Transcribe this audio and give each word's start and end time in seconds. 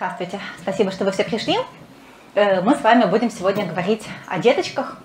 Здравствуйте, 0.00 0.40
спасибо, 0.62 0.90
что 0.92 1.04
вы 1.04 1.12
все 1.12 1.24
пришли. 1.24 1.58
Э, 2.34 2.62
мы 2.62 2.74
с 2.74 2.80
вами 2.80 3.04
будем 3.04 3.30
сегодня 3.30 3.66
говорить 3.66 4.02
о 4.28 4.38
деточках 4.38 4.96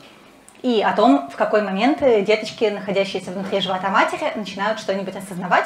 и 0.61 0.81
о 0.81 0.93
том, 0.93 1.29
в 1.29 1.35
какой 1.35 1.63
момент 1.63 1.99
деточки, 1.99 2.63
находящиеся 2.63 3.31
внутри 3.31 3.59
живота 3.59 3.89
матери, 3.89 4.31
начинают 4.37 4.79
что-нибудь 4.79 5.13
осознавать, 5.13 5.65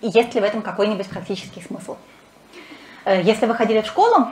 и 0.00 0.08
есть 0.08 0.34
ли 0.34 0.40
в 0.40 0.42
этом 0.42 0.60
какой-нибудь 0.60 1.08
практический 1.08 1.62
смысл. 1.62 1.96
Э, 3.04 3.22
если 3.22 3.46
вы 3.46 3.54
ходили 3.54 3.80
в 3.80 3.86
школу, 3.86 4.26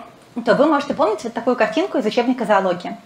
то 0.44 0.56
вы 0.56 0.66
можете 0.66 0.94
помнить 0.94 1.22
вот 1.22 1.32
такую 1.32 1.54
картинку 1.54 1.98
из 1.98 2.04
учебника 2.04 2.44
зоологии 2.44 2.96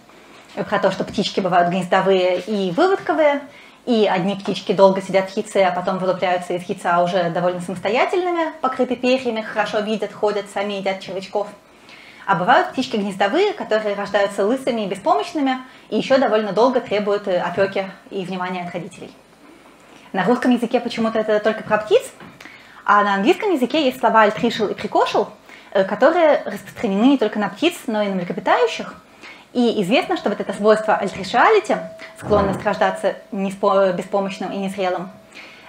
про 0.55 0.79
то, 0.79 0.91
что 0.91 1.05
птички 1.05 1.41
бывают 1.41 1.69
гнездовые 1.69 2.41
и 2.41 2.71
выводковые, 2.71 3.43
и 3.87 4.05
одни 4.07 4.35
птички 4.35 4.73
долго 4.73 5.01
сидят 5.01 5.31
в 5.31 5.37
яйце, 5.37 5.63
а 5.65 5.71
потом 5.71 5.99
вылупляются 5.99 6.55
из 6.55 6.69
яйца 6.69 7.01
уже 7.03 7.31
довольно 7.31 7.61
самостоятельными, 7.61 8.53
покрыты 8.61 8.97
перьями, 8.97 9.43
хорошо 9.43 9.79
видят, 9.79 10.13
ходят, 10.13 10.47
сами 10.53 10.75
едят 10.75 11.01
червячков. 11.01 11.47
А 12.27 12.35
бывают 12.35 12.73
птички 12.73 12.97
гнездовые, 12.97 13.53
которые 13.53 13.95
рождаются 13.95 14.45
лысыми 14.45 14.83
и 14.83 14.89
беспомощными, 14.89 15.59
и 15.89 15.97
еще 15.97 16.19
довольно 16.19 16.53
долго 16.53 16.81
требуют 16.81 17.29
э, 17.29 17.39
опеки 17.39 17.89
и 18.11 18.25
внимания 18.25 18.65
от 18.65 18.75
родителей. 18.75 19.13
На 20.13 20.25
русском 20.25 20.51
языке 20.51 20.81
почему-то 20.81 21.21
это 21.21 21.39
только 21.39 21.63
про 21.63 21.79
птиц, 21.79 22.03
а 22.85 23.05
на 23.05 23.15
английском 23.15 23.53
языке 23.53 23.85
есть 23.85 24.01
слова 24.01 24.23
альтришел 24.23 24.67
и 24.67 24.75
прикошел, 24.75 25.29
э, 25.71 25.85
которые 25.85 26.43
распространены 26.45 27.05
не 27.05 27.19
только 27.19 27.39
на 27.39 27.49
птиц, 27.49 27.75
но 27.87 28.03
и 28.03 28.09
на 28.09 28.17
млекопитающих– 28.17 28.97
и 29.57 29.83
известно, 29.83 30.19
что 30.19 30.29
вот 30.29 30.39
это 30.39 30.53
свойство 30.53 30.97
альтришиалити, 30.97 31.79
склонность 32.19 32.63
рождаться 32.63 33.17
беспомощным 33.33 34.53
и 34.53 34.59
незрелым, 34.59 35.11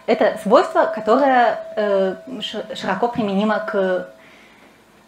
это 0.05 0.37
свойство, 0.43 0.91
которое 0.93 1.57
э, 1.77 2.15
широко 2.75 3.07
применимо 3.07 3.59
к 3.59 4.09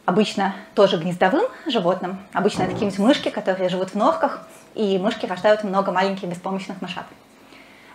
обычно 0.06 0.56
тоже 0.76 0.96
гнездовым 0.96 1.44
животным. 1.68 2.20
Обычно 2.32 2.64
это 2.64 2.72
какие-нибудь 2.72 3.00
мышки, 3.00 3.28
которые 3.28 3.68
живут 3.68 3.90
в 3.90 3.96
норках, 3.96 4.48
и 4.76 4.98
мышки 4.98 5.26
рождают 5.26 5.66
много 5.66 5.92
маленьких 5.92 6.30
беспомощных 6.30 6.82
мышат. 6.82 7.04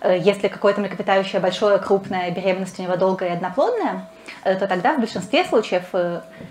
Э, 0.02 0.18
если 0.18 0.48
какое-то 0.48 0.82
млекопитающее 0.82 1.40
большое, 1.40 1.78
крупное, 1.78 2.30
беременность 2.30 2.78
у 2.78 2.82
него 2.82 2.96
долгая 2.96 3.30
и 3.30 3.32
одноплодная, 3.32 4.10
э, 4.44 4.54
то 4.56 4.66
тогда 4.66 4.92
в 4.92 5.00
большинстве 5.00 5.46
случаев 5.46 5.84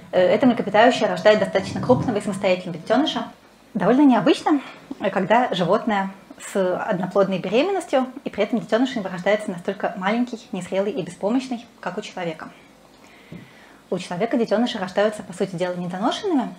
это 0.09 0.45
млекопитающее 0.47 1.07
рождает 1.07 1.37
достаточно 1.37 1.79
крупного 1.79 2.17
и 2.17 2.21
самостоятельного 2.21 2.79
детеныша, 2.79 3.27
довольно 3.73 4.05
необычно, 4.05 4.61
когда 5.11 5.53
животное 5.53 6.11
с 6.39 6.77
одноплодной 6.77 7.39
беременностью, 7.39 8.07
и 8.23 8.29
при 8.29 8.43
этом 8.43 8.59
детеныш 8.59 8.95
не 8.95 9.01
настолько 9.47 9.93
маленький, 9.97 10.47
незрелый 10.51 10.91
и 10.91 11.01
беспомощный, 11.01 11.65
как 11.79 11.97
у 11.97 12.01
человека. 12.01 12.49
У 13.89 13.97
человека 13.99 14.37
детеныши 14.37 14.79
рождаются, 14.79 15.23
по 15.23 15.33
сути 15.33 15.55
дела, 15.55 15.75
недоношенными, 15.75 16.53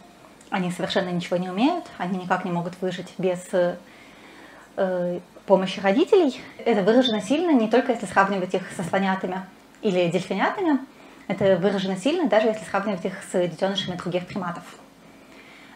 они 0.50 0.70
совершенно 0.70 1.08
ничего 1.08 1.36
не 1.36 1.50
умеют, 1.50 1.84
они 1.98 2.18
никак 2.18 2.44
не 2.44 2.52
могут 2.52 2.80
выжить 2.80 3.12
без 3.18 3.40
э, 4.76 5.20
помощи 5.46 5.80
родителей. 5.80 6.40
Это 6.64 6.82
выражено 6.82 7.20
сильно 7.20 7.50
не 7.50 7.68
только 7.68 7.92
если 7.92 8.06
сравнивать 8.06 8.54
их 8.54 8.62
со 8.76 8.84
слонятами 8.84 9.42
или 9.82 10.08
дельфинятами, 10.10 10.78
это 11.26 11.56
выражено 11.56 11.96
сильно 11.96 12.28
даже 12.28 12.48
если 12.48 12.64
сравнивать 12.64 13.04
их 13.04 13.14
с 13.32 13.48
детенышами 13.48 13.96
других 13.96 14.26
приматов. 14.26 14.62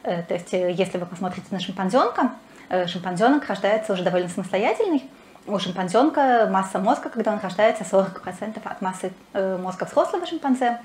Э, 0.02 0.22
то 0.22 0.34
есть, 0.34 0.52
э, 0.54 0.72
если 0.72 0.98
вы 0.98 1.06
посмотрите 1.06 1.46
на 1.50 1.60
шимпанзенка, 1.60 2.32
э, 2.68 2.86
шимпанзенок 2.86 3.46
рождается 3.46 3.92
уже 3.92 4.02
довольно 4.02 4.28
самостоятельный. 4.28 5.08
У 5.46 5.58
шимпанзенка 5.58 6.48
масса 6.50 6.78
мозга, 6.78 7.08
когда 7.08 7.32
он 7.32 7.40
рождается, 7.40 7.84
40% 7.84 8.60
от 8.64 8.82
массы 8.82 9.12
мозга 9.32 9.84
взрослого 9.84 10.26
шимпанзе, 10.26 10.78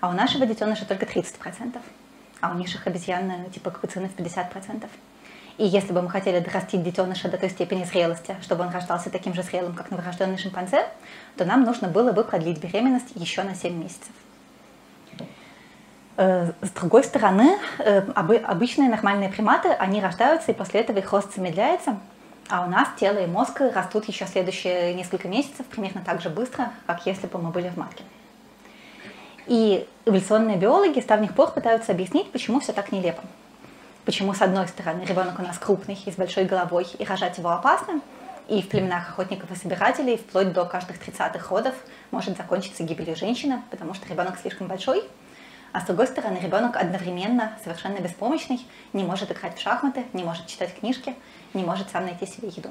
а 0.00 0.08
у 0.08 0.12
нашего 0.12 0.46
детеныша 0.46 0.86
только 0.86 1.04
30%, 1.04 1.78
а 2.40 2.50
у 2.50 2.54
низших 2.54 2.86
обезьян 2.86 3.30
типа 3.52 3.70
капуцинов 3.70 4.10
50%. 4.16 4.88
И 5.58 5.66
если 5.66 5.92
бы 5.92 6.00
мы 6.00 6.08
хотели 6.08 6.38
дорастить 6.38 6.82
детеныша 6.82 7.28
до 7.28 7.36
той 7.36 7.50
степени 7.50 7.84
зрелости, 7.84 8.34
чтобы 8.40 8.64
он 8.64 8.70
рождался 8.70 9.10
таким 9.10 9.34
же 9.34 9.42
зрелым, 9.42 9.74
как 9.74 9.90
новорожденный 9.90 10.38
шимпанзе, 10.38 10.86
то 11.36 11.44
нам 11.44 11.64
нужно 11.64 11.88
было 11.88 12.12
бы 12.12 12.24
продлить 12.24 12.58
беременность 12.58 13.10
еще 13.14 13.42
на 13.42 13.54
7 13.54 13.74
месяцев. 13.74 14.12
Э, 16.22 16.52
с 16.60 16.68
другой 16.72 17.02
стороны, 17.02 17.58
э, 17.78 18.00
обычные 18.12 18.90
нормальные 18.90 19.30
приматы, 19.30 19.70
они 19.70 20.02
рождаются, 20.02 20.50
и 20.50 20.54
после 20.54 20.80
этого 20.80 20.98
их 20.98 21.10
рост 21.12 21.34
замедляется, 21.34 21.98
а 22.50 22.66
у 22.66 22.68
нас 22.68 22.88
тело 22.98 23.16
и 23.16 23.26
мозг 23.26 23.62
растут 23.62 24.04
еще 24.04 24.26
следующие 24.26 24.92
несколько 24.92 25.28
месяцев 25.28 25.64
примерно 25.64 26.02
так 26.04 26.20
же 26.20 26.28
быстро, 26.28 26.72
как 26.86 27.06
если 27.06 27.26
бы 27.26 27.38
мы 27.38 27.48
были 27.48 27.70
в 27.70 27.78
матке. 27.78 28.04
И 29.46 29.88
эволюционные 30.04 30.58
биологи 30.58 31.00
с 31.00 31.06
давних 31.06 31.34
пор 31.34 31.52
пытаются 31.52 31.92
объяснить, 31.92 32.30
почему 32.30 32.60
все 32.60 32.74
так 32.74 32.92
нелепо. 32.92 33.22
Почему, 34.04 34.34
с 34.34 34.42
одной 34.42 34.68
стороны, 34.68 35.04
ребенок 35.06 35.38
у 35.38 35.42
нас 35.42 35.56
крупный 35.56 35.98
и 36.04 36.12
с 36.12 36.16
большой 36.16 36.44
головой, 36.44 36.86
и 36.98 37.04
рожать 37.06 37.38
его 37.38 37.48
опасно, 37.48 38.02
и 38.46 38.60
в 38.60 38.68
племенах 38.68 39.08
охотников 39.08 39.50
и 39.52 39.56
собирателей 39.56 40.18
вплоть 40.18 40.52
до 40.52 40.66
каждых 40.66 40.98
30-х 40.98 41.48
родов 41.48 41.74
может 42.10 42.36
закончиться 42.36 42.82
гибелью 42.82 43.16
женщины, 43.16 43.62
потому 43.70 43.94
что 43.94 44.06
ребенок 44.06 44.38
слишком 44.38 44.66
большой– 44.66 45.02
а 45.72 45.80
с 45.80 45.84
другой 45.84 46.08
стороны, 46.08 46.38
ребенок 46.38 46.76
одновременно 46.76 47.52
совершенно 47.62 47.98
беспомощный, 47.98 48.66
не 48.92 49.04
может 49.04 49.30
играть 49.30 49.56
в 49.56 49.60
шахматы, 49.60 50.04
не 50.12 50.24
может 50.24 50.46
читать 50.46 50.74
книжки, 50.74 51.14
не 51.54 51.62
может 51.62 51.90
сам 51.90 52.06
найти 52.06 52.26
себе 52.26 52.48
еду. 52.48 52.70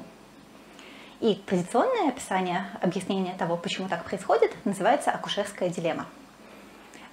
И 1.22 1.36
традиционное 1.36 2.10
описание, 2.10 2.66
объяснение 2.82 3.34
того, 3.36 3.58
почему 3.58 3.88
так 3.88 4.04
происходит, 4.04 4.54
называется 4.66 5.12
акушерская 5.12 5.70
дилемма. 5.70 6.06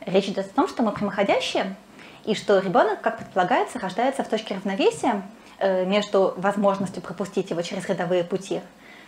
Речь 0.01 0.27
идет 0.27 0.47
о 0.47 0.55
том, 0.55 0.69
что 0.69 0.83
мы 0.83 0.93
прямоходящие, 0.93 1.77
и 2.25 2.35
что 2.35 2.59
ребенок, 2.59 3.01
как 3.01 3.19
предполагается, 3.19 3.79
рождается 3.79 4.25
в 4.25 4.29
точке 4.29 4.55
равновесия 4.57 5.23
э, 5.59 5.85
между 5.85 6.35
возможностью 6.37 7.01
пропустить 7.03 7.51
его 7.51 7.63
через 7.63 7.89
рядовые 7.89 8.25
пути 8.25 8.61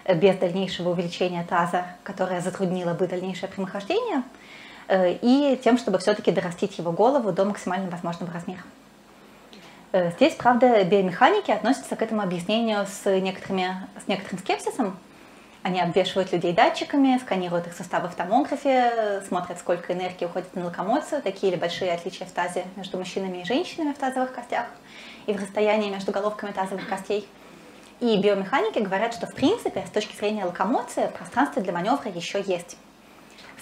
э, 0.05 0.15
без 0.15 0.37
дальнейшего 0.37 0.91
увеличения 0.91 1.45
таза, 1.45 1.87
которое 2.05 2.41
затруднило 2.41 2.95
бы 2.95 3.09
дальнейшее 3.09 3.49
прямохождение– 3.49 4.23
и 4.91 5.61
тем, 5.63 5.77
чтобы 5.79 5.99
все-таки 5.99 6.31
дорастить 6.31 6.79
его 6.79 6.93
голову 6.93 7.33
до 7.33 7.45
максимально 7.45 7.91
возможного 7.91 8.33
размера. 8.33 8.63
Э, 9.91 10.11
здесь, 10.13 10.35
правда, 10.35 10.85
биомеханики 10.85 11.51
относятся 11.51 11.97
к 11.97 12.03
этому 12.03 12.23
объяснению 12.23 12.87
с, 12.87 13.05
некоторыми, 13.21 13.75
с 14.05 14.07
некоторым 14.07 14.39
скепсисом. 14.39 14.99
Они 15.63 15.81
обвешивают 15.81 16.33
людей 16.33 16.53
датчиками, 16.53 17.19
сканируют 17.19 17.67
их 17.67 17.75
суставы 17.75 18.09
в 18.09 18.15
томографе, 18.15 19.23
смотрят, 19.27 19.59
сколько 19.59 19.93
энергии 19.93 20.27
уходит 20.27 20.55
на 20.55 20.67
локомоцию, 20.67 21.21
такие 21.23 21.53
ли 21.53 21.59
большие 21.59 21.93
отличия 21.93 22.27
в 22.27 22.31
тазе 22.31 22.65
между 22.77 22.97
мужчинами 22.99 23.39
и 23.39 23.45
женщинами 23.45 23.93
в 23.93 23.99
тазовых 23.99 24.33
костях 24.33 24.67
и 25.27 25.33
в 25.33 25.41
расстоянии 25.41 25.91
между 25.91 26.13
головками 26.13 26.53
тазовых 26.53 26.89
костей. 26.89 27.27
И 28.01 28.17
биомеханики 28.19 28.79
говорят, 28.79 29.15
что 29.15 29.27
в 29.27 29.35
принципе, 29.35 29.85
с 29.87 29.91
точки 29.91 30.15
зрения 30.15 30.45
локомоции, 30.45 31.11
пространство 31.17 31.61
для 31.61 31.73
маневра 31.73 32.11
еще 32.11 32.43
есть 32.47 32.77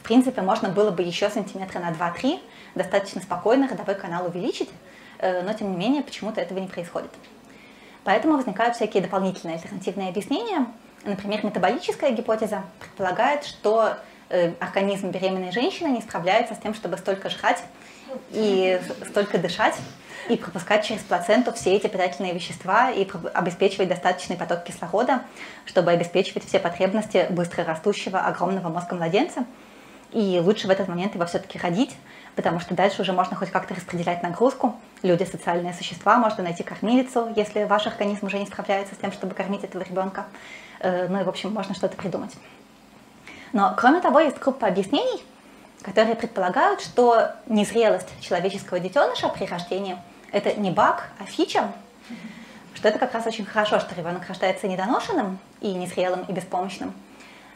принципе, 0.06 0.41
можно 0.41 0.69
было 0.69 0.93
бы 0.93 1.03
еще 1.03 1.28
сантиметра 1.28 1.81
на 1.81 1.91
2-3 1.91 2.39
достаточно 2.77 3.21
спокойно 3.21 3.69
родовой 3.69 3.97
канал 3.97 4.27
увеличить, 4.27 4.71
э, 5.19 5.43
но 5.43 5.53
тем 5.53 5.72
не 5.72 5.77
менее 5.77 6.03
почему-то 6.05 6.41
этого 6.41 6.61
не 6.61 6.69
происходит. 6.69 7.11
Поэтому 8.05 8.37
возникают 8.37 8.77
всякие 8.77 9.03
дополнительные 9.03 9.56
альтернативные 9.56 10.11
объяснения. 10.11 10.66
Например, 11.03 11.45
метаболическая 11.45 12.12
гипотеза 12.12 12.62
предполагает, 12.78 13.45
что 13.45 13.97
э, 14.28 14.53
организм 14.61 15.11
беременной 15.11 15.50
женщины 15.50 15.89
не 15.89 16.00
справляется 16.00 16.55
с 16.55 16.59
тем, 16.59 16.72
чтобы 16.72 16.99
столько 16.99 17.28
жрать 17.28 17.65
и 18.31 18.81
столько 19.09 19.39
дышать, 19.39 19.75
и 20.28 20.37
пропускать 20.37 20.84
через 20.87 21.03
плаценту 21.03 21.53
все 21.53 21.75
эти 21.75 21.89
питательные 21.89 22.33
вещества 22.33 22.93
и 22.93 23.09
обеспечивать 23.34 23.89
достаточный 23.89 24.37
поток 24.37 24.62
кислорода, 24.62 25.22
чтобы 25.65 25.91
обеспечивать 25.91 26.47
все 26.47 26.61
потребности 26.61 27.27
быстро 27.31 27.65
растущего 27.65 28.21
огромного 28.21 28.69
мозга 28.69 28.95
младенца– 28.95 29.45
и 30.12 30.41
лучше 30.43 30.67
в 30.67 30.71
этот 30.71 30.89
момент 30.89 31.15
его 31.15 31.27
все-таки 31.27 31.59
родить, 31.59 31.97
потому 32.34 32.60
что 32.60 32.75
дальше 32.75 33.03
уже 33.03 33.13
можно 33.13 33.36
хоть 33.36 33.51
как-то 33.51 33.75
распределять 33.75 34.22
нагрузку. 34.22 34.77
Люди 35.03 35.25
социальные 35.25 35.75
существа, 35.75 36.19
можно 36.19 36.45
найти 36.45 36.63
кормилицу, 36.63 37.33
если 37.34 37.65
ваш 37.65 37.86
организм 37.86 38.27
уже 38.27 38.39
не 38.39 38.47
справляется 38.47 38.95
с 38.95 38.98
тем, 38.98 39.13
чтобы 39.13 39.34
кормить 39.34 39.65
этого 39.65 39.83
ребенка. 39.83 40.27
Э, 40.81 41.09
ну 41.09 41.21
и, 41.21 41.25
в 41.25 41.28
общем, 41.28 41.53
можно 41.53 41.75
что-то 41.75 41.97
придумать. 41.97 42.33
Но, 43.53 43.75
кроме 43.77 44.01
того, 44.01 44.21
есть 44.21 44.39
группа 44.39 44.66
объяснений, 44.66 45.25
которые 45.83 46.15
предполагают, 46.15 46.81
что 46.81 47.33
незрелость 47.47 48.09
человеческого 48.21 48.81
детеныша 48.81 49.28
при 49.28 49.47
рождении– 49.47 49.97
это 50.33 50.53
не 50.54 50.71
баг, 50.71 51.09
а 51.19 51.25
фича, 51.25 51.72
что 52.75 52.89
это 52.89 52.98
как 52.98 53.15
раз 53.15 53.27
очень 53.27 53.47
хорошо, 53.47 53.81
что 53.81 53.95
ребенок 53.95 54.28
рождается 54.28 54.69
недоношенным 54.69 55.39
и 55.60 55.72
незрелым 55.72 56.25
и 56.28 56.33
беспомощным, 56.33 56.92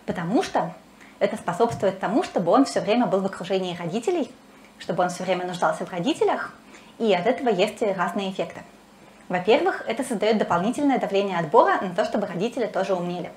потому 0.06 0.42
что 0.42 0.72
это 1.20 1.37
способствует 1.37 2.00
тому, 2.00 2.25
чтобы 2.25 2.50
он 2.50 2.64
все 2.64 2.81
время 2.81 3.06
был 3.06 3.20
в 3.20 3.26
окружении 3.26 3.76
родителей, 3.76 4.31
чтобы 4.78 5.05
он 5.05 5.11
все 5.11 5.22
время 5.22 5.46
нуждался 5.46 5.87
в 5.87 5.93
родителях, 5.93 6.52
и 6.99 7.12
от 7.14 7.26
этого 7.26 7.50
есть 7.50 7.81
разные 7.82 8.31
эффекты. 8.31 8.62
Во-первых, 9.28 9.84
это 9.87 10.02
создает 10.02 10.38
дополнительное 10.38 10.99
давление 10.99 11.38
отбора 11.38 11.81
на 11.81 11.94
то, 11.94 12.05
чтобы 12.05 12.26
родители 12.26 12.67
тоже 12.67 12.94
умнели. 12.94 13.31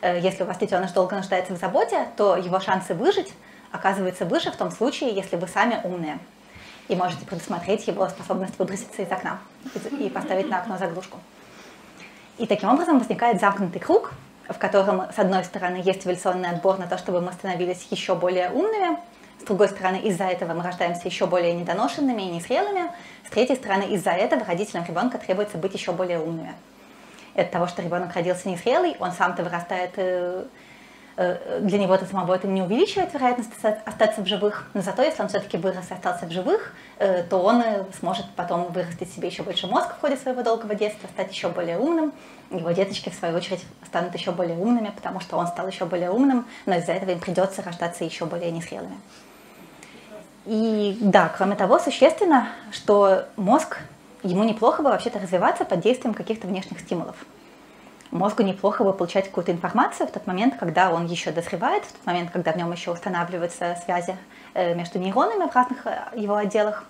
Э, 0.00 0.18
если 0.18 0.44
у 0.44 0.46
вас 0.46 0.56
детеныш 0.56 0.92
долго 0.92 1.16
нуждается 1.16 1.52
в 1.52 1.58
заботе, 1.58 2.06
то 2.16 2.36
его 2.36 2.58
шансы 2.58 2.94
выжить 2.94 3.32
оказываются 3.70 4.24
выше 4.24 4.50
в 4.50 4.56
том 4.56 4.70
случае, 4.70 5.10
если 5.10 5.36
вы 5.36 5.46
сами 5.46 5.80
умные. 5.84 6.18
и 6.88 6.96
можете 6.96 7.24
предусмотреть 7.24 7.86
его 7.86 8.08
способность 8.08 8.58
выброситься 8.58 9.02
из 9.02 9.12
окна 9.12 9.38
и 10.00 10.08
поставить 10.08 10.50
на 10.50 10.58
окно 10.58 10.76
заглушку. 10.76 11.18
И 12.36 12.46
таким 12.46 12.68
образом 12.68 12.98
возникает 12.98 13.40
замкнутый 13.40 13.80
круг, 13.80 14.12
в 14.50 14.58
котором, 14.58 15.12
с 15.12 15.18
одной 15.18 15.44
стороны, 15.44 15.80
есть 15.84 16.04
эволюционный 16.04 16.50
отбор 16.50 16.78
на 16.78 16.86
то, 16.86 16.98
чтобы 16.98 17.20
мы 17.20 17.32
становились 17.32 17.86
еще 17.90 18.14
более 18.14 18.50
умными, 18.50 18.98
с 19.40 19.44
другой 19.44 19.68
стороны, 19.68 19.96
из-за 19.96 20.24
этого 20.24 20.52
мы 20.52 20.62
рождаемся 20.62 21.08
еще 21.08 21.26
более 21.26 21.54
недоношенными 21.54 22.22
и 22.22 22.26
незрелыми, 22.26 22.90
с 23.26 23.30
третьей 23.30 23.56
стороны, 23.56 23.84
из-за 23.94 24.10
этого 24.10 24.44
родителям 24.44 24.84
ребенка 24.84 25.18
требуется 25.18 25.56
быть 25.56 25.72
еще 25.72 25.92
более 25.92 26.20
умными. 26.20 26.52
от 27.34 27.50
того, 27.50 27.66
что 27.68 27.80
ребенок 27.80 28.14
родился 28.14 28.48
незрелый, 28.48 28.96
он 28.98 29.12
сам-то 29.12 29.42
вырастает 29.42 29.92
Э, 29.96 30.44
для 31.16 31.78
него 31.78 31.94
это 31.94 32.06
самого 32.06 32.34
это 32.34 32.46
не 32.46 32.62
увеличивает 32.62 33.12
вероятность 33.12 33.50
остаться 33.84 34.22
в 34.22 34.26
живых, 34.26 34.66
но 34.74 34.80
зато 34.80 35.02
если 35.02 35.22
он 35.22 35.28
все-таки 35.28 35.58
вырос 35.58 35.90
и 35.90 35.94
остался 35.94 36.26
в 36.26 36.30
живых, 36.30 36.72
э, 36.98 37.24
то 37.24 37.38
он 37.38 37.60
э, 37.60 37.84
сможет 37.98 38.26
потом 38.36 38.72
вырастить 38.72 39.12
себе 39.12 39.28
еще 39.28 39.42
больше 39.42 39.66
мозг 39.66 39.94
в 39.96 40.00
ходе 40.00 40.16
своего 40.16 40.42
долгого 40.42 40.74
детства, 40.74 41.08
стать 41.08 41.30
еще 41.32 41.48
более 41.48 41.78
умным. 41.78 42.12
Его 42.50 42.70
деточки, 42.70 43.10
в 43.10 43.14
свою 43.14 43.36
очередь, 43.36 43.64
станут 43.86 44.14
еще 44.14 44.32
более 44.32 44.56
умными, 44.56 44.90
потому 44.94 45.20
что 45.20 45.36
он 45.36 45.46
стал 45.46 45.68
еще 45.68 45.84
более 45.84 46.10
умным, 46.10 46.46
но 46.66 46.76
из-за 46.76 46.92
этого 46.92 47.10
им 47.10 47.20
придется 47.20 47.62
рождаться 47.62 48.04
еще 48.04 48.24
более 48.24 48.50
незрелыми. 48.50 48.98
И 50.46 50.96
да, 51.00 51.32
кроме 51.36 51.54
того, 51.54 51.78
существенно, 51.78 52.48
что 52.72 53.26
мозг, 53.36 53.78
ему 54.22 54.44
неплохо 54.44 54.82
бы 54.82 54.90
вообще-то 54.90 55.18
развиваться 55.18 55.64
под 55.64 55.80
действием 55.80 56.14
каких-то 56.14 56.46
внешних 56.46 56.80
стимулов 56.80 57.16
мозгу 58.10 58.42
неплохо 58.42 58.84
бы 58.84 58.92
получать 58.92 59.26
какую-то 59.26 59.52
информацию 59.52 60.06
в 60.06 60.10
тот 60.10 60.26
момент, 60.26 60.56
когда 60.58 60.92
он 60.92 61.06
еще 61.06 61.30
дозревает, 61.30 61.84
в 61.84 61.92
тот 61.92 62.06
момент, 62.06 62.30
когда 62.30 62.52
в 62.52 62.56
нем 62.56 62.72
еще 62.72 62.90
устанавливаются 62.90 63.78
связи 63.84 64.16
э, 64.54 64.74
между 64.74 64.98
нейронами 64.98 65.48
в 65.48 65.54
разных 65.54 65.86
э, 65.86 66.08
его 66.16 66.36
отделах, 66.36 66.84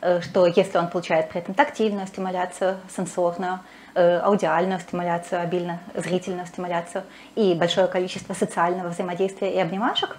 э, 0.00 0.20
что 0.22 0.46
если 0.46 0.78
он 0.78 0.88
получает 0.88 1.30
при 1.30 1.40
этом 1.40 1.54
тактильную 1.54 2.06
стимуляцию, 2.06 2.78
сенсорную, 2.94 3.60
аудиальную 3.94 4.78
стимуляцию, 4.78 5.40
обильно 5.40 5.80
зрительную 5.94 6.46
стимуляцию 6.46 7.04
и 7.34 7.54
большое 7.54 7.86
количество 7.86 8.34
социального 8.34 8.88
взаимодействия 8.88 9.54
и 9.54 9.58
обнимашек, 9.58 10.18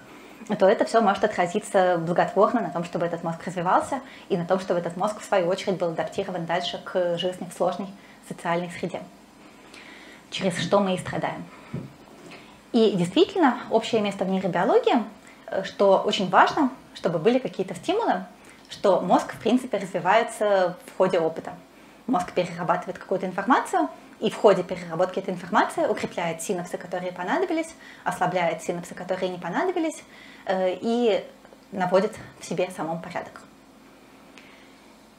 то 0.57 0.67
это 0.67 0.83
все 0.83 0.99
может 0.99 1.23
отразиться 1.23 1.99
благотворно 1.99 2.61
на 2.61 2.71
том, 2.71 2.83
чтобы 2.83 3.05
этот 3.05 3.23
мозг 3.23 3.45
развивался 3.45 3.99
и 4.29 4.37
на 4.37 4.45
том, 4.45 4.59
чтобы 4.59 4.79
этот 4.79 4.97
мозг, 4.97 5.19
в 5.21 5.25
свою 5.25 5.47
очередь, 5.47 5.77
был 5.77 5.89
адаптирован 5.89 6.47
дальше 6.47 6.81
к 6.83 7.19
жизни 7.19 7.47
в 7.47 7.55
сложной 7.55 7.89
социальной 8.27 8.71
среде 8.71 9.01
через 10.29 10.57
что 10.59 10.79
мы 10.79 10.95
и 10.95 10.97
страдаем. 10.97 11.43
И 12.73 12.91
действительно, 12.91 13.59
общее 13.69 14.01
место 14.01 14.25
в 14.25 14.29
нейробиологии, 14.29 15.03
э, 15.47 15.63
что 15.63 16.01
очень 16.05 16.29
важно, 16.29 16.69
чтобы 16.93 17.19
были 17.19 17.39
какие-то 17.39 17.75
стимулы, 17.75 18.25
что 18.69 19.01
мозг, 19.01 19.33
в 19.33 19.39
принципе, 19.39 19.77
развивается 19.77 20.77
в 20.85 20.97
ходе 20.97 21.19
опыта. 21.19 21.53
Мозг 22.05 22.31
перерабатывает 22.33 22.97
какую-то 22.97 23.25
информацию, 23.25 23.89
и 24.19 24.29
в 24.29 24.35
ходе 24.35 24.63
переработки 24.63 25.19
этой 25.19 25.33
информации 25.33 25.85
укрепляет 25.85 26.41
синапсы, 26.41 26.77
которые 26.77 27.11
понадобились, 27.11 27.73
ослабляет 28.03 28.63
синапсы, 28.63 28.95
которые 28.95 29.29
не 29.29 29.37
понадобились, 29.37 30.03
э, 30.45 30.77
и 30.81 31.23
наводит 31.71 32.13
в 32.39 32.45
себе 32.45 32.69
самом 32.75 33.01
порядок. 33.01 33.41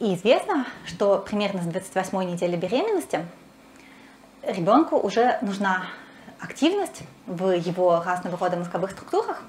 И 0.00 0.14
известно, 0.14 0.66
что 0.86 1.18
примерно 1.18 1.62
с 1.62 1.66
28 1.66 2.22
недели 2.22 2.56
беременности 2.56 3.24
ребенку 4.48 4.98
уже 4.98 5.38
нужна 5.42 5.86
активность 6.40 7.02
в 7.26 7.50
его 7.50 8.02
разного 8.02 8.36
рода 8.38 8.56
мозговых 8.56 8.90
структурах, 8.92 9.42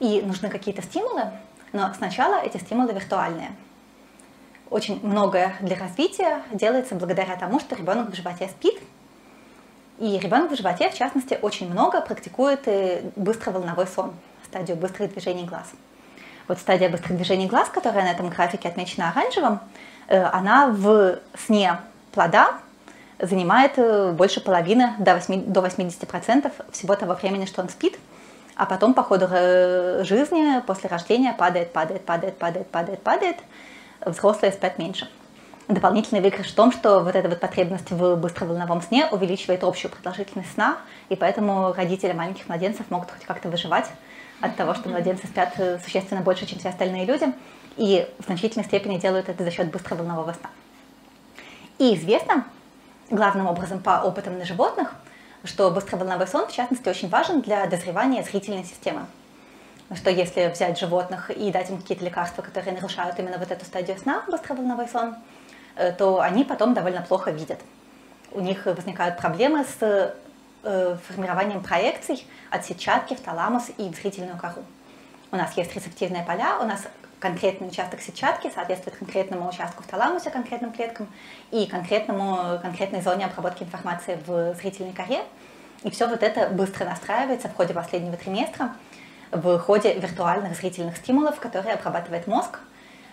и 0.00 0.20
нужны 0.22 0.48
какие-то 0.48 0.82
стимулы, 0.82 1.30
но 1.72 1.92
сначала 1.94 2.40
эти 2.42 2.56
стимулы 2.58 2.92
виртуальные. 2.92 3.52
Очень 4.68 5.00
многое 5.06 5.54
для 5.60 5.76
развития 5.76 6.42
делается 6.52 6.94
благодаря 6.94 7.36
тому, 7.36 7.60
что 7.60 7.76
ребенок 7.76 8.10
в 8.10 8.16
животе 8.16 8.48
спит, 8.48 8.80
и 9.98 10.18
ребенок 10.18 10.50
в 10.50 10.56
животе, 10.56 10.90
в 10.90 10.94
частности, 10.94 11.38
очень 11.40 11.70
много 11.70 12.00
практикует 12.00 12.66
быстроволновой 13.14 13.86
сон, 13.86 14.12
стадию 14.44 14.76
быстрых 14.76 15.12
движений 15.12 15.44
глаз. 15.44 15.70
Вот 16.48 16.58
стадия 16.58 16.88
быстрых 16.88 17.16
движений 17.16 17.46
глаз, 17.46 17.68
которая 17.68 18.04
на 18.04 18.10
этом 18.10 18.28
графике 18.28 18.68
отмечена 18.68 19.10
оранжевым, 19.10 19.60
э, 20.08 20.20
она 20.20 20.68
в 20.68 21.20
сне 21.36 21.78
плода 22.10 22.58
занимает 23.22 23.78
э, 23.78 24.12
больше 24.12 24.40
половины, 24.40 24.94
до, 24.98 25.14
8, 25.14 25.44
до 25.52 25.60
80% 25.60 26.52
всего 26.72 26.96
того 26.96 27.14
времени, 27.14 27.46
что 27.46 27.62
он 27.62 27.68
спит, 27.68 27.98
а 28.56 28.66
потом 28.66 28.94
по 28.94 29.02
ходу 29.02 29.28
э, 29.30 30.02
жизни 30.04 30.60
после 30.66 30.90
рождения 30.90 31.32
падает, 31.32 31.72
падает, 31.72 32.04
падает, 32.04 32.36
падает, 32.36 32.68
падает, 32.68 33.02
падает, 33.02 33.36
взрослые 34.04 34.52
спят 34.52 34.78
меньше. 34.78 35.08
Дополнительный 35.68 36.20
выигрыш 36.20 36.48
в 36.48 36.54
том, 36.54 36.72
что 36.72 37.00
вот 37.00 37.14
эта 37.14 37.28
вот 37.28 37.38
потребность 37.38 37.90
в 37.92 38.16
быстроволновом 38.16 38.82
сне 38.82 39.06
увеличивает 39.06 39.62
общую 39.62 39.92
продолжительность 39.92 40.52
сна, 40.52 40.78
и 41.08 41.14
поэтому 41.14 41.72
родители 41.72 42.12
маленьких 42.12 42.48
младенцев 42.48 42.90
могут 42.90 43.10
хоть 43.10 43.24
как-то 43.24 43.48
выживать 43.48 43.86
от 44.40 44.56
того, 44.56 44.74
что 44.74 44.88
младенцы 44.88 45.28
спят 45.28 45.54
э, 45.58 45.78
существенно 45.78 46.20
больше, 46.20 46.44
чем 46.46 46.58
все 46.58 46.70
остальные 46.70 47.04
люди, 47.04 47.32
и 47.76 48.06
в 48.18 48.24
значительной 48.24 48.64
степени 48.64 48.98
делают 48.98 49.28
это 49.28 49.44
за 49.44 49.50
счет 49.52 49.70
быстроволнового 49.70 50.32
сна. 50.32 50.50
И 51.78 51.94
известно, 51.94 52.44
главным 53.12 53.46
образом 53.46 53.80
по 53.80 54.02
опытам 54.02 54.38
на 54.38 54.44
животных, 54.44 54.94
что 55.44 55.70
быстроволновой 55.70 56.26
сон, 56.26 56.46
в 56.46 56.52
частности, 56.52 56.88
очень 56.88 57.08
важен 57.08 57.40
для 57.40 57.66
дозревания 57.66 58.22
зрительной 58.22 58.64
системы. 58.64 59.06
Что 59.94 60.10
если 60.10 60.48
взять 60.48 60.78
животных 60.78 61.30
и 61.30 61.50
дать 61.50 61.68
им 61.68 61.78
какие-то 61.78 62.04
лекарства, 62.04 62.42
которые 62.42 62.74
нарушают 62.74 63.18
именно 63.18 63.38
вот 63.38 63.50
эту 63.50 63.64
стадию 63.64 63.98
сна, 63.98 64.24
быстроволновой 64.28 64.88
сон, 64.88 65.16
э, 65.76 65.92
то 65.92 66.20
они 66.20 66.44
потом 66.44 66.72
довольно 66.72 67.02
плохо 67.02 67.30
видят. 67.30 67.60
У 68.30 68.40
них 68.40 68.64
возникают 68.64 69.18
проблемы 69.18 69.64
с 69.64 70.14
э, 70.62 70.96
формированием 71.08 71.62
проекций 71.62 72.26
от 72.50 72.64
сетчатки 72.64 73.14
в 73.14 73.20
таламус 73.20 73.64
и 73.76 73.90
в 73.90 73.96
зрительную 73.96 74.38
кору. 74.38 74.62
У 75.30 75.36
нас 75.36 75.54
есть 75.56 75.74
рецептивные 75.74 76.24
поля, 76.24 76.58
у 76.60 76.64
нас 76.64 76.86
конкретный 77.22 77.68
участок 77.68 78.00
сетчатки 78.00 78.50
соответствует 78.52 78.96
конкретному 78.96 79.48
участку 79.48 79.84
в 79.84 79.86
таламусе, 79.86 80.30
конкретным 80.30 80.72
клеткам 80.72 81.06
и 81.52 81.66
конкретному, 81.66 82.58
конкретной 82.60 83.00
зоне 83.00 83.26
обработки 83.26 83.62
информации 83.62 84.18
в 84.26 84.54
зрительной 84.54 84.92
коре. 84.92 85.22
И 85.84 85.90
все 85.90 86.08
вот 86.08 86.24
это 86.24 86.48
быстро 86.48 86.84
настраивается 86.84 87.48
в 87.48 87.54
ходе 87.54 87.74
последнего 87.74 88.16
триместра, 88.16 88.74
в 89.30 89.58
ходе 89.60 89.94
виртуальных 89.94 90.56
зрительных 90.56 90.96
стимулов, 90.96 91.38
которые 91.38 91.74
обрабатывает 91.74 92.26
мозг. 92.26 92.58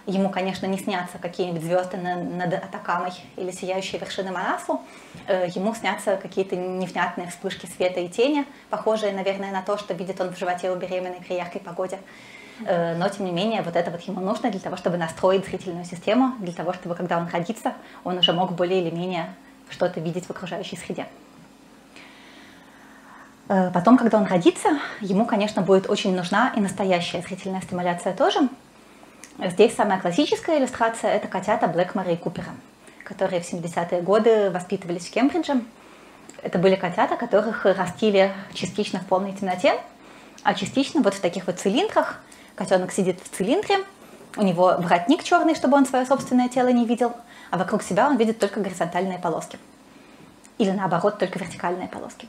Ему, 0.08 0.32
конечно, 0.32 0.66
не 0.66 0.80
снятся 0.80 1.20
какие-нибудь 1.20 1.62
звезды 1.62 1.98
над 1.98 2.52
Атакамой 2.52 3.12
или 3.36 3.52
сияющие 3.52 4.02
вершины 4.02 4.32
Манаслу. 4.32 4.82
Э, 5.28 5.48
ему 5.54 5.76
снятся 5.76 6.18
какие-то 6.18 6.56
невнятные 6.56 7.28
вспышки 7.28 7.68
света 7.68 8.00
и 8.00 8.10
тени, 8.10 8.46
похожие, 8.72 9.14
наверное, 9.14 9.52
на 9.52 9.62
то, 9.62 9.78
что 9.78 9.94
видит 9.94 10.20
он 10.20 10.34
в 10.34 10.40
животе 10.40 10.72
у 10.72 10.76
беременной 10.76 11.20
при 11.20 11.36
яркой 11.36 11.62
погоде. 11.62 12.00
Э, 12.66 12.96
но 12.96 13.08
тем 13.10 13.26
не 13.26 13.32
менее 13.32 13.62
вот 13.62 13.76
это 13.76 13.92
вот 13.92 14.02
ему 14.02 14.22
нужно 14.22 14.52
для 14.52 14.60
того, 14.60 14.78
чтобы 14.78 14.98
настроить 14.98 15.46
зрительную 15.46 15.86
систему, 15.86 16.34
для 16.40 16.54
того, 16.54 16.74
чтобы 16.74 16.96
когда 16.96 17.18
он 17.18 17.28
родится, 17.28 17.74
он 18.04 18.18
уже 18.18 18.34
мог 18.34 18.54
более 18.54 18.82
или 18.82 18.94
менее 18.94 19.34
что-то 19.70 20.00
видеть 20.00 20.26
в 20.26 20.32
окружающей 20.32 20.78
среде. 20.78 21.08
Э, 23.48 23.72
потом, 23.74 23.98
когда 23.98 24.18
он 24.18 24.26
родится, 24.26 24.80
ему, 25.00 25.26
конечно, 25.26 25.62
будет 25.62 25.90
очень 25.90 26.16
нужна 26.16 26.52
и 26.56 26.60
настоящая 26.60 27.22
зрительная 27.22 27.62
стимуляция 27.62 28.14
тоже. 28.14 28.50
Здесь 29.40 29.74
самая 29.74 30.00
классическая 30.00 30.60
иллюстрация– 30.60 31.12
это 31.14 31.30
котята 31.30 31.68
Блэкмора 31.68 32.12
и 32.12 32.18
Купера, 32.18 32.52
которые 33.06 33.42
в 33.42 33.52
70-е 33.52 34.02
годы 34.02 34.52
воспитывались 34.52 35.08
в 35.08 35.12
Кембридже. 35.12 35.62
Это 36.42 36.60
были 36.60 36.76
котята, 36.76 37.16
которых 37.16 37.66
растили 37.66 38.34
частично 38.54 39.00
в 39.00 39.06
полной 39.06 39.34
темноте, 39.34 39.80
а 40.44 40.54
частично 40.54 41.02
вот 41.02 41.14
в 41.14 41.22
таких 41.22 41.48
вот 41.48 41.58
цилиндрах, 41.58 42.22
Котенок 42.60 42.92
сидит 42.92 43.22
в 43.24 43.30
цилиндре, 43.38 43.78
у 44.36 44.42
него 44.42 44.76
воротник 44.78 45.24
черный, 45.24 45.56
чтобы 45.56 45.78
он 45.78 45.86
свое 45.86 46.06
собственное 46.06 46.50
тело 46.50 46.68
не 46.68 46.86
видел, 46.86 47.14
а 47.52 47.58
вокруг 47.58 47.82
себя 47.82 48.06
он 48.10 48.18
видит 48.18 48.38
только 48.38 48.60
горизонтальные 48.60 49.18
полоски. 49.18 49.58
Или 50.58 50.72
наоборот, 50.72 51.20
только 51.20 51.40
вертикальные 51.40 51.88
полоски. 51.88 52.28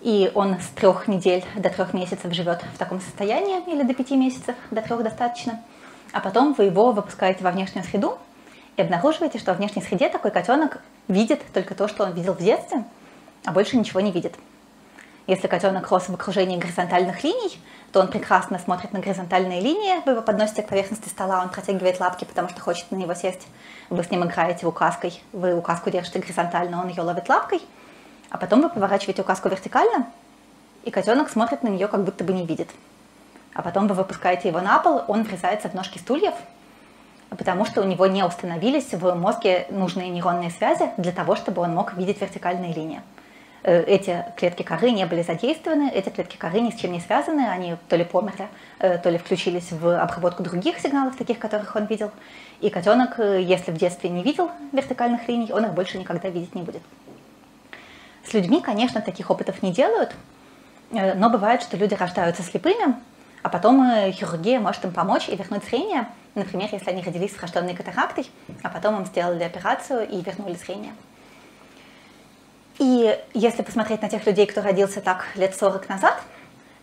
И 0.00 0.32
он 0.34 0.56
с 0.60 0.66
трех 0.74 1.06
недель 1.06 1.44
до 1.54 1.70
трех 1.70 1.94
месяцев 1.94 2.32
живет 2.32 2.64
в 2.74 2.76
таком 2.76 3.00
состоянии, 3.00 3.62
или 3.72 3.84
до 3.84 3.94
пяти 3.94 4.16
месяцев, 4.16 4.56
до 4.72 4.82
трех 4.82 5.00
достаточно. 5.04 5.62
А 6.10 6.18
потом 6.18 6.52
вы 6.54 6.64
его 6.64 6.90
выпускаете 6.90 7.44
во 7.44 7.52
внешнюю 7.52 7.84
среду 7.84 8.18
и 8.76 8.82
обнаруживаете, 8.82 9.38
что 9.38 9.52
во 9.52 9.58
внешней 9.58 9.82
среде 9.82 10.08
такой 10.08 10.32
котенок 10.32 10.82
видит 11.06 11.40
только 11.54 11.76
то, 11.76 11.86
что 11.86 12.02
он 12.02 12.14
видел 12.14 12.32
в 12.32 12.42
детстве, 12.42 12.82
а 13.44 13.52
больше 13.52 13.76
ничего 13.76 14.00
не 14.00 14.10
видит. 14.10 14.34
Если 15.30 15.46
котенок 15.46 15.88
рос 15.92 16.08
в 16.08 16.14
окружении 16.14 16.56
горизонтальных 16.58 17.22
линий, 17.22 17.56
то 17.92 18.00
он 18.00 18.08
прекрасно 18.08 18.58
смотрит 18.58 18.92
на 18.92 18.98
горизонтальные 18.98 19.60
линии, 19.60 20.04
вы 20.04 20.10
его 20.10 20.22
подносите 20.22 20.64
к 20.64 20.68
поверхности 20.68 21.08
стола, 21.08 21.40
он 21.40 21.50
протягивает 21.50 22.00
лапки, 22.00 22.24
потому 22.24 22.48
что 22.48 22.60
хочет 22.60 22.90
на 22.90 22.96
него 22.96 23.14
сесть. 23.14 23.46
Вы 23.90 24.02
с 24.02 24.10
ним 24.10 24.24
играете 24.24 24.66
указкой, 24.66 25.22
вы 25.32 25.56
указку 25.56 25.88
держите 25.88 26.18
горизонтально, 26.18 26.80
он 26.80 26.88
ее 26.88 27.02
ловит 27.02 27.28
лапкой, 27.28 27.62
а 28.28 28.38
потом 28.38 28.60
вы 28.60 28.70
поворачиваете 28.70 29.22
указку 29.22 29.48
вертикально, 29.48 30.08
и 30.82 30.90
котенок 30.90 31.30
смотрит 31.30 31.62
на 31.62 31.68
нее, 31.68 31.86
как 31.86 32.02
будто 32.02 32.24
бы 32.24 32.32
не 32.32 32.44
видит. 32.44 32.68
А 33.54 33.62
потом 33.62 33.86
вы 33.86 33.94
выпускаете 33.94 34.48
его 34.48 34.60
на 34.60 34.80
пол, 34.80 35.04
он 35.06 35.22
врезается 35.22 35.68
в 35.68 35.74
ножки 35.74 35.98
стульев, 35.98 36.34
потому 37.28 37.66
что 37.66 37.82
у 37.82 37.84
него 37.84 38.08
не 38.08 38.24
установились 38.24 38.92
в 38.94 39.14
мозге 39.14 39.68
нужные 39.70 40.08
нейронные 40.08 40.50
связи 40.50 40.90
для 40.96 41.12
того, 41.12 41.36
чтобы 41.36 41.62
он 41.62 41.72
мог 41.72 41.92
видеть 41.92 42.20
вертикальные 42.20 42.74
линии. 42.74 43.00
Э, 43.62 43.82
эти 43.82 44.24
клетки 44.36 44.62
коры 44.62 44.90
не 44.90 45.04
были 45.04 45.22
задействованы, 45.22 45.90
эти 45.90 46.08
клетки 46.08 46.36
коры 46.36 46.60
ни 46.60 46.70
с 46.70 46.76
чем 46.76 46.92
не 46.92 47.00
связаны, 47.00 47.46
они 47.46 47.76
то 47.88 47.96
ли 47.96 48.04
померли, 48.04 48.48
э, 48.78 48.98
то 48.98 49.10
ли 49.10 49.18
включились 49.18 49.70
в 49.70 50.00
обработку 50.00 50.42
других 50.42 50.78
сигналов, 50.78 51.16
таких, 51.16 51.38
которых 51.38 51.76
он 51.76 51.84
видел. 51.84 52.10
И 52.60 52.70
котенок, 52.70 53.18
э, 53.18 53.42
если 53.42 53.70
в 53.70 53.76
детстве 53.76 54.08
не 54.08 54.22
видел 54.22 54.50
вертикальных 54.72 55.28
линий, 55.28 55.52
он 55.52 55.66
их 55.66 55.74
больше 55.74 55.98
никогда 55.98 56.28
видеть 56.30 56.54
не 56.54 56.62
будет. 56.62 56.82
С 58.24 58.32
людьми, 58.32 58.60
конечно, 58.62 59.00
таких 59.00 59.30
опытов 59.30 59.62
не 59.62 59.72
делают, 59.72 60.14
но 60.90 61.30
бывает, 61.30 61.62
что 61.62 61.76
люди 61.76 61.94
рождаются 61.94 62.42
слепыми, 62.42 62.94
а 63.42 63.48
потом 63.48 64.12
хирургия 64.12 64.60
может 64.60 64.84
им 64.84 64.92
помочь 64.92 65.28
и 65.28 65.36
вернуть 65.36 65.64
зрение, 65.64 66.06
например, 66.34 66.68
если 66.70 66.90
они 66.90 67.02
родились 67.02 67.32
с 67.34 67.38
врожденной 67.38 67.74
катарактой, 67.74 68.30
а 68.62 68.68
потом 68.68 68.98
им 68.98 69.06
сделали 69.06 69.42
операцию 69.42 70.06
и 70.06 70.20
вернули 70.20 70.54
зрение. 70.54 70.92
И 72.80 73.14
если 73.34 73.60
посмотреть 73.60 74.00
на 74.00 74.08
тех 74.08 74.24
людей, 74.24 74.46
кто 74.46 74.62
родился 74.62 75.02
так 75.02 75.26
лет 75.34 75.54
40 75.54 75.86
назад, 75.90 76.18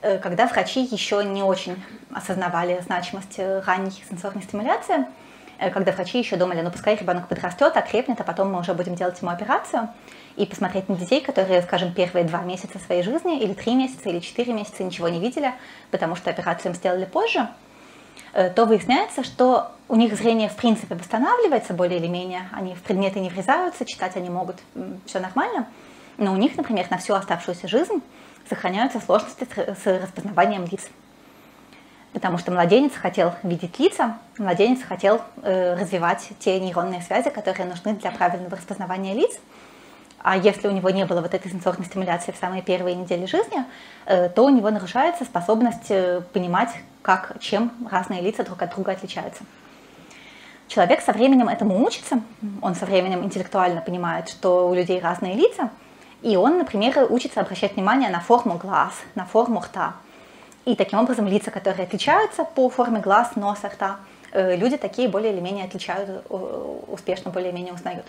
э, 0.04 0.20
когда 0.20 0.46
врачи 0.46 0.82
еще 0.82 1.26
не 1.26 1.42
очень 1.42 1.84
осознавали 2.14 2.80
значимость 2.86 3.40
э, 3.40 3.62
ранней 3.66 3.92
сенсорной 4.08 4.44
стимуляции, 4.44 5.08
э, 5.58 5.72
когда 5.72 5.92
врачи 5.92 6.20
еще 6.20 6.36
думали, 6.36 6.62
ну 6.62 6.70
пускай 6.70 6.96
ребенок 6.98 7.28
подрастет, 7.28 7.76
окрепнет, 7.76 8.22
а 8.22 8.24
потом 8.24 8.54
мы 8.54 8.60
уже 8.60 8.76
будем 8.76 8.94
делать 8.94 9.20
ему 9.24 9.32
операцию, 9.32 9.90
и 10.36 10.46
посмотреть 10.46 10.88
на 10.88 10.96
детей, 10.96 11.20
которые, 11.20 11.64
скажем, 11.64 11.92
первые 11.96 12.26
два 12.26 12.42
месяца 12.42 12.78
своей 12.78 13.02
жизни, 13.02 13.42
или 13.42 13.54
три 13.54 13.74
месяца, 13.74 14.08
или 14.08 14.20
четыре 14.20 14.54
месяца 14.54 14.84
ничего 14.84 15.10
не 15.10 15.20
видели, 15.20 15.52
потому 15.90 16.16
что 16.16 16.30
операцию 16.30 16.74
им 16.74 16.76
сделали 16.76 17.06
позже, 17.06 17.48
то 18.34 18.66
выясняется, 18.66 19.24
что 19.24 19.72
у 19.90 19.96
них 19.96 20.16
зрение 20.16 20.48
в 20.48 20.56
принципе 20.56 20.94
восстанавливается 20.94 21.74
более 21.74 21.98
или 21.98 22.06
менее, 22.06 22.50
они 22.52 22.76
в 22.76 22.84
предметы 22.84 23.20
не 23.20 23.30
врезаются, 23.30 23.84
читать 23.84 24.16
они 24.16 24.30
могут, 24.30 24.58
все 25.08 25.20
нормально, 25.20 25.66
но 26.18 26.34
у 26.34 26.36
них, 26.36 26.58
например, 26.58 26.88
на 26.90 26.98
всю 26.98 27.14
оставшуюся 27.14 27.68
жизнь 27.68 28.02
сохраняются 28.50 29.00
сложности 29.00 29.48
с 29.56 29.86
распознаванием 29.86 30.66
лиц. 30.66 30.90
Потому 32.14 32.38
что 32.38 32.52
младенец 32.52 32.94
хотел 32.94 33.34
видеть 33.44 33.78
лица, 33.80 34.18
младенец 34.38 34.82
хотел 34.82 35.22
э, 35.44 35.76
развивать 35.76 36.30
те 36.40 36.60
нейронные 36.60 37.02
связи, 37.02 37.30
которые 37.30 37.68
нужны 37.68 37.94
для 37.94 38.12
правильного 38.12 38.56
распознавания 38.56 39.14
лиц. 39.14 39.38
А 40.20 40.36
если 40.36 40.68
у 40.68 40.72
него 40.72 40.90
не 40.90 41.06
было 41.06 41.22
вот 41.22 41.34
этой 41.34 41.52
сенсорной 41.52 41.86
стимуляции 41.86 42.32
в 42.32 42.38
самые 42.38 42.64
первые 42.64 42.96
недели 42.96 43.26
жизни, 43.26 43.64
э, 44.06 44.30
то 44.30 44.46
у 44.46 44.50
него 44.50 44.72
нарушается 44.72 45.26
способность 45.26 45.92
э, 45.92 46.22
понимать, 46.34 46.72
как, 47.04 47.38
чем 47.40 47.72
разные 47.92 48.22
лица 48.22 48.44
друг 48.44 48.62
от 48.62 48.74
друга 48.74 48.94
отличаются. 48.94 49.44
Человек 50.70 51.02
со 51.02 51.12
временем 51.12 51.50
этому 51.50 51.86
учится, 51.86 52.22
он 52.62 52.74
со 52.76 52.86
временем 52.86 53.24
интеллектуально 53.24 53.82
понимает, 53.82 54.28
что 54.28 54.68
у 54.70 54.74
людей 54.74 55.00
разные 55.00 55.36
лица– 55.36 55.70
и 56.22 56.36
он, 56.36 56.58
например, 56.58 57.08
учится 57.10 57.42
обращать 57.42 57.76
внимание 57.76 58.10
на 58.10 58.20
форму 58.20 58.58
глаз, 58.58 58.94
на 59.16 59.26
форму 59.26 59.60
рта. 59.60 59.94
И 60.66 60.76
таким 60.76 61.00
образом 61.00 61.28
лица, 61.28 61.52
которые 61.52 61.86
отличаются 61.86 62.44
по 62.44 62.70
форме 62.70 63.00
глаз, 63.00 63.36
носа, 63.36 63.70
рта, 63.70 63.98
э, 64.32 64.56
люди 64.56 64.78
такие 64.78 65.08
более 65.08 65.32
или 65.32 65.40
менее 65.40 65.66
отличают, 65.66 66.26
успешно 66.30 67.32
более-менее 67.32 67.74
узнают. 67.74 68.06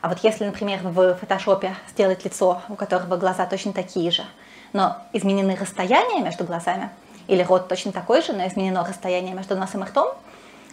А 0.00 0.08
вот 0.08 0.18
если, 0.22 0.44
например, 0.44 0.80
в 0.82 1.14
фотошопе 1.16 1.74
сделать 1.90 2.24
лицо, 2.24 2.62
у 2.68 2.74
которого 2.74 3.16
глаза 3.16 3.46
точно 3.46 3.72
такие 3.72 4.10
же, 4.10 4.24
но 4.72 4.96
изменены 5.12 5.56
расстояния 5.56 6.22
между 6.22 6.44
глазами, 6.44 6.90
или 7.28 7.42
рот 7.42 7.68
точно 7.68 7.92
такой 7.92 8.22
же, 8.22 8.32
но 8.32 8.46
изменено 8.46 8.84
расстояние 8.84 9.34
между 9.34 9.56
носом 9.56 9.82
и 9.82 9.86
ртом, 9.86 10.14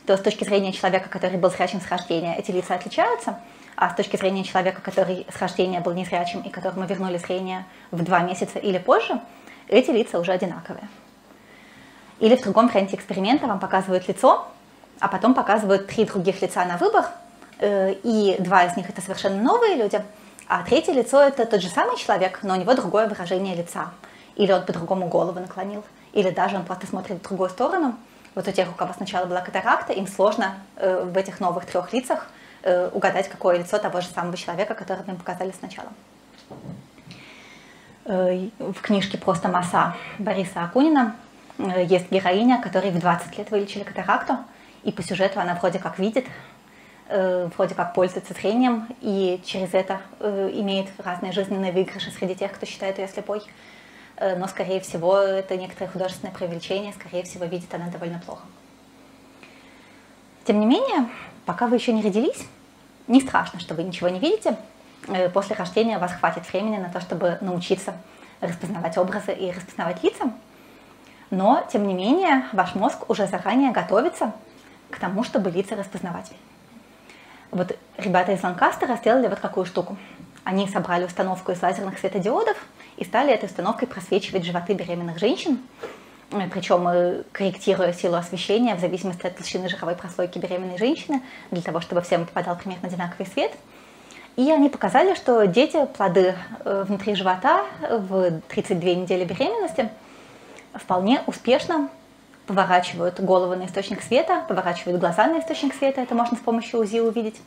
то 0.06 0.18
с 0.18 0.22
точки 0.22 0.44
зрения 0.44 0.72
человека, 0.72 1.10
который 1.10 1.38
был 1.38 1.50
зрячим 1.50 1.82
с 1.82 1.90
рождения, 1.90 2.36
эти 2.38 2.52
лица 2.52 2.76
отличаются– 2.76 3.40
а 3.76 3.90
с 3.90 3.96
точки 3.96 4.18
зрения 4.18 4.44
человека, 4.44 4.82
который 4.82 5.26
с 5.36 5.40
рождения 5.42 5.80
был 5.80 5.94
незрячим 5.94 6.42
и 6.42 6.50
которому 6.50 6.86
вернули 6.86 7.18
зрение 7.18 7.66
в 7.92 8.04
два 8.04 8.20
месяца 8.20 8.60
или 8.60 8.78
позже, 8.78 9.20
эти 9.68 9.92
лица 9.92 10.20
уже 10.20 10.32
одинаковые. 10.32 10.88
Или 12.20 12.36
в 12.36 12.42
другом 12.44 12.68
варианте 12.68 12.96
эксперимента 12.96 13.48
вам 13.48 13.60
показывают 13.60 14.08
лицо, 14.08 14.48
а 15.00 15.08
потом 15.08 15.34
показывают 15.34 15.88
три 15.88 16.06
других 16.06 16.42
лица 16.42 16.64
на 16.66 16.78
выбор, 16.78 17.06
э, 17.60 17.94
и 18.04 18.36
два 18.40 18.66
из 18.66 18.78
них 18.78 18.90
это 18.90 19.02
совершенно 19.02 19.42
новые 19.42 19.76
люди, 19.76 20.02
а 20.48 20.64
третье 20.64 20.94
лицо 20.94 21.22
это 21.22 21.46
тот 21.46 21.62
же 21.62 21.70
самый 21.70 21.98
человек, 21.98 22.40
но 22.44 22.54
у 22.54 22.58
него 22.58 22.74
другое 22.74 23.08
выражение 23.08 23.56
лица. 23.56 23.92
Или 24.36 24.52
он 24.52 24.66
по-другому 24.66 25.08
голову 25.08 25.40
наклонил, 25.40 25.84
или 26.14 26.30
даже 26.30 26.56
он 26.56 26.66
просто 26.66 26.88
смотрит 26.88 27.20
в 27.20 27.28
другую 27.28 27.50
сторону. 27.50 27.96
Вот 28.36 28.48
у 28.48 28.52
тех, 28.52 28.70
у 28.70 28.74
кого 28.74 28.94
сначала 28.94 29.26
была 29.26 29.42
катаракта, 29.42 29.94
им 29.94 30.08
сложно 30.08 30.56
э, 30.78 31.04
в 31.04 31.18
этих 31.18 31.40
новых 31.40 31.66
трех 31.66 31.94
лицах 31.94 32.28
Э, 32.66 32.90
угадать, 32.94 33.28
какое 33.28 33.58
лицо 33.58 33.78
того 33.78 34.00
же 34.00 34.08
самого 34.08 34.38
человека, 34.38 34.74
которое 34.74 35.04
им 35.04 35.18
показали 35.18 35.52
сначала. 35.52 35.90
Э, 38.06 38.48
в 38.58 38.82
книжке 38.82 39.18
«Просто 39.18 39.50
масса» 39.50 39.98
Бориса 40.18 40.64
Акунина 40.64 41.18
э, 41.58 41.84
есть 41.84 42.10
героиня, 42.10 42.62
которой 42.62 42.92
в 42.92 43.00
20 43.00 43.38
лет 43.38 43.52
вылечили 43.52 43.84
катаракту, 43.84 44.38
и 44.84 44.94
по 44.94 45.04
сюжету 45.04 45.42
она 45.42 45.56
вроде 45.56 45.80
как 45.80 46.00
видит, 46.00 46.26
вроде 47.10 47.76
как 47.76 47.94
пользуется 47.94 48.34
зрением, 48.34 48.88
и 49.02 49.42
через 49.46 49.74
это 49.74 50.00
имеет 50.22 50.88
разные 50.98 51.32
жизненные 51.32 51.72
выигрыши 51.72 52.12
среди 52.12 52.34
тех, 52.34 52.54
кто 52.54 52.66
считает 52.66 52.98
ее 52.98 53.08
слепой. 53.08 53.42
Но, 54.20 54.48
скорее 54.48 54.80
всего, 54.80 55.18
это 55.18 55.56
некоторое 55.56 55.90
художественное 55.90 56.34
преувеличение, 56.34 56.92
скорее 56.94 57.24
всего, 57.24 57.46
видит 57.46 57.74
она 57.74 57.88
довольно 57.88 58.20
плохо. 58.26 58.44
Тем 60.46 60.60
не 60.60 60.66
менее, 60.66 61.10
пока 61.46 61.68
вы 61.68 61.76
еще 61.76 61.94
не 61.94 62.02
родились, 62.02 62.48
не 63.08 63.22
страшно, 63.22 63.60
что 63.60 63.76
вы 63.76 63.84
ничего 63.84 64.10
не 64.10 64.20
видите. 64.20 64.58
Э, 65.08 65.30
после 65.30 65.56
рождения 65.56 65.98
у 65.98 66.00
вас 66.00 66.14
хватит 66.14 66.52
времени 66.52 66.78
на 66.78 66.90
то, 66.90 67.02
чтобы 67.02 67.38
научиться 67.42 67.94
распознавать 68.42 68.98
образы 68.98 69.34
и 69.34 69.52
распознавать 69.52 70.04
лица. 70.04 70.32
Но, 71.30 71.66
тем 71.72 71.88
не 71.88 71.94
менее, 71.94 72.46
ваш 72.54 72.76
мозг 72.76 73.10
уже 73.10 73.28
заранее 73.28 73.72
готовится 73.72 74.34
к 74.90 75.00
тому, 75.00 75.24
чтобы 75.24 75.50
лица 75.50 75.76
распознавать. 75.76 76.32
Вот 77.52 77.78
ребята 77.98 78.32
из 78.34 78.44
Ланкастера 78.44 78.96
сделали 78.98 79.28
вот 79.28 79.40
какую 79.40 79.66
штуку. 79.66 79.98
Они 80.44 80.68
собрали 80.68 81.06
установку 81.06 81.52
из 81.52 81.62
лазерных 81.62 81.98
светодиодов 82.00 82.58
и 82.98 83.06
стали 83.06 83.34
этой 83.34 83.46
установкой 83.46 83.88
просвечивать 83.88 84.44
животы 84.44 84.74
беременных 84.74 85.20
женщин 85.20 85.60
причем 86.52 86.88
э, 86.88 87.24
корректируя 87.32 87.94
силу 87.94 88.16
освещения 88.16 88.76
в 88.76 88.80
зависимости 88.80 89.26
от 89.26 89.36
толщины 89.36 89.70
жировой 89.70 89.96
прослойки 89.96 90.40
беременной 90.40 90.78
женщины, 90.78 91.22
для 91.52 91.62
того, 91.62 91.82
чтобы 91.82 92.02
всем 92.02 92.26
попадал 92.26 92.56
примерно 92.58 92.88
одинаковый 92.88 93.28
свет. 93.28 93.52
И 94.36 94.50
они 94.52 94.70
показали, 94.70 95.14
что 95.14 95.46
дети, 95.46 95.86
плоды 95.96 96.36
э, 96.66 96.86
внутри 96.88 97.16
живота 97.16 97.66
в 97.82 98.42
32 98.50 98.94
недели 98.96 99.26
беременности 99.26 99.90
вполне 100.74 101.22
успешно 101.28 101.90
поворачивают 102.48 103.20
голову 103.20 103.56
на 103.56 103.68
источник 103.68 104.02
света, 104.02 104.44
поворачивают 104.48 105.00
глаза 105.00 105.28
на 105.28 105.40
источник 105.40 105.74
света, 105.74 106.02
это 106.02 106.14
можно 106.14 106.36
с 106.36 106.42
помощью 106.42 106.80
УЗИ 106.80 107.00
увидеть. 107.00 107.40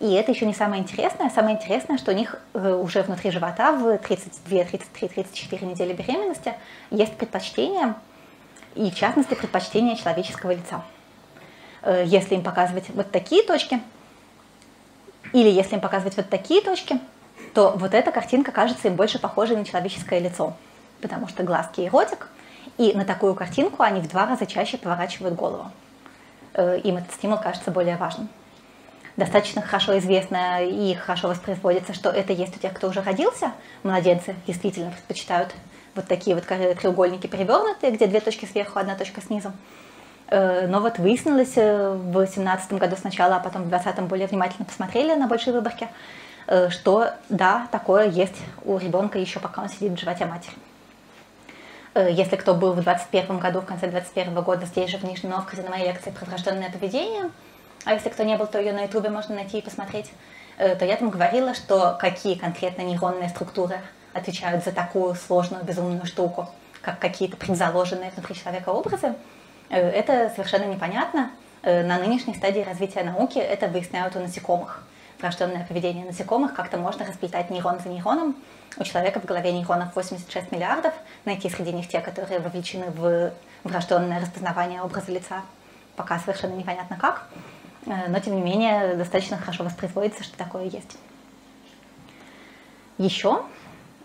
И 0.00 0.12
это 0.12 0.30
еще 0.30 0.46
не 0.46 0.54
самое 0.54 0.82
интересное. 0.82 1.28
Самое 1.30 1.56
интересное, 1.56 1.98
что 1.98 2.12
у 2.12 2.14
них 2.14 2.36
уже 2.54 3.02
внутри 3.02 3.30
живота 3.30 3.72
в 3.72 3.98
32, 3.98 4.64
33, 4.64 5.08
34 5.08 5.66
недели 5.66 5.92
беременности 5.92 6.54
есть 6.90 7.16
предпочтение 7.16 7.94
и, 8.74 8.90
в 8.90 8.94
частности, 8.94 9.34
предпочтение 9.34 9.96
человеческого 9.96 10.52
лица. 10.52 10.82
Э, 11.82 12.04
если 12.06 12.34
им 12.34 12.42
показывать 12.42 12.88
вот 12.90 13.10
такие 13.10 13.42
точки, 13.42 13.80
или 15.32 15.48
если 15.48 15.74
им 15.74 15.80
показывать 15.80 16.16
вот 16.16 16.28
такие 16.28 16.60
точки, 16.60 17.00
то 17.54 17.72
вот 17.76 17.94
эта 17.94 18.12
картинка 18.12 18.52
кажется 18.52 18.88
им 18.88 18.94
больше 18.94 19.18
похожей 19.18 19.56
на 19.56 19.64
человеческое 19.64 20.20
лицо, 20.20 20.54
потому 21.00 21.28
что 21.28 21.42
глазки 21.42 21.80
и 21.80 21.88
ротик, 21.88 22.28
и 22.76 22.92
на 22.92 23.04
такую 23.04 23.34
картинку 23.34 23.82
они 23.82 24.00
в 24.00 24.08
два 24.08 24.26
раза 24.26 24.46
чаще 24.46 24.78
поворачивают 24.78 25.34
голову. 25.34 25.70
Э, 26.54 26.78
им 26.78 26.96
этот 26.96 27.12
стимул 27.12 27.38
кажется 27.38 27.70
более 27.70 27.96
важным. 27.96 28.28
Достаточно 29.16 29.62
хорошо 29.62 29.98
известно 29.98 30.64
и 30.64 30.94
хорошо 30.94 31.26
воспроизводится, 31.26 31.92
что 31.92 32.08
это 32.08 32.32
есть 32.32 32.56
у 32.56 32.60
тех, 32.60 32.72
кто 32.72 32.88
уже 32.88 33.02
родился. 33.02 33.52
Младенцы 33.82 34.36
действительно 34.46 34.92
предпочитают 34.92 35.52
вот 35.98 36.06
такие 36.06 36.36
вот 36.36 36.46
треугольники 36.46 37.26
перевернутые, 37.26 37.92
где 37.92 38.06
две 38.06 38.20
точки 38.20 38.46
сверху, 38.46 38.78
одна 38.78 38.94
точка 38.94 39.20
снизу. 39.20 39.52
Э, 40.30 40.66
но 40.66 40.80
вот 40.80 40.98
выяснилось 40.98 41.56
э, 41.56 41.90
в 41.90 42.12
2017 42.12 42.74
году 42.74 42.96
сначала, 42.96 43.36
а 43.36 43.40
потом 43.40 43.62
в 43.62 43.68
2020 43.68 44.08
более 44.08 44.26
внимательно 44.26 44.64
посмотрели 44.64 45.14
на 45.14 45.26
большие 45.26 45.54
выборки, 45.54 45.88
э, 46.46 46.68
что 46.70 47.10
да, 47.28 47.66
такое 47.72 48.08
есть 48.08 48.36
у 48.64 48.78
ребенка 48.78 49.18
еще 49.18 49.40
пока 49.40 49.62
он 49.62 49.68
сидит 49.68 49.92
в 49.92 49.98
животе 49.98 50.26
матери. 50.26 50.54
Если 51.94 52.36
кто 52.36 52.54
был 52.54 52.72
в 52.72 52.82
2021 52.82 53.38
году, 53.40 53.60
в 53.60 53.64
конце 53.64 53.88
2021 53.88 54.44
года 54.44 54.66
здесь 54.66 54.88
же 54.88 54.98
в 54.98 55.04
Нижнем 55.04 55.30
Новгороде 55.30 55.62
на 55.62 55.70
моей 55.70 55.86
лекции 55.86 56.10
про 56.10 56.26
врожденное 56.26 56.70
поведение, 56.70 57.30
а 57.84 57.94
если 57.94 58.10
кто 58.10 58.22
не 58.22 58.36
был, 58.36 58.46
то 58.46 58.60
ее 58.60 58.72
на 58.72 58.82
ютубе 58.82 59.08
можно 59.08 59.34
найти 59.34 59.58
и 59.58 59.62
посмотреть, 59.62 60.12
то 60.58 60.84
я 60.84 60.96
там 60.96 61.10
говорила, 61.10 61.54
что 61.54 61.96
какие 61.98 62.36
конкретно 62.36 62.82
нейронные 62.82 63.30
структуры 63.30 63.80
отвечают 64.18 64.64
за 64.64 64.72
такую 64.72 65.14
сложную, 65.14 65.64
безумную 65.64 66.06
штуку, 66.06 66.48
как 66.82 66.98
какие-то 66.98 67.36
предзаложенные 67.36 68.10
внутри 68.10 68.34
человека 68.34 68.70
образы, 68.70 69.14
э, 69.70 69.76
это 69.76 70.30
совершенно 70.34 70.64
непонятно. 70.64 71.30
На 71.64 71.98
нынешней 71.98 72.36
стадии 72.36 72.60
развития 72.60 73.02
науки 73.02 73.38
это 73.38 73.66
выясняют 73.66 74.14
у 74.14 74.20
насекомых. 74.20 74.84
Врожденное 75.18 75.66
поведение 75.66 76.06
насекомых 76.06 76.54
как-то 76.54 76.78
можно 76.78 77.04
расплетать 77.04 77.50
нейрон 77.50 77.80
за 77.80 77.88
нейроном. 77.88 78.36
У 78.76 78.84
человека 78.84 79.20
в 79.20 79.24
голове 79.24 79.52
нейронов 79.52 79.94
86 79.96 80.52
миллиардов, 80.52 80.94
найти 81.24 81.50
среди 81.50 81.72
них 81.72 81.88
те, 81.88 82.00
которые 82.00 82.38
вовлечены 82.38 82.86
в 82.90 83.32
врожденное 83.64 84.20
распознавание 84.20 84.82
образа 84.82 85.10
лица, 85.10 85.42
пока 85.96 86.20
совершенно 86.20 86.54
непонятно 86.54 86.96
как. 86.96 87.26
Но, 87.86 88.18
тем 88.20 88.36
не 88.36 88.42
менее, 88.42 88.94
достаточно 88.94 89.36
хорошо 89.36 89.64
воспроизводится, 89.64 90.22
что 90.22 90.36
такое 90.36 90.64
есть. 90.64 90.96
Еще 92.98 93.42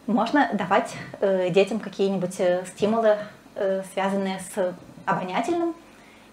можно 0.07 0.49
давать 0.53 0.93
э, 1.21 1.49
детям 1.49 1.79
какие-нибудь 1.79 2.39
э, 2.39 2.65
стимулы, 2.67 3.17
э, 3.55 3.83
связанные 3.93 4.39
с 4.39 4.75
обонятельным 5.05 5.75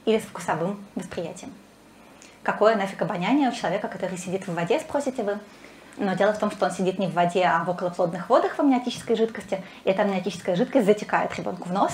или 0.04 0.18
с 0.18 0.22
вкусовым 0.22 0.84
восприятием. 0.94 1.52
Какое 2.42 2.74
нафиг 2.74 3.00
обоняние 3.02 3.50
у 3.50 3.52
человека, 3.52 3.88
который 3.88 4.18
сидит 4.18 4.48
в 4.48 4.54
воде, 4.54 4.80
спросите 4.80 5.22
вы. 5.22 5.38
Но 5.96 6.14
дело 6.14 6.32
в 6.32 6.38
том, 6.38 6.50
что 6.50 6.66
он 6.66 6.72
сидит 6.72 6.98
не 6.98 7.08
в 7.08 7.12
воде, 7.12 7.44
а 7.44 7.64
в 7.64 7.70
околоплодных 7.70 8.28
водах 8.28 8.54
в 8.54 8.60
амниотической 8.60 9.16
жидкости, 9.16 9.62
и 9.84 9.90
эта 9.90 10.02
амниотическая 10.02 10.56
жидкость 10.56 10.86
затекает 10.86 11.36
ребенку 11.36 11.68
в 11.68 11.72
нос. 11.72 11.92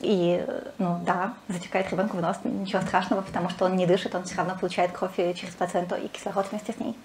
И, 0.00 0.44
ну 0.78 1.00
да, 1.04 1.34
затекает 1.48 1.90
ребенку 1.90 2.18
в 2.18 2.20
нос, 2.20 2.36
ничего 2.44 2.82
страшного, 2.82 3.22
потому 3.22 3.48
что 3.48 3.64
он 3.64 3.74
не 3.76 3.86
дышит, 3.86 4.14
он 4.14 4.24
все 4.24 4.36
равно 4.36 4.54
получает 4.54 4.92
кровь 4.92 5.16
через 5.16 5.54
плаценту 5.54 5.96
и 5.96 6.06
кислород 6.08 6.46
вместе 6.50 6.72
с 6.72 6.78
ней 6.78 6.96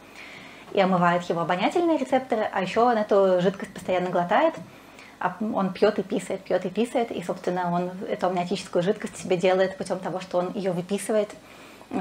и 0.71 0.79
омывает 0.79 1.23
его 1.23 1.41
обонятельные 1.41 1.97
рецепторы, 1.97 2.47
а 2.51 2.61
еще 2.61 2.81
он 2.81 2.97
эту 2.97 3.41
жидкость 3.41 3.73
постоянно 3.73 4.09
глотает, 4.09 4.55
а 5.19 5.35
он 5.39 5.71
пьет 5.73 5.99
и 5.99 6.03
писает, 6.03 6.41
пьет 6.41 6.65
и 6.65 6.69
писает, 6.69 7.11
и, 7.11 7.23
собственно, 7.23 7.71
он 7.71 7.91
эту 8.07 8.27
амниотическую 8.27 8.83
жидкость 8.83 9.17
себе 9.17 9.37
делает 9.37 9.77
путем 9.77 9.99
того, 9.99 10.19
что 10.19 10.39
он 10.39 10.51
ее 10.53 10.71
выписывает. 10.71 11.29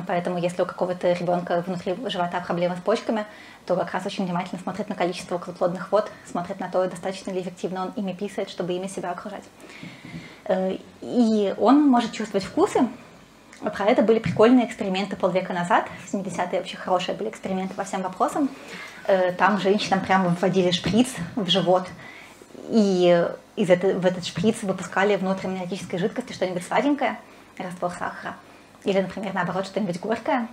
Поэтому, 0.07 0.39
если 0.39 0.63
у 0.63 0.67
какого-то 0.67 1.13
ребенка 1.13 1.63
внутри 1.67 1.95
живота 2.09 2.41
проблемы 2.41 2.77
с 2.77 2.81
почками, 2.81 3.27
то 3.67 3.77
как 3.77 3.93
раз 3.93 4.07
очень 4.07 4.25
внимательно 4.25 4.61
смотрит 4.61 4.89
на 4.89 4.95
количество 4.95 5.37
околоплодных 5.37 5.93
вод, 5.93 6.11
смотрит 6.25 6.61
на 6.61 6.71
то, 6.71 6.87
достаточно 6.87 7.31
ли 7.31 7.43
эффективно 7.43 7.83
он 7.83 7.93
ими 7.97 8.13
писает, 8.13 8.49
чтобы 8.49 8.73
ими 8.73 8.87
себя 8.87 9.11
окружать. 9.11 9.45
Э, 10.45 10.79
и 11.03 11.55
он 11.59 11.87
может 11.89 12.13
чувствовать 12.13 12.45
вкусы, 12.45 12.89
про 13.71 13.85
это 13.87 14.03
были 14.03 14.19
прикольные 14.19 14.67
эксперименты 14.67 15.17
полвека 15.17 15.53
назад. 15.53 15.87
В 16.07 16.15
70-е 16.15 16.59
вообще 16.59 16.77
хорошие 16.77 17.17
были 17.17 17.29
эксперименты 17.29 17.75
по 17.75 17.85
всем 17.85 18.03
вопросам. 18.03 18.49
Э, 19.07 19.33
там 19.33 19.59
женщинам 19.61 20.01
прямо 20.01 20.37
вводили 20.41 20.71
шприц 20.71 21.09
в 21.37 21.49
живот. 21.49 21.87
И 22.69 23.27
из 23.57 23.71
это, 23.71 23.89
в 23.89 24.07
этот 24.07 24.25
шприц 24.25 24.63
выпускали 24.63 25.17
внутрь 25.17 25.47
амниотической 25.47 25.99
жидкости 25.99 26.33
что-нибудь 26.33 26.65
сладенькое, 26.67 27.19
раствор 27.59 27.91
сахара. 27.91 28.37
Или, 28.85 29.01
например, 29.01 29.35
наоборот, 29.35 29.67
что-нибудь 29.67 30.01
горькое. 30.01 30.49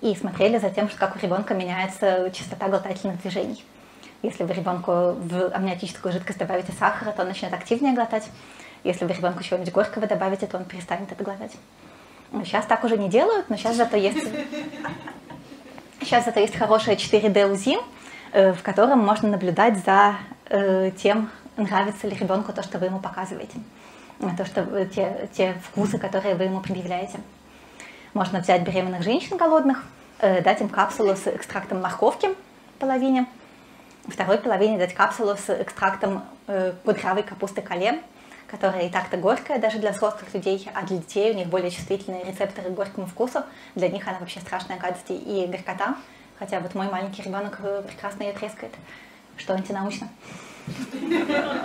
И 0.00 0.14
смотрели 0.14 0.58
за 0.58 0.70
тем, 0.70 0.88
как 0.88 1.16
у 1.16 1.18
ребенка 1.18 1.54
меняется 1.54 2.30
частота 2.32 2.68
глотательных 2.68 3.20
движений. 3.20 3.64
Если 4.22 4.44
вы 4.44 4.52
ребенку 4.52 4.92
в 4.92 5.50
амниотическую 5.54 6.12
жидкость 6.12 6.38
добавите 6.38 6.72
сахара, 6.72 7.12
то 7.12 7.22
он 7.22 7.28
начнет 7.28 7.52
активнее 7.52 7.94
глотать. 7.94 8.28
Если 8.84 9.04
вы 9.04 9.12
ребенку 9.12 9.42
чего-нибудь 9.42 9.72
горького 9.72 10.06
добавите, 10.06 10.46
то 10.46 10.56
он 10.56 10.64
перестанет 10.64 11.12
это 11.12 11.22
глотать. 11.22 11.52
Сейчас 12.30 12.66
так 12.66 12.84
уже 12.84 12.98
не 12.98 13.08
делают, 13.08 13.48
но 13.48 13.56
сейчас 13.56 13.76
зато 13.76 13.96
есть, 13.96 14.28
сейчас 16.00 16.26
зато 16.26 16.40
есть 16.40 16.54
хорошее 16.54 16.96
4D 16.96 17.50
УЗИ, 17.50 17.78
э, 18.32 18.52
в 18.52 18.62
котором 18.62 18.98
можно 18.98 19.30
наблюдать 19.30 19.78
за 19.78 20.16
э, 20.50 20.90
тем, 20.90 21.30
нравится 21.56 22.06
ли 22.06 22.14
ребенку 22.14 22.52
то, 22.52 22.62
что 22.62 22.78
вы 22.78 22.86
ему 22.86 23.00
показываете, 23.00 23.58
то, 24.36 24.44
что 24.44 24.60
э, 24.60 24.86
те, 24.94 25.30
те 25.32 25.54
вкусы, 25.64 25.96
которые 25.96 26.34
вы 26.34 26.44
ему 26.44 26.60
предъявляете. 26.60 27.18
Можно 28.12 28.40
взять 28.40 28.62
беременных 28.62 29.02
женщин 29.02 29.36
голодных, 29.36 29.84
дать 30.20 30.60
им 30.60 30.68
капсулу 30.68 31.14
с 31.14 31.28
экстрактом 31.28 31.80
морковки 31.80 32.30
половине, 32.78 33.26
второй 34.06 34.38
половине 34.38 34.78
дать 34.78 34.92
капсулу 34.92 35.36
с 35.36 35.48
экстрактом 35.50 36.24
кудрявой 36.84 37.22
капусты 37.22 37.62
кале, 37.62 38.00
которая 38.50 38.86
и 38.86 38.90
так-то 38.90 39.16
горькая 39.16 39.58
даже 39.58 39.78
для 39.78 39.92
взрослых 39.92 40.32
людей, 40.32 40.68
а 40.74 40.82
для 40.82 40.96
детей 40.96 41.32
у 41.32 41.34
них 41.34 41.48
более 41.48 41.70
чувствительные 41.70 42.24
рецепторы 42.24 42.70
к 42.70 42.74
горькому 42.74 43.06
вкусу. 43.06 43.42
Для 43.74 43.88
них 43.88 44.08
она 44.08 44.18
вообще 44.18 44.40
страшная 44.40 44.78
гадость 44.78 45.10
и 45.10 45.46
горькота. 45.46 45.96
Хотя 46.38 46.60
вот 46.60 46.74
мой 46.74 46.88
маленький 46.88 47.22
ребенок 47.22 47.58
э, 47.62 47.82
прекрасно 47.86 48.22
ее 48.22 48.32
трескает, 48.32 48.72
что 49.36 49.54
антинаучно. 49.54 50.08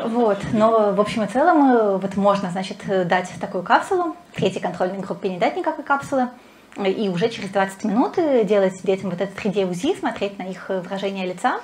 Вот, 0.06 0.40
но 0.52 0.94
в 0.94 1.00
общем 1.00 1.24
и 1.24 1.28
целом 1.28 1.72
э, 1.72 1.98
вот 1.98 2.16
можно, 2.16 2.50
значит, 2.50 2.78
дать 2.86 3.30
такую 3.40 3.64
капсулу, 3.64 4.16
третьей 4.34 4.62
контрольной 4.62 5.00
группе 5.00 5.30
не 5.30 5.38
дать 5.38 5.56
никакой 5.56 5.84
капсулы, 5.84 6.30
и 6.78 7.10
уже 7.10 7.30
через 7.30 7.50
20 7.50 7.84
минут 7.84 8.16
делать 8.16 8.82
детям 8.84 9.12
вот 9.12 9.22
этот 9.22 9.38
3D 9.38 9.70
УЗИ, 9.70 9.96
смотреть 10.00 10.40
на 10.40 10.44
их 10.44 10.70
выражение 10.70 11.28
лица, 11.28 11.60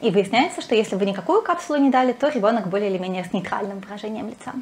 и 0.00 0.10
выясняется, 0.10 0.60
что 0.60 0.74
если 0.74 0.96
вы 0.96 1.06
никакую 1.06 1.42
капсулу 1.42 1.78
не 1.78 1.90
дали, 1.90 2.12
то 2.12 2.28
ребенок 2.28 2.68
более 2.68 2.90
или 2.90 2.98
менее 2.98 3.24
с 3.24 3.32
нейтральным 3.32 3.80
выражением 3.80 4.28
лица. 4.28 4.52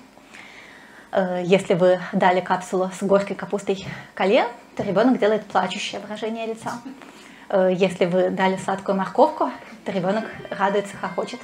Э, 1.14 1.42
если 1.44 1.74
вы 1.74 2.00
дали 2.12 2.40
капсулу 2.40 2.90
с 2.90 3.02
горькой 3.02 3.36
капустой 3.36 3.86
коле, 4.14 4.46
то 4.76 4.82
ребенок 4.82 5.18
делает 5.18 5.44
плачущее 5.46 6.00
выражение 6.00 6.46
лица. 6.46 6.72
Э, 7.48 7.70
если 7.72 8.06
вы 8.06 8.30
дали 8.30 8.56
сладкую 8.56 8.98
морковку, 8.98 9.50
то 9.84 9.92
ребенок 9.92 10.24
радуется, 10.50 10.96
хохочет. 10.96 11.40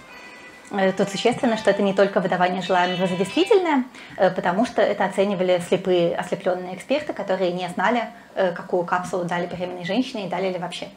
Э, 0.73 0.91
тут 0.91 1.09
существенно, 1.09 1.57
что 1.57 1.71
это 1.71 1.83
не 1.83 1.95
только 1.95 2.21
выдавание 2.21 2.63
желаемого 2.63 3.07
за 3.07 3.15
действительное, 3.15 3.85
потому 4.17 4.67
что 4.67 4.83
это 4.83 5.05
оценивали 5.05 5.63
слепые, 5.69 6.17
ослепленные 6.17 6.75
эксперты, 6.75 7.13
которые 7.13 7.53
не 7.53 7.69
знали, 7.69 8.09
какую 8.35 8.85
капсулу 8.85 9.25
дали 9.25 9.47
беременной 9.47 9.85
женщине 9.85 10.27
и 10.27 10.29
дали 10.29 10.49
ли 10.49 10.59
вообще. 10.59 10.89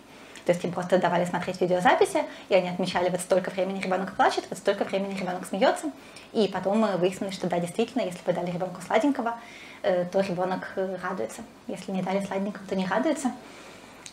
То 0.45 0.51
есть 0.51 0.63
им 0.63 0.71
просто 0.71 0.97
давали 0.97 1.25
смотреть 1.25 1.61
видеозаписи, 1.61 2.23
и 2.49 2.55
они 2.55 2.69
отмечали, 2.69 3.09
вот 3.09 3.21
столько 3.21 3.49
времени 3.49 3.79
ребенок 3.79 4.15
плачет, 4.15 4.43
вот 4.49 4.59
столько 4.59 4.83
времени 4.83 5.17
ребенок 5.17 5.45
смеется. 5.47 5.91
И 6.33 6.49
потом 6.51 6.79
мы 6.79 6.97
выяснили, 6.97 7.31
что 7.31 7.47
да, 7.47 7.59
действительно, 7.59 8.01
если 8.01 8.19
вы 8.25 8.33
дали 8.33 8.51
ребенку 8.51 8.81
сладенького, 8.85 9.35
э, 9.83 10.05
то 10.05 10.19
ребенок 10.19 10.73
э, 10.75 10.97
радуется. 11.01 11.43
Если 11.67 11.91
не 11.91 12.01
дали 12.01 12.25
сладенького, 12.25 12.65
то 12.67 12.75
не 12.75 12.85
радуется. 12.85 13.31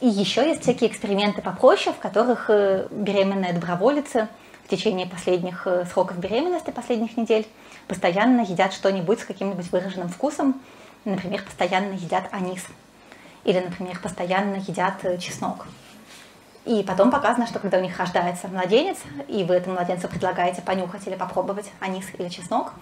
И 0.01 0.07
еще 0.07 0.47
есть 0.47 0.63
всякие 0.63 0.89
эксперименты 0.89 1.43
попроще, 1.43 1.95
в 1.95 1.99
которых 1.99 2.49
э, 2.49 2.87
беременные 2.91 3.53
доброволицы 3.53 4.29
в 4.65 4.69
течение 4.69 5.07
последних 5.07 5.67
сроков 5.93 6.19
беременности, 6.19 6.71
последних 6.71 7.17
недель, 7.17 7.45
постоянно 7.89 8.43
едят 8.43 8.73
что-нибудь 8.73 9.19
с 9.19 9.25
каким-нибудь 9.25 9.73
выраженным 9.73 10.09
вкусом. 10.09 10.61
Например, 11.05 11.43
постоянно 11.43 11.95
едят 11.95 12.29
анис. 12.31 12.65
Или, 13.43 13.59
например, 13.59 13.99
постоянно 14.01 14.57
едят 14.57 15.03
чеснок. 15.19 15.67
И 16.67 16.83
потом 16.83 17.11
показано, 17.11 17.47
что 17.47 17.59
когда 17.59 17.79
у 17.79 17.81
них 17.81 17.99
рождается 17.99 18.47
младенец, 18.49 18.99
и 19.29 19.45
вы 19.45 19.55
этому 19.55 19.77
младенцу 19.77 20.09
предлагаете 20.09 20.61
понюхать 20.61 21.07
или 21.07 21.15
попробовать 21.15 21.71
анис 21.81 22.07
или 22.19 22.29
чеснок, 22.29 22.73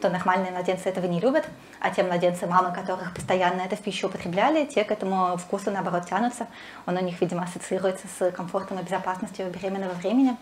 то 0.00 0.10
нормальные 0.10 0.50
младенцы 0.50 0.88
этого 0.88 1.06
не 1.06 1.20
любят, 1.20 1.46
а 1.80 1.90
те 1.90 2.02
младенцы, 2.02 2.46
мамы 2.46 2.72
которых 2.72 3.14
постоянно 3.14 3.62
это 3.62 3.76
в 3.76 3.80
пищу 3.80 4.08
употребляли, 4.08 4.64
те 4.64 4.84
к 4.84 4.90
этому 4.90 5.36
вкусу, 5.36 5.70
наоборот, 5.70 6.06
тянутся. 6.08 6.46
Он 6.86 6.96
у 6.96 7.00
них, 7.00 7.20
видимо, 7.20 7.44
ассоциируется 7.44 8.06
с 8.18 8.30
комфортом 8.32 8.78
и 8.78 8.82
безопасностью 8.82 9.50
беременного 9.50 9.92
времени. 9.94 10.36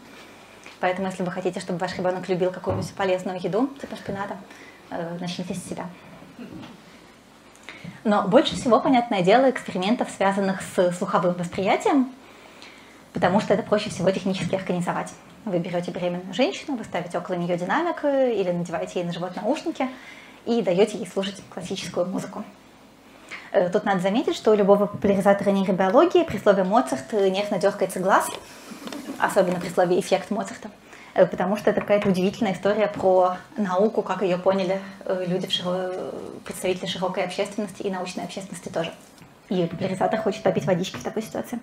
Поэтому, 0.81 1.09
если 1.09 1.23
вы 1.23 1.31
хотите, 1.31 1.61
чтобы 1.61 1.79
ваш 1.79 1.97
ребенок 1.97 2.29
любил 2.29 2.51
какую-нибудь 2.51 2.93
полезную 2.95 3.41
еду, 3.41 3.69
типа 3.81 3.97
шпината, 3.97 4.37
э, 4.91 5.17
начните 5.21 5.55
с 5.55 5.65
себя. 5.65 5.87
Но 8.05 8.29
больше 8.29 8.57
всего, 8.57 8.79
понятное 8.81 9.23
дело, 9.23 9.51
экспериментов, 9.51 10.09
связанных 10.11 10.61
с 10.63 10.93
слуховым 10.93 11.35
восприятием, 11.35 12.13
потому 13.17 13.41
что 13.41 13.55
это 13.55 13.63
проще 13.63 13.89
всего 13.89 14.11
технически 14.11 14.57
организовать. 14.57 15.11
Вы 15.47 15.59
берете 15.59 15.91
беременную 15.91 16.35
женщину, 16.35 16.77
вы 16.77 16.85
ставите 16.85 17.17
около 17.17 17.37
нее 17.37 17.57
динамик 17.57 18.05
или 18.05 18.51
надеваете 18.53 19.01
ей 19.01 19.07
на 19.07 19.13
живот 19.15 19.35
наушники 19.37 19.89
и 20.45 20.61
даете 20.61 20.99
ей 20.99 21.07
слушать 21.07 21.43
классическую 21.49 22.05
музыку. 22.05 22.45
Э, 23.53 23.71
тут 23.71 23.87
надо 23.87 24.01
заметить, 24.01 24.37
что 24.37 24.51
у 24.51 24.55
любого 24.55 24.85
популяризатора 24.85 25.49
нейробиологии 25.49 26.25
при 26.25 26.37
слове 26.37 26.65
Моцарт 26.65 27.11
нервно 27.15 27.59
дергается 27.59 28.01
глаз, 28.01 28.29
особенно 29.19 29.61
при 29.61 29.71
слове 29.71 29.99
эффект 29.99 30.31
Моцарта, 30.31 30.69
э, 31.15 31.25
потому 31.25 31.57
что 31.57 31.71
это 31.71 31.81
какая-то 31.81 32.11
удивительная 32.11 32.53
история 32.53 32.87
про 32.87 33.39
науку, 33.57 34.03
как 34.03 34.21
ее 34.21 34.37
поняли 34.37 34.79
э, 35.07 35.25
люди, 35.27 35.47
в 35.47 35.53
широ... 35.53 35.91
представители 36.45 36.85
широкой 36.85 37.25
общественности 37.25 37.81
и 37.81 37.91
научной 37.91 38.25
общественности 38.25 38.69
тоже. 38.69 38.93
И 39.49 39.65
популяризатор 39.65 40.21
хочет 40.21 40.43
попить 40.43 40.67
водички 40.67 40.97
в 40.97 41.03
такой 41.03 41.23
ситуации. 41.23 41.61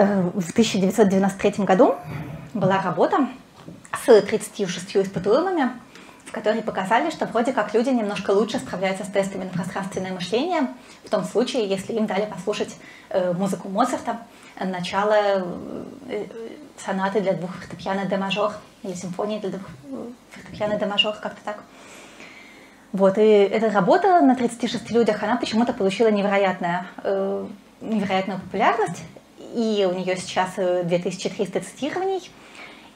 Э, 0.00 0.30
в 0.34 0.50
1993 0.52 1.66
году 1.66 1.94
была 2.54 2.80
работа 2.80 3.28
с 3.92 4.22
36 4.22 4.96
испытуемыми, 4.96 5.72
в 6.24 6.32
которой 6.32 6.62
показали, 6.62 7.10
что 7.10 7.26
вроде 7.26 7.52
как 7.52 7.74
люди 7.74 7.90
немножко 7.90 8.30
лучше 8.30 8.58
справляются 8.58 9.04
с 9.04 9.08
тестами 9.08 9.44
на 9.44 9.50
пространственное 9.50 10.12
мышление, 10.12 10.68
в 11.04 11.10
том 11.10 11.22
случае, 11.24 11.68
если 11.68 11.92
им 11.92 12.06
дали 12.06 12.24
послушать 12.24 12.76
э, 13.10 13.34
музыку 13.34 13.68
Моцарта, 13.68 14.20
начало 14.58 15.44
э, 16.08 16.24
сонаты 16.82 17.20
для 17.20 17.34
двух 17.34 17.54
фортепиано 17.56 18.06
де 18.06 18.16
мажор, 18.16 18.52
или 18.82 18.94
симфонии 18.94 19.38
для 19.38 19.50
двух 19.50 19.68
фортепиано 20.30 20.78
де 20.78 20.86
мажор, 20.86 21.14
как-то 21.16 21.44
так. 21.44 21.62
Вот, 22.92 23.18
и 23.18 23.20
эта 23.20 23.70
работа 23.70 24.22
на 24.22 24.34
36 24.34 24.90
людях, 24.92 25.22
она 25.22 25.36
почему-то 25.36 25.74
получила 25.74 26.08
невероятное, 26.08 26.86
невероятную 27.82 28.40
популярность, 28.40 29.04
и 29.54 29.86
у 29.90 29.94
нее 29.94 30.16
сейчас 30.16 30.54
2300 30.56 31.58
э, 31.58 31.62
цитирований, 31.62 32.30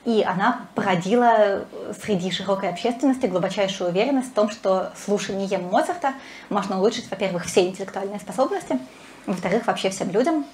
и 0.04 0.22
она 0.22 0.66
породила 0.74 1.66
среди 2.02 2.30
широкой 2.30 2.68
общественности 2.68 3.26
глубочайшую 3.26 3.90
уверенность 3.90 4.30
в 4.30 4.34
том, 4.34 4.50
что 4.50 4.92
слушанием 5.04 5.64
Моцарта 5.64 6.12
можно 6.50 6.78
улучшить, 6.78 7.10
во-первых, 7.10 7.46
все 7.46 7.66
интеллектуальные 7.66 8.20
способности, 8.20 8.78
во-вторых, 9.26 9.66
вообще 9.66 9.90
всем 9.90 10.10
людям. 10.10 10.44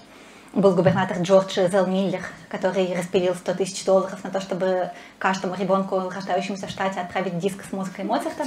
Был 0.53 0.75
губернатор 0.75 1.19
Джордж 1.19 1.55
Зел 1.55 1.87
Миллер, 1.87 2.23
который 2.49 2.93
распилил 2.97 3.35
100 3.37 3.55
тысяч 3.55 3.85
долларов 3.85 4.25
на 4.25 4.31
то, 4.31 4.41
чтобы 4.41 4.91
каждому 5.19 5.55
ребенку, 5.55 6.11
рождающемуся 6.11 6.67
в 6.67 6.71
штате, 6.71 7.01
отправить 7.01 7.39
диск 7.39 7.65
с 7.65 7.73
музыкой 7.73 8.05
Моцарта. 8.05 8.45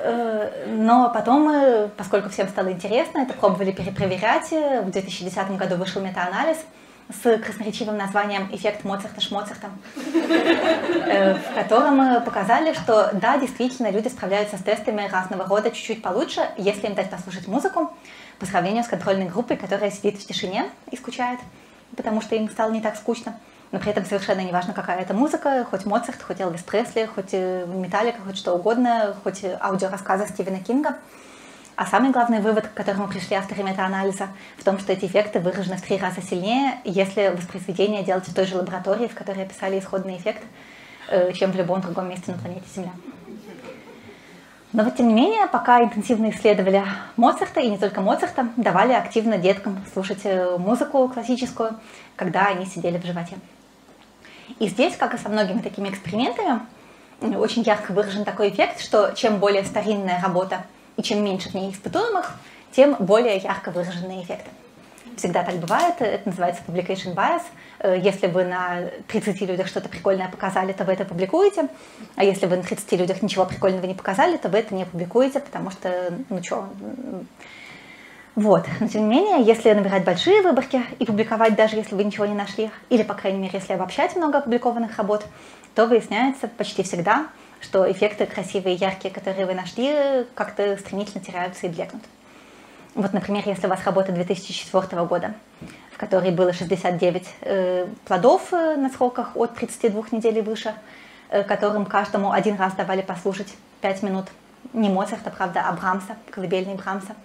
Э, 0.00 0.66
но 0.68 1.10
потом, 1.12 1.48
э, 1.48 1.88
поскольку 1.96 2.28
всем 2.28 2.48
стало 2.48 2.72
интересно, 2.72 3.18
это 3.18 3.34
пробовали 3.34 3.70
перепроверять. 3.70 4.50
В 4.50 4.90
2010 4.90 5.56
году 5.56 5.76
вышел 5.76 6.02
метаанализ– 6.02 6.58
с 7.10 7.38
красноречивым 7.38 7.96
названием 7.96 8.48
«Эффект 8.52 8.84
Моцарта 8.84 9.20
Шмоцарта», 9.20 9.68
э, 9.96 11.34
в 11.34 11.54
котором 11.54 12.22
показали, 12.22 12.74
что 12.74 13.10
да, 13.14 13.38
действительно, 13.38 13.90
люди 13.90 14.08
справляются 14.08 14.58
с 14.58 14.62
тестами 14.62 15.08
разного 15.10 15.46
рода 15.46 15.70
чуть-чуть 15.70 16.02
получше, 16.02 16.42
если 16.58 16.86
им 16.86 16.94
дать 16.94 17.10
послушать 17.10 17.48
музыку, 17.48 17.92
по 18.38 18.46
сравнению 18.46 18.84
с 18.84 18.88
контрольной 18.88 19.26
группой, 19.26 19.56
которая 19.56 19.90
сидит 19.90 20.20
в 20.20 20.26
тишине 20.26 20.66
и 20.90 20.96
скучает, 20.96 21.40
потому 21.96 22.20
что 22.20 22.36
им 22.36 22.48
стало 22.50 22.70
не 22.72 22.80
так 22.80 22.96
скучно. 22.96 23.38
Но 23.70 23.78
при 23.78 23.90
этом 23.90 24.04
совершенно 24.04 24.40
не 24.40 24.52
важно, 24.52 24.72
какая 24.72 25.00
это 25.00 25.12
музыка, 25.12 25.66
хоть 25.70 25.84
Моцарт, 25.84 26.22
хоть 26.22 26.40
Элвис 26.40 26.62
Пресли, 26.62 27.08
хоть 27.14 27.32
э, 27.32 27.66
Металлика, 27.66 28.18
хоть 28.24 28.38
что 28.38 28.54
угодно, 28.54 29.14
хоть 29.22 29.44
аудиорассказы 29.60 30.26
Стивена 30.28 30.60
Кинга– 30.60 30.96
а 31.78 31.86
самый 31.86 32.10
главный 32.10 32.40
вывод, 32.40 32.66
к 32.66 32.74
которому 32.74 33.06
пришли 33.06 33.36
авторы 33.36 33.62
метаанализа, 33.62 34.30
в 34.56 34.64
том, 34.64 34.80
что 34.80 34.92
эти 34.92 35.04
эффекты 35.04 35.38
выражены 35.38 35.76
в 35.76 35.82
три 35.82 35.96
раза 35.96 36.20
сильнее, 36.20 36.80
если 36.82 37.28
воспроизведение 37.28 38.02
делать 38.02 38.26
в 38.26 38.34
той 38.34 38.46
же 38.46 38.56
лаборатории, 38.56 39.06
в 39.06 39.14
которой 39.14 39.44
описали 39.44 39.78
исходный 39.78 40.16
эффект, 40.16 40.42
э, 41.08 41.32
чем 41.34 41.52
в 41.52 41.54
любом 41.54 41.80
другом 41.80 42.08
месте 42.08 42.32
на 42.32 42.38
планете 42.38 42.64
Земля. 42.74 42.90
Но 44.78 44.84
вот 44.84 44.94
тем 44.94 45.08
не 45.08 45.14
менее, 45.14 45.48
пока 45.48 45.82
интенсивно 45.82 46.30
исследовали 46.30 46.84
Моцарта, 47.16 47.58
и 47.58 47.68
не 47.68 47.78
только 47.78 48.00
Моцарта, 48.00 48.46
давали 48.56 48.92
активно 48.92 49.36
деткам 49.36 49.84
слушать 49.92 50.20
э, 50.22 50.56
музыку 50.56 51.08
классическую, 51.08 51.80
когда 52.14 52.46
они 52.46 52.64
сидели 52.64 52.96
в 52.96 53.04
животе. 53.04 53.38
И 54.60 54.68
здесь, 54.68 54.94
как 54.94 55.14
и 55.14 55.18
со 55.18 55.30
многими 55.30 55.62
такими 55.62 55.88
экспериментами, 55.88 56.60
очень 57.20 57.62
ярко 57.62 57.90
выражен 57.90 58.24
такой 58.24 58.50
эффект, 58.50 58.78
что 58.78 59.10
чем 59.16 59.40
более 59.40 59.64
старинная 59.64 60.22
работа 60.22 60.62
и 60.96 61.02
чем 61.02 61.24
меньше 61.24 61.48
в 61.48 61.54
ней 61.54 61.72
испытуемых, 61.72 62.36
тем 62.70 62.94
более 63.00 63.36
ярко 63.38 63.72
выраженные 63.72 64.22
эффекты. 64.22 64.48
Всегда 65.16 65.42
так 65.42 65.56
бывает, 65.56 65.96
это 65.98 66.28
называется 66.28 66.62
publication 66.64 67.16
bias. 67.16 67.42
Э, 67.80 67.98
если 68.00 68.26
вы 68.26 68.44
на 68.44 68.90
30 69.08 69.40
людях 69.42 69.66
что-то 69.68 69.88
прикольное 69.88 70.28
показали, 70.28 70.72
то 70.72 70.84
вы 70.84 70.92
это 70.92 71.04
публикуете, 71.04 71.68
а 72.16 72.24
если 72.24 72.46
вы 72.46 72.56
на 72.56 72.62
30 72.62 72.92
людях 72.92 73.22
ничего 73.22 73.44
прикольного 73.46 73.86
не 73.86 73.94
показали, 73.94 74.36
то 74.36 74.48
вы 74.48 74.58
это 74.58 74.74
не 74.74 74.84
публикуете, 74.84 75.40
потому 75.40 75.70
что, 75.70 76.12
ну 76.28 76.42
что, 76.42 76.68
вот. 78.34 78.66
Но 78.80 78.88
тем 78.88 79.08
не 79.08 79.16
менее, 79.16 79.44
если 79.44 79.72
набирать 79.72 80.04
большие 80.04 80.42
выборки 80.42 80.82
и 80.98 81.04
публиковать, 81.04 81.56
даже 81.56 81.76
если 81.76 81.94
вы 81.94 82.04
ничего 82.04 82.26
не 82.26 82.34
нашли, 82.34 82.70
или, 82.88 83.02
по 83.02 83.14
крайней 83.14 83.38
мере, 83.38 83.58
если 83.58 83.72
обобщать 83.72 84.14
много 84.16 84.38
опубликованных 84.38 84.96
работ, 84.96 85.24
то 85.74 85.86
выясняется 85.86 86.48
почти 86.48 86.82
всегда, 86.82 87.26
что 87.60 87.90
эффекты 87.90 88.26
красивые, 88.26 88.76
яркие, 88.76 89.12
которые 89.12 89.46
вы 89.46 89.54
нашли, 89.54 90.24
как-то 90.34 90.76
стремительно 90.76 91.22
теряются 91.24 91.66
и 91.66 91.68
блекнут. 91.68 92.02
Вот, 92.94 93.12
например, 93.12 93.42
если 93.46 93.66
у 93.66 93.70
вас 93.70 93.84
работа 93.84 94.12
2004 94.12 95.04
года, 95.04 95.34
в 95.98 96.00
которой 96.00 96.30
было 96.30 96.52
69 96.52 97.26
э, 97.40 97.88
плодов 98.04 98.52
э, 98.52 98.76
на 98.76 98.88
сроках 98.88 99.32
от 99.34 99.56
32 99.56 100.04
недель 100.12 100.38
и 100.38 100.42
выше, 100.42 100.72
э, 101.28 101.42
которым 101.42 101.86
каждому 101.86 102.30
один 102.30 102.54
раз 102.54 102.74
давали 102.74 103.02
послушать 103.02 103.52
5 103.80 104.04
минут, 104.04 104.26
не 104.72 104.90
Моцарта, 104.90 105.30
правда, 105.30 105.64
а 105.66 105.72
Брамса, 105.72 106.16
колыбельный 106.30 106.76
Брамса, 106.76 107.16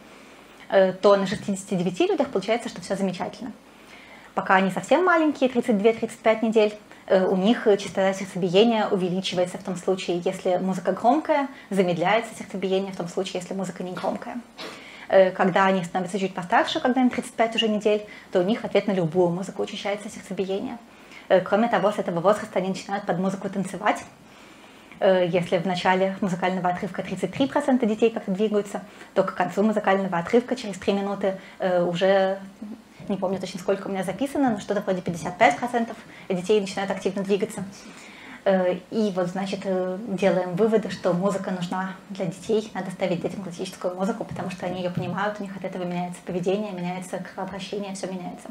то 1.02 1.16
на 1.18 1.28
69 1.28 2.00
людях 2.10 2.30
получается, 2.30 2.68
что 2.68 2.82
все 2.82 2.96
замечательно. 2.96 3.52
Пока 4.34 4.56
они 4.56 4.72
совсем 4.72 5.06
маленькие, 5.06 5.52
32-35 5.52 6.46
недель, 6.46 6.74
у 7.10 7.36
них 7.36 7.68
частота 7.78 8.12
сердцебиения 8.14 8.88
увеличивается 8.88 9.60
в 9.60 9.64
том 9.64 9.76
случае, 9.76 10.22
если 10.26 10.58
музыка 10.58 10.94
громкая, 10.94 11.48
замедляется 11.70 12.34
сердцебиение 12.40 12.92
в 12.92 12.98
том 12.98 13.08
случае, 13.08 13.42
если 13.42 13.54
музыка 13.54 13.84
не 13.84 13.92
громкая. 13.92 14.38
Э, 15.14 15.30
когда 15.30 15.66
они 15.68 15.84
становятся 15.84 16.20
чуть 16.20 16.34
постарше, 16.34 16.80
когда 16.80 17.02
им 17.02 17.12
35 17.12 17.56
уже 17.56 17.68
недель, 17.68 18.04
то 18.32 18.40
у 18.40 18.44
них 18.44 18.66
ответ 18.66 18.88
на 18.88 18.94
любую 18.94 19.30
музыку 19.30 19.62
учащается 19.62 20.10
сердцебиение. 20.10 20.80
Э, 21.30 21.40
кроме 21.40 21.68
того, 21.68 21.92
с 21.92 22.00
этого 22.00 22.20
возраста 22.20 22.58
они 22.58 22.70
начинают 22.70 23.06
под 23.06 23.20
музыку 23.20 23.48
танцевать. 23.48 24.04
Если 25.00 25.58
в 25.58 25.66
начале 25.66 26.16
музыкального 26.22 26.70
отрывка 26.70 27.02
33% 27.02 27.86
детей 27.86 28.10
как-то 28.10 28.32
двигаются, 28.32 28.84
то 29.14 29.24
к 29.24 29.34
концу 29.34 29.62
музыкального 29.62 30.18
отрывка 30.18 30.56
через 30.56 30.78
3 30.78 30.94
минуты 30.94 31.40
уже 31.60 32.40
не 33.10 33.18
помню 33.18 33.40
точно 33.40 33.60
сколько 33.60 33.88
у 33.88 33.92
меня 33.92 34.04
записано, 34.04 34.52
но 34.52 34.60
что-то 34.60 34.80
вроде 34.82 35.02
55% 35.02 35.94
детей 36.30 36.62
начинают 36.62 36.92
активно 36.92 37.22
двигаться. 37.24 37.66
Э, 38.46 38.76
и 38.92 39.12
вот, 39.16 39.28
значит, 39.28 39.62
э, 39.64 39.98
делаем 40.08 40.56
выводы, 40.56 40.90
что 40.90 41.14
музыка 41.14 41.52
нужна 41.52 41.96
для 42.10 42.26
детей, 42.26 42.70
надо 42.74 42.92
ставить 42.92 43.22
детям 43.22 43.42
классическую 43.42 43.96
музыку, 43.96 44.26
потому 44.26 44.50
что 44.52 44.66
они 44.66 44.82
ее 44.82 44.90
понимают, 44.90 45.40
у 45.40 45.44
них 45.44 45.56
от 45.56 45.64
этого 45.64 45.84
меняется 45.84 46.20
поведение, 46.26 46.74
меняется 46.74 47.20
кровообращение, 47.20 47.96
все 47.96 48.08
меняется. 48.08 48.50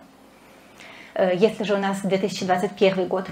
Э, 1.14 1.32
если 1.36 1.64
же 1.64 1.74
у 1.74 1.78
нас 1.78 2.00
2021 2.00 3.06
год, 3.06 3.26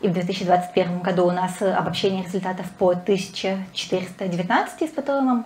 и 0.00 0.08
в 0.08 0.12
2021 0.12 1.00
году 1.00 1.26
у 1.26 1.32
нас 1.32 1.60
обобщение 1.60 2.22
результатов 2.22 2.70
по 2.78 2.90
1419 2.90 4.82
испытуемым, 4.82 5.44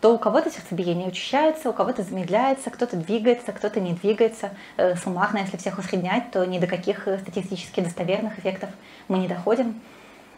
то 0.00 0.14
у 0.14 0.18
кого-то 0.18 0.50
сердцебиение 0.50 1.08
учащается, 1.08 1.70
у 1.70 1.72
кого-то 1.72 2.02
замедляется, 2.02 2.70
кто-то 2.70 2.96
двигается, 2.96 3.52
кто-то 3.52 3.80
не 3.80 3.94
двигается. 3.94 4.50
Э, 4.76 4.94
суммарно, 4.96 5.38
если 5.38 5.56
всех 5.56 5.78
усреднять, 5.78 6.30
то 6.30 6.44
ни 6.44 6.58
до 6.58 6.66
каких 6.66 7.08
э, 7.08 7.18
статистически 7.18 7.80
достоверных 7.80 8.38
эффектов 8.38 8.70
мы 9.08 9.18
не 9.18 9.26
доходим. 9.26 9.80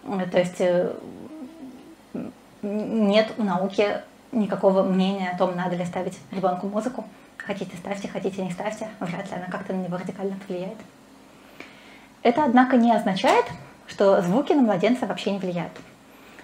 Э, 0.05 0.27
то 0.31 0.39
есть 0.39 0.63
нет 2.63 3.33
у 3.37 3.43
науки 3.43 4.03
никакого 4.33 4.83
мнения 4.83 5.31
о 5.31 5.39
том, 5.39 5.55
надо 5.57 5.77
ли 5.77 5.85
ставить 5.85 6.19
ребенку 6.31 6.67
музыку. 6.67 7.05
Хотите 7.37 7.77
ставьте, 7.77 8.09
хотите 8.09 8.43
не 8.43 8.51
ставьте, 8.51 8.89
вряд 9.01 9.31
ли 9.31 9.37
она 9.37 9.47
как-то 9.47 9.73
на 9.73 9.83
него 9.83 9.97
радикально 9.97 10.37
повлияет. 10.47 10.77
Это, 12.23 12.45
однако, 12.45 12.77
не 12.77 12.93
означает, 12.93 13.47
что 13.87 14.21
звуки 14.23 14.53
на 14.53 14.63
младенца 14.63 15.07
вообще 15.07 15.33
не 15.33 15.39
влияют. 15.39 15.73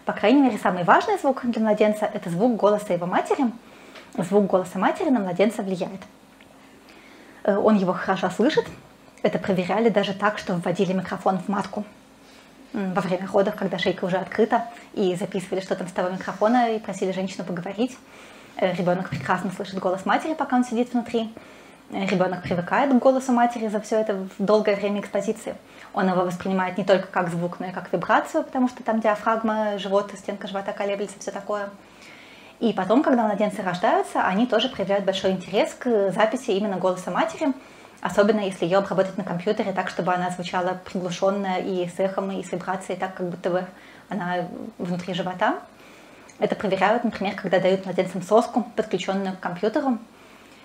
По 0.06 0.12
крайней 0.12 0.40
мере, 0.40 0.56
самый 0.56 0.84
важный 0.84 1.18
звук 1.18 1.44
для 1.44 1.60
младенца– 1.60 2.08
это 2.14 2.30
звук 2.30 2.56
голоса 2.56 2.92
его 2.92 3.06
матери. 3.06 3.50
Звук 4.16 4.46
голоса 4.46 4.78
матери 4.78 5.08
на 5.08 5.18
младенца 5.18 5.62
влияет. 5.62 6.00
Э, 7.42 7.56
он 7.56 7.74
его 7.74 7.92
хорошо 7.92 8.30
слышит. 8.30 8.64
Это 9.22 9.40
проверяли 9.40 9.88
даже 9.88 10.14
так, 10.14 10.38
что 10.38 10.54
вводили 10.54 10.92
микрофон 10.92 11.40
в 11.40 11.48
матку 11.48 11.84
во 12.72 13.00
время 13.00 13.26
родов, 13.32 13.56
когда 13.56 13.78
шейка 13.78 14.04
уже 14.04 14.16
открыта, 14.16 14.66
и 14.92 15.16
записывали, 15.16 15.60
что 15.60 15.74
там 15.74 15.88
с 15.88 15.92
того 15.92 16.10
микрофона, 16.10 16.76
и 16.76 16.78
просили 16.78 17.10
женщину 17.10 17.44
поговорить. 17.44 17.98
Э, 18.58 18.72
ребенок 18.74 19.10
прекрасно 19.10 19.50
слышит 19.50 19.80
голос 19.80 20.06
матери, 20.06 20.34
пока 20.34 20.54
он 20.54 20.64
сидит 20.64 20.92
внутри. 20.92 21.34
Э, 21.90 22.06
ребенок 22.06 22.42
привыкает 22.42 22.92
к 22.92 23.02
голосу 23.02 23.32
матери 23.32 23.66
за 23.66 23.80
все 23.80 23.98
это 23.98 24.28
долгое 24.38 24.76
время 24.76 25.00
экспозиции. 25.00 25.56
Он 25.96 26.10
его 26.10 26.24
воспринимает 26.24 26.76
не 26.76 26.84
только 26.84 27.06
как 27.06 27.30
звук, 27.30 27.58
но 27.58 27.68
и 27.68 27.72
как 27.72 27.90
вибрацию, 27.90 28.44
потому 28.44 28.68
что 28.68 28.82
там 28.82 29.00
диафрагма, 29.00 29.78
живот, 29.78 30.12
стенка 30.14 30.46
живота 30.46 30.72
колеблется, 30.72 31.18
все 31.18 31.30
такое. 31.30 31.70
И 32.60 32.74
потом, 32.74 33.02
когда 33.02 33.22
младенцы 33.22 33.62
рождаются, 33.62 34.22
они 34.22 34.46
тоже 34.46 34.68
проявляют 34.68 35.06
большой 35.06 35.30
интерес 35.30 35.72
к 35.72 36.10
записи 36.12 36.50
именно 36.50 36.76
голоса 36.76 37.10
матери, 37.10 37.54
особенно 38.02 38.40
если 38.40 38.66
ее 38.66 38.76
обработать 38.76 39.16
на 39.16 39.24
компьютере 39.24 39.72
так, 39.72 39.88
чтобы 39.88 40.12
она 40.12 40.28
звучала 40.28 40.78
приглушенно 40.84 41.60
и 41.60 41.88
с 41.88 41.98
эхом, 41.98 42.30
и 42.30 42.44
с 42.44 42.52
вибрацией, 42.52 42.98
так, 42.98 43.14
как 43.14 43.30
будто 43.30 43.48
бы 43.48 43.64
она 44.10 44.48
внутри 44.76 45.14
живота. 45.14 45.60
Это 46.38 46.54
проверяют, 46.56 47.04
например, 47.04 47.36
когда 47.36 47.58
дают 47.58 47.86
младенцам 47.86 48.20
соску, 48.20 48.66
подключенную 48.76 49.34
к 49.34 49.40
компьютеру. 49.40 49.96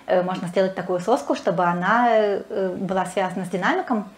Э, 0.08 0.24
можно 0.24 0.50
сделать 0.50 0.76
такую 0.76 1.00
соску, 1.00 1.36
чтобы 1.36 1.64
она 1.64 2.08
э, 2.10 2.76
была 2.76 3.06
связана 3.06 3.46
с 3.46 3.50
динамиком, 3.50 4.10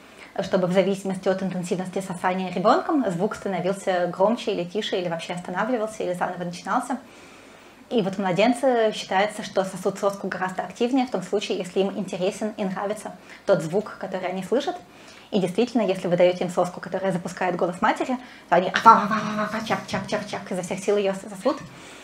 чтобы 0.42 0.68
в 0.68 0.72
зависимости 0.72 1.28
от 1.28 1.44
интенсивности 1.44 2.02
сосания 2.02 2.52
ребенком 2.52 3.10
звук 3.12 3.36
становился 3.36 4.08
громче 4.08 4.54
или 4.54 4.64
тише, 4.64 4.98
или 4.98 5.10
вообще 5.10 5.34
останавливался, 5.34 6.04
или 6.04 6.14
заново 6.14 6.44
начинался. 6.44 6.98
И 7.90 8.02
вот 8.02 8.18
младенцы 8.18 8.92
считается, 8.96 9.44
что 9.44 9.64
сосут 9.64 10.00
соску 10.00 10.28
гораздо 10.28 10.64
активнее 10.64 11.06
в 11.06 11.12
том 11.12 11.22
случае, 11.22 11.60
если 11.60 11.82
им 11.82 11.98
интересен 11.98 12.54
и 12.58 12.66
нравится 12.66 13.12
тот 13.46 13.62
звук, 13.62 13.98
который 14.00 14.28
они 14.28 14.44
слышат. 14.44 14.76
И 15.30 15.40
действительно, 15.40 15.82
если 15.82 16.08
вы 16.08 16.18
даете 16.18 16.46
им 16.46 16.50
соску, 16.50 16.80
которая 16.80 17.12
запускает 17.12 17.56
голос 17.56 17.82
матери, 17.82 18.18
то 18.50 18.56
они 18.56 18.72
чак-чак-чак-чак 19.68 20.52
изо 20.52 20.62
всех 20.62 20.80
сил 20.80 20.98
ее 20.98 21.14
сосут. 21.14 21.60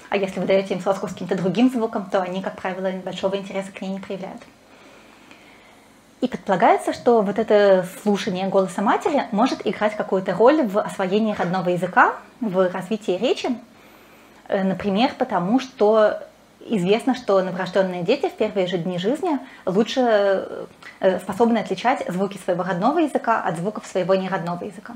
А 0.09 0.17
если 0.17 0.39
вы 0.39 0.45
даете 0.45 0.73
им 0.73 0.81
соску 0.81 1.07
с 1.07 1.11
каким-то 1.13 1.35
другим 1.35 1.71
звуком, 1.71 2.09
то 2.09 2.21
они, 2.21 2.41
как 2.41 2.55
правило, 2.55 2.91
большого 3.03 3.35
интереса 3.35 3.71
к 3.71 3.81
ней 3.81 3.89
не 3.89 3.99
проявляют. 3.99 4.41
И 6.21 6.27
предполагается, 6.27 6.91
что 6.91 7.21
вот 7.21 7.39
это 7.39 7.85
слушание 8.03 8.47
голоса 8.49 8.81
матери 8.81 9.23
может 9.31 9.65
играть 9.65 9.95
какую-то 9.95 10.33
роль 10.33 10.63
в 10.63 10.77
освоении 10.77 11.33
родного 11.33 11.69
языка, 11.69 12.15
в 12.41 12.69
развитии 12.71 13.17
речи. 13.17 13.49
Э, 14.49 14.63
например, 14.63 15.11
потому 15.17 15.61
что 15.61 16.21
известно, 16.59 17.15
что 17.15 17.41
новорожденные 17.41 18.03
дети 18.03 18.27
в 18.27 18.33
первые 18.33 18.67
же 18.67 18.77
дни 18.77 18.97
жизни 18.97 19.39
лучше 19.65 20.67
э, 20.99 21.19
способны 21.19 21.59
отличать 21.59 22.03
звуки 22.09 22.37
своего 22.37 22.63
родного 22.63 22.99
языка 22.99 23.41
от 23.41 23.57
звуков 23.57 23.87
своего 23.87 24.13
неродного 24.15 24.65
языка. 24.65 24.95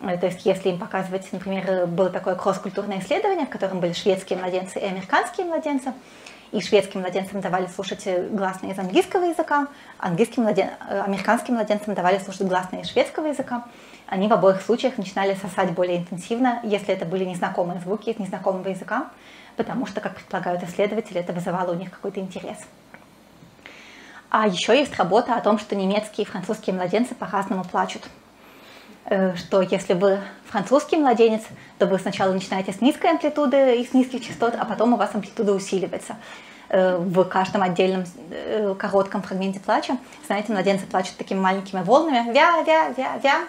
Э, 0.00 0.16
то 0.16 0.26
есть 0.26 0.46
если 0.46 0.68
им 0.68 0.78
показывать, 0.78 1.26
например, 1.32 1.88
было 1.88 2.08
такое 2.08 2.36
кросс-культурное 2.36 3.00
исследование, 3.00 3.46
в 3.46 3.50
котором 3.50 3.80
были 3.80 3.94
шведские 3.94 4.38
младенцы 4.38 4.78
и 4.78 4.84
американские 4.84 5.46
младенцы, 5.46 5.92
и 6.52 6.60
шведским 6.60 7.00
младенцам 7.00 7.40
давали 7.40 7.66
слушать 7.66 8.06
гласные 8.30 8.72
из 8.72 8.78
английского 8.78 9.24
языка, 9.24 9.68
английским 9.98 10.42
младен... 10.42 10.68
Э, 10.88 11.00
американским 11.00 11.54
младенцам 11.54 11.94
давали 11.94 12.18
слушать 12.18 12.46
гласные 12.46 12.82
из 12.82 12.90
шведского 12.90 13.26
языка. 13.26 13.64
Они 14.06 14.28
в 14.28 14.32
обоих 14.32 14.62
случаях 14.62 14.98
начинали 14.98 15.34
сосать 15.34 15.72
более 15.72 15.98
интенсивно, 15.98 16.60
если 16.62 16.94
это 16.94 17.04
были 17.04 17.24
незнакомые 17.24 17.80
звуки 17.80 18.10
из 18.10 18.18
незнакомого 18.18 18.68
языка, 18.68 19.08
потому 19.56 19.86
что, 19.86 20.00
как 20.00 20.14
предполагают 20.14 20.62
исследователи, 20.62 21.20
это 21.20 21.32
вызывало 21.32 21.72
у 21.72 21.74
них 21.74 21.90
какой-то 21.90 22.20
интерес. 22.20 22.58
А 24.30 24.46
еще 24.46 24.76
есть 24.78 24.96
работа 24.96 25.34
о 25.34 25.40
том, 25.40 25.58
что 25.58 25.74
немецкие 25.74 26.26
и 26.26 26.30
французские 26.30 26.74
младенцы 26.74 27.14
по-разному 27.14 27.64
плачут. 27.64 28.02
Э, 29.08 29.36
что 29.36 29.62
если 29.62 29.94
вы 29.94 30.20
французский 30.46 30.96
младенец, 30.96 31.42
то 31.78 31.86
вы 31.86 31.98
сначала 31.98 32.32
начинаете 32.32 32.72
с 32.72 32.80
низкой 32.80 33.12
амплитуды 33.12 33.76
и 33.76 33.86
с 33.86 33.94
низких 33.94 34.26
частот, 34.26 34.54
а 34.58 34.64
потом 34.64 34.94
у 34.94 34.96
вас 34.96 35.10
амплитуда 35.14 35.52
усиливается 35.52 36.16
э, 36.68 36.96
в 36.96 37.24
каждом 37.24 37.62
отдельном 37.62 38.04
э, 38.30 38.74
коротком 38.76 39.22
фрагменте 39.22 39.60
плача. 39.60 39.96
Знаете, 40.26 40.52
младенцы 40.52 40.86
плачут 40.86 41.16
такими 41.16 41.38
маленькими 41.38 41.82
волнами, 41.82 42.32
вя-вя-вя-вя. 42.32 43.44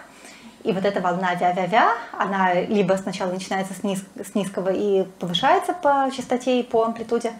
И 0.62 0.72
вот 0.72 0.84
эта 0.84 1.00
волна 1.00 1.34
вя-вя-вя, 1.34 1.92
она 2.12 2.54
либо 2.54 2.94
сначала 2.94 3.32
начинается 3.32 3.74
с, 3.74 3.82
низ, 3.82 4.04
с 4.14 4.34
низкого 4.34 4.70
и 4.72 5.04
повышается 5.18 5.72
по 5.72 6.10
частоте 6.16 6.60
и 6.60 6.62
по 6.64 6.84
амплитуде, 6.84 7.32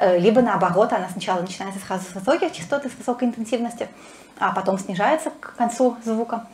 либо 0.00 0.40
наоборот, 0.40 0.92
она 0.92 1.08
сначала 1.08 1.40
начинается 1.40 1.80
сразу 1.84 2.04
с 2.04 2.14
высоких 2.14 2.52
частот 2.52 2.86
и 2.86 2.88
с 2.88 2.94
высокой 2.94 3.26
интенсивности, 3.26 3.88
а 4.38 4.52
потом 4.52 4.78
снижается 4.78 5.30
к 5.40 5.56
концу 5.56 5.96
звука. 6.04 6.46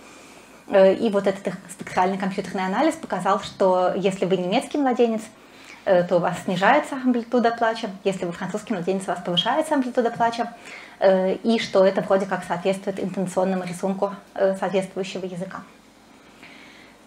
Э, 0.69 0.95
и 0.95 1.11
вот 1.11 1.27
этот 1.27 1.55
спектральный 1.71 2.19
компьютерный 2.19 2.67
анализ 2.67 2.95
показал, 2.95 3.41
что 3.41 3.93
если 3.95 4.25
вы 4.25 4.37
немецкий 4.37 4.79
младенец, 4.79 5.23
э, 5.85 6.03
то 6.05 6.17
у 6.17 6.19
вас 6.19 6.43
снижается 6.45 6.97
амплитуда 6.97 7.53
плача, 7.53 7.91
если 8.05 8.25
вы 8.25 8.33
французский 8.33 8.75
младенец, 8.75 9.05
у 9.05 9.11
вас 9.13 9.21
повышается 9.25 9.75
амплитуда 9.75 10.11
плача, 10.11 10.53
э, 10.99 11.35
и 11.35 11.59
что 11.59 11.85
это 11.85 12.01
вроде 12.03 12.27
как 12.27 12.45
соответствует 12.45 13.03
интенционному 13.03 13.65
рисунку 13.65 14.15
соответствующего 14.35 15.25
языка. 15.25 15.63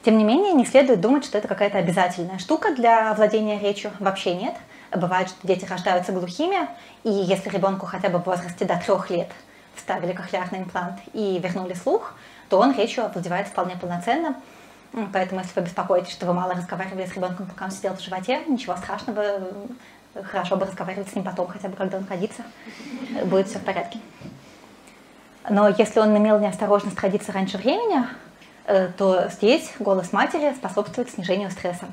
Тем 0.03 0.17
не 0.17 0.23
менее, 0.23 0.53
не 0.53 0.65
следует 0.65 1.01
думать, 1.01 1.25
что 1.25 1.37
это 1.37 1.49
какая-то 1.49 1.77
обязательная 1.77 2.39
штука 2.39 2.73
для 2.73 3.13
владения 3.15 3.59
речью. 3.59 3.91
Вообще 3.99 4.33
нет. 4.33 4.55
Бывает, 4.95 5.27
что 5.27 5.45
дети 5.45 5.65
рождаются 5.65 6.13
глухими, 6.13 6.67
и 7.03 7.09
если 7.09 7.49
ребенку 7.49 7.85
хотя 7.85 8.07
бы 8.09 8.19
в 8.19 8.25
возрасте 8.25 8.63
до 8.63 8.77
трех 8.77 9.09
лет 9.09 9.27
вставили 9.75 10.13
кохлеарный 10.13 10.59
имплант 10.59 10.99
и 11.13 11.37
вернули 11.43 11.73
слух, 11.73 12.15
то 12.49 12.59
он 12.59 12.75
речью 12.75 13.05
овладевает 13.05 13.47
вполне 13.47 13.75
полноценно. 13.75 14.35
Поэтому, 15.13 15.41
если 15.41 15.59
вы 15.59 15.65
беспокоитесь, 15.65 16.11
что 16.11 16.25
вы 16.25 16.33
мало 16.33 16.53
разговаривали 16.53 17.05
с 17.05 17.13
ребенком, 17.13 17.45
пока 17.45 17.65
он 17.65 17.71
сидел 17.71 17.95
в 17.95 18.01
животе, 18.01 18.41
ничего 18.47 18.75
страшного, 18.75 19.41
хорошо 20.23 20.55
бы 20.55 20.65
разговаривать 20.65 21.09
с 21.09 21.15
ним 21.15 21.23
потом, 21.23 21.47
хотя 21.47 21.69
бы 21.69 21.75
когда 21.75 21.97
он 21.97 22.07
родится, 22.09 22.43
будет 23.25 23.47
все 23.47 23.59
в 23.59 23.63
порядке. 23.63 23.99
Но 25.47 25.69
если 25.69 25.99
он 25.99 26.17
имел 26.17 26.39
неосторожность 26.39 26.99
родиться 26.99 27.31
раньше 27.31 27.57
времени, 27.57 28.05
э, 28.65 28.89
то 28.97 29.29
здесь 29.29 29.71
голос 29.79 30.11
матери 30.11 30.53
способствует 30.53 31.09
снижению 31.09 31.51
стресса. 31.51 31.85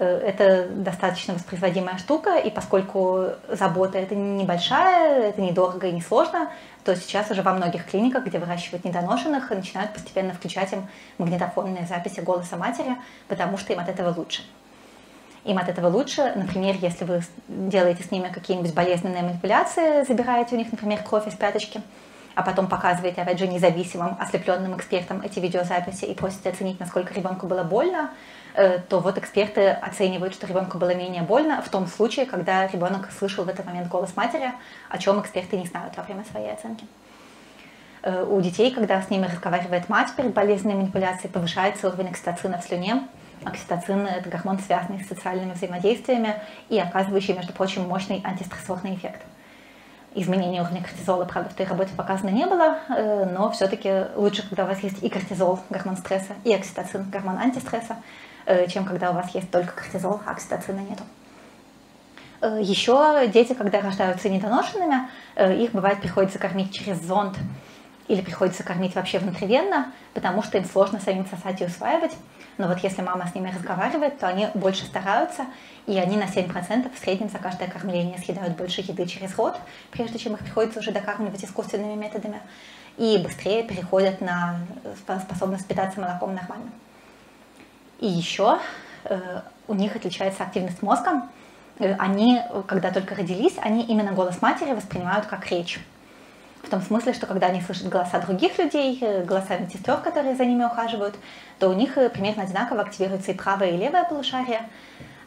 Э, 0.00 0.18
это 0.18 0.68
достаточно 0.68 1.34
воспроизводимая 1.34 1.98
штука, 1.98 2.36
и 2.38 2.50
поскольку 2.50 3.26
забота 3.48 3.98
это 3.98 4.14
небольшая, 4.14 5.30
это 5.30 5.40
недорого 5.40 5.88
и 5.88 5.92
несложно, 5.92 6.50
то 6.84 6.94
сейчас 6.94 7.30
уже 7.32 7.42
во 7.42 7.52
многих 7.52 7.84
клиниках, 7.86 8.24
где 8.24 8.38
выращивают 8.38 8.84
недоношенных, 8.84 9.50
начинают 9.50 9.92
постепенно 9.92 10.32
включать 10.32 10.72
им 10.72 10.86
магнитофонные 11.18 11.86
записи 11.86 12.20
голоса 12.20 12.56
матери, 12.56 12.96
потому 13.26 13.58
что 13.58 13.72
им 13.72 13.80
от 13.80 13.88
этого 13.88 14.14
лучше. 14.16 14.42
Им 15.44 15.58
от 15.58 15.68
этого 15.68 15.88
лучше, 15.88 16.32
например, 16.36 16.76
если 16.80 17.04
вы 17.04 17.22
делаете 17.48 18.04
с 18.04 18.12
ними 18.12 18.28
какие-нибудь 18.28 18.74
болезненные 18.74 19.22
манипуляции, 19.22 20.04
забираете 20.04 20.54
у 20.54 20.58
них, 20.58 20.70
например, 20.70 21.02
кровь 21.02 21.26
из 21.26 21.34
пяточки, 21.34 21.82
а 22.36 22.42
потом 22.44 22.68
показываете, 22.68 23.22
опять 23.22 23.40
же, 23.40 23.48
независимым, 23.48 24.16
ослепленным 24.20 24.76
экспертам 24.76 25.22
эти 25.22 25.40
видеозаписи 25.40 26.04
и 26.04 26.14
просите 26.14 26.50
оценить, 26.50 26.78
насколько 26.78 27.12
ребенку 27.12 27.48
было 27.48 27.64
больно, 27.64 28.10
то 28.88 28.98
вот 28.98 29.18
эксперты 29.18 29.68
оценивают, 29.68 30.34
что 30.34 30.46
ребенку 30.46 30.78
было 30.78 30.94
менее 30.94 31.22
больно 31.22 31.62
в 31.62 31.68
том 31.68 31.86
случае, 31.86 32.26
когда 32.26 32.66
ребенок 32.66 33.10
слышал 33.16 33.44
в 33.44 33.48
этот 33.48 33.64
момент 33.66 33.88
голос 33.88 34.16
матери, 34.16 34.52
о 34.88 34.98
чем 34.98 35.20
эксперты 35.20 35.56
не 35.56 35.66
знают 35.66 35.96
во 35.96 36.02
время 36.02 36.24
своей 36.24 36.52
оценки. 36.52 36.84
Э, 38.02 38.24
у 38.24 38.40
детей, 38.40 38.70
когда 38.70 39.00
с 39.02 39.10
ними 39.10 39.26
разговаривает 39.26 39.88
мать 39.88 40.12
перед 40.16 40.32
болезненной 40.32 40.76
манипуляцией, 40.76 41.30
повышается 41.30 41.88
уровень 41.88 42.08
окситоцина 42.08 42.58
в 42.58 42.64
слюне. 42.64 43.06
Окситоцин– 43.44 44.06
это 44.06 44.28
гормон, 44.28 44.58
связанный 44.58 45.04
с 45.04 45.08
социальными 45.08 45.52
взаимодействиями 45.52 46.34
и 46.68 46.78
оказывающий, 46.78 47.34
между 47.34 47.52
прочим, 47.52 47.82
мощный 47.82 48.20
антистрессорный 48.24 48.94
эффект. 48.94 49.22
Изменения 50.14 50.62
уровня 50.62 50.82
кортизола, 50.82 51.24
правда, 51.26 51.50
в 51.50 51.54
той 51.54 51.66
работе 51.66 51.90
показано 51.96 52.30
не 52.30 52.46
было, 52.46 52.78
э, 52.88 53.24
но 53.26 53.50
все-таки 53.50 54.06
лучше, 54.16 54.48
когда 54.48 54.64
у 54.64 54.68
вас 54.68 54.80
есть 54.80 55.02
и 55.02 55.08
кортизол, 55.08 55.60
гормон 55.70 55.96
стресса, 55.96 56.34
и 56.44 56.52
окситоцин, 56.52 57.08
гормон 57.10 57.38
антистресса, 57.38 57.96
Э, 57.96 58.27
чем 58.68 58.84
когда 58.84 59.10
у 59.10 59.14
вас 59.14 59.34
есть 59.34 59.50
только 59.50 59.72
кортизол, 59.72 60.20
а 60.26 60.32
окситоцина 60.32 60.80
нету. 60.80 61.04
Э, 62.40 62.58
Еще 62.60 63.28
дети, 63.32 63.52
когда 63.54 63.80
рождаются 63.80 64.28
недоношенными, 64.28 65.08
э, 65.34 65.56
их 65.56 65.72
бывает 65.72 66.00
приходится 66.00 66.38
кормить 66.38 66.72
через 66.72 67.00
зонд 67.02 67.36
или 68.06 68.20
приходится 68.20 68.62
кормить 68.62 68.94
вообще 68.94 69.18
внутривенно, 69.18 69.92
потому 70.14 70.42
что 70.42 70.56
им 70.56 70.64
сложно 70.64 71.00
самим 71.00 71.26
сосать 71.26 71.60
и 71.60 71.64
усваивать. 71.64 72.12
Но 72.56 72.66
вот 72.66 72.78
если 72.78 73.02
мама 73.02 73.26
с 73.26 73.34
ними 73.34 73.52
разговаривает, 73.54 74.18
то 74.18 74.26
они 74.26 74.48
больше 74.54 74.84
стараются, 74.84 75.46
и 75.86 75.96
они 75.98 76.16
на 76.16 76.24
7% 76.24 76.90
в 76.92 76.98
среднем 76.98 77.28
за 77.28 77.38
каждое 77.38 77.68
кормление 77.68 78.18
съедают 78.18 78.56
больше 78.56 78.80
еды 78.80 79.06
через 79.06 79.36
рот, 79.36 79.56
прежде 79.90 80.18
чем 80.18 80.34
их 80.34 80.40
приходится 80.40 80.80
уже 80.80 80.90
докармливать 80.90 81.44
искусственными 81.44 81.94
методами, 81.94 82.40
и 82.96 83.18
быстрее 83.18 83.62
переходят 83.62 84.20
на 84.20 84.58
способность 85.24 85.66
питаться 85.66 86.00
молоком 86.00 86.34
нормально. 86.34 86.70
И 87.98 88.06
еще 88.06 88.58
э, 89.04 89.40
у 89.66 89.74
них 89.74 89.96
отличается 89.96 90.44
активность 90.44 90.82
мозга. 90.82 91.22
Э, 91.78 91.94
они, 91.98 92.40
когда 92.66 92.92
только 92.92 93.14
родились, 93.14 93.56
они 93.60 93.82
именно 93.82 94.12
голос 94.12 94.40
матери 94.40 94.72
воспринимают 94.72 95.26
как 95.26 95.50
речь. 95.50 95.80
В 96.62 96.70
том 96.70 96.80
смысле, 96.80 97.12
что 97.12 97.26
когда 97.26 97.48
они 97.48 97.60
слышат 97.60 97.88
голоса 97.88 98.20
других 98.20 98.58
людей, 98.58 98.98
э, 99.00 99.24
голоса 99.24 99.58
медсестер, 99.58 99.96
которые 99.96 100.36
за 100.36 100.44
ними 100.44 100.64
ухаживают, 100.64 101.16
то 101.58 101.68
у 101.68 101.72
них 101.72 101.94
примерно 101.94 102.44
одинаково 102.44 102.82
активируется 102.82 103.32
и 103.32 103.34
правое, 103.34 103.70
и 103.70 103.76
левое 103.76 104.04
полушарие. 104.04 104.68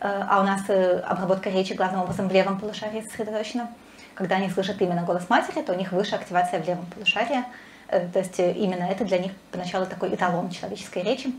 А 0.03 0.41
у 0.41 0.43
нас 0.43 0.62
обработка 0.67 1.51
речи 1.51 1.73
главным 1.73 2.01
образом 2.01 2.27
в 2.27 2.34
левом 2.34 2.60
полушарии 2.60 3.01
сосредоточена. 3.01 3.69
Когда 4.15 4.38
они 4.38 4.49
слышат 4.49 4.81
именно 4.81 5.03
голос 5.03 5.29
матери, 5.29 5.62
то 5.62 5.73
у 5.73 5.75
них 5.75 5.91
выше 5.91 6.15
активация 6.15 6.60
в 6.60 6.67
левом 6.67 6.88
полушарии. 6.88 7.43
То 7.88 8.17
есть 8.17 8.39
именно 8.39 8.86
это 8.86 9.05
для 9.05 9.19
них 9.19 9.31
поначалу 9.51 9.86
такой 9.86 10.15
эталон 10.15 10.49
человеческой 10.49 11.03
речи 11.03 11.31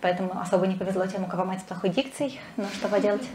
поэтому 0.00 0.40
особо 0.40 0.66
не 0.66 0.74
повезло 0.76 1.06
тем, 1.06 1.24
у 1.24 1.26
кого 1.26 1.44
мать 1.44 1.60
с 1.60 1.64
плохой 1.64 1.90
дикцией, 1.90 2.40
но 2.56 2.64
что 2.74 2.88
поделать. 2.88 3.26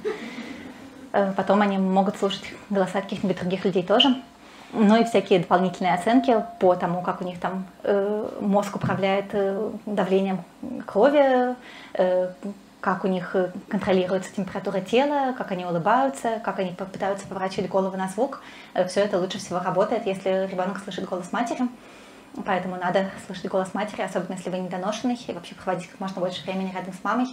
Э, 1.13 1.31
потом 1.35 1.61
они 1.61 1.77
могут 1.77 2.17
слушать 2.17 2.43
голоса 2.69 3.01
каких-нибудь 3.01 3.39
других 3.39 3.65
людей 3.65 3.83
тоже. 3.83 4.15
Ну 4.73 4.99
и 4.99 5.05
всякие 5.05 5.39
дополнительные 5.39 5.93
оценки 5.93 6.43
по 6.59 6.75
тому, 6.75 7.01
как 7.01 7.21
у 7.21 7.23
них 7.23 7.39
там 7.39 7.65
э, 7.83 8.29
мозг 8.41 8.75
управляет 8.75 9.27
э, 9.31 9.69
давлением 9.85 10.43
крови, 10.85 11.55
э, 11.93 12.29
как 12.81 13.03
у 13.03 13.07
них 13.07 13.35
контролируется 13.69 14.31
температура 14.35 14.79
тела, 14.79 15.33
как 15.37 15.51
они 15.51 15.65
улыбаются, 15.65 16.39
как 16.43 16.59
они 16.59 16.71
пытаются 16.71 17.27
поворачивать 17.27 17.69
голову 17.69 17.95
на 17.95 18.09
звук. 18.09 18.41
Э, 18.73 18.85
Все 18.87 18.99
это 19.01 19.17
лучше 19.19 19.37
всего 19.37 19.59
работает, 19.59 20.05
если 20.05 20.47
ребенок 20.51 20.79
слышит 20.83 21.05
голос 21.05 21.31
матери. 21.31 21.67
Поэтому 22.43 22.75
надо 22.75 23.11
слышать 23.25 23.45
голос 23.45 23.73
матери, 23.73 24.01
особенно 24.01 24.33
если 24.33 24.49
вы 24.49 24.57
недоношенный, 24.57 25.15
и 25.15 25.33
вообще 25.33 25.55
проводить 25.55 25.87
как 25.87 25.99
можно 25.99 26.19
больше 26.19 26.43
времени 26.43 26.73
рядом 26.73 26.93
с 26.93 27.03
мамой. 27.03 27.27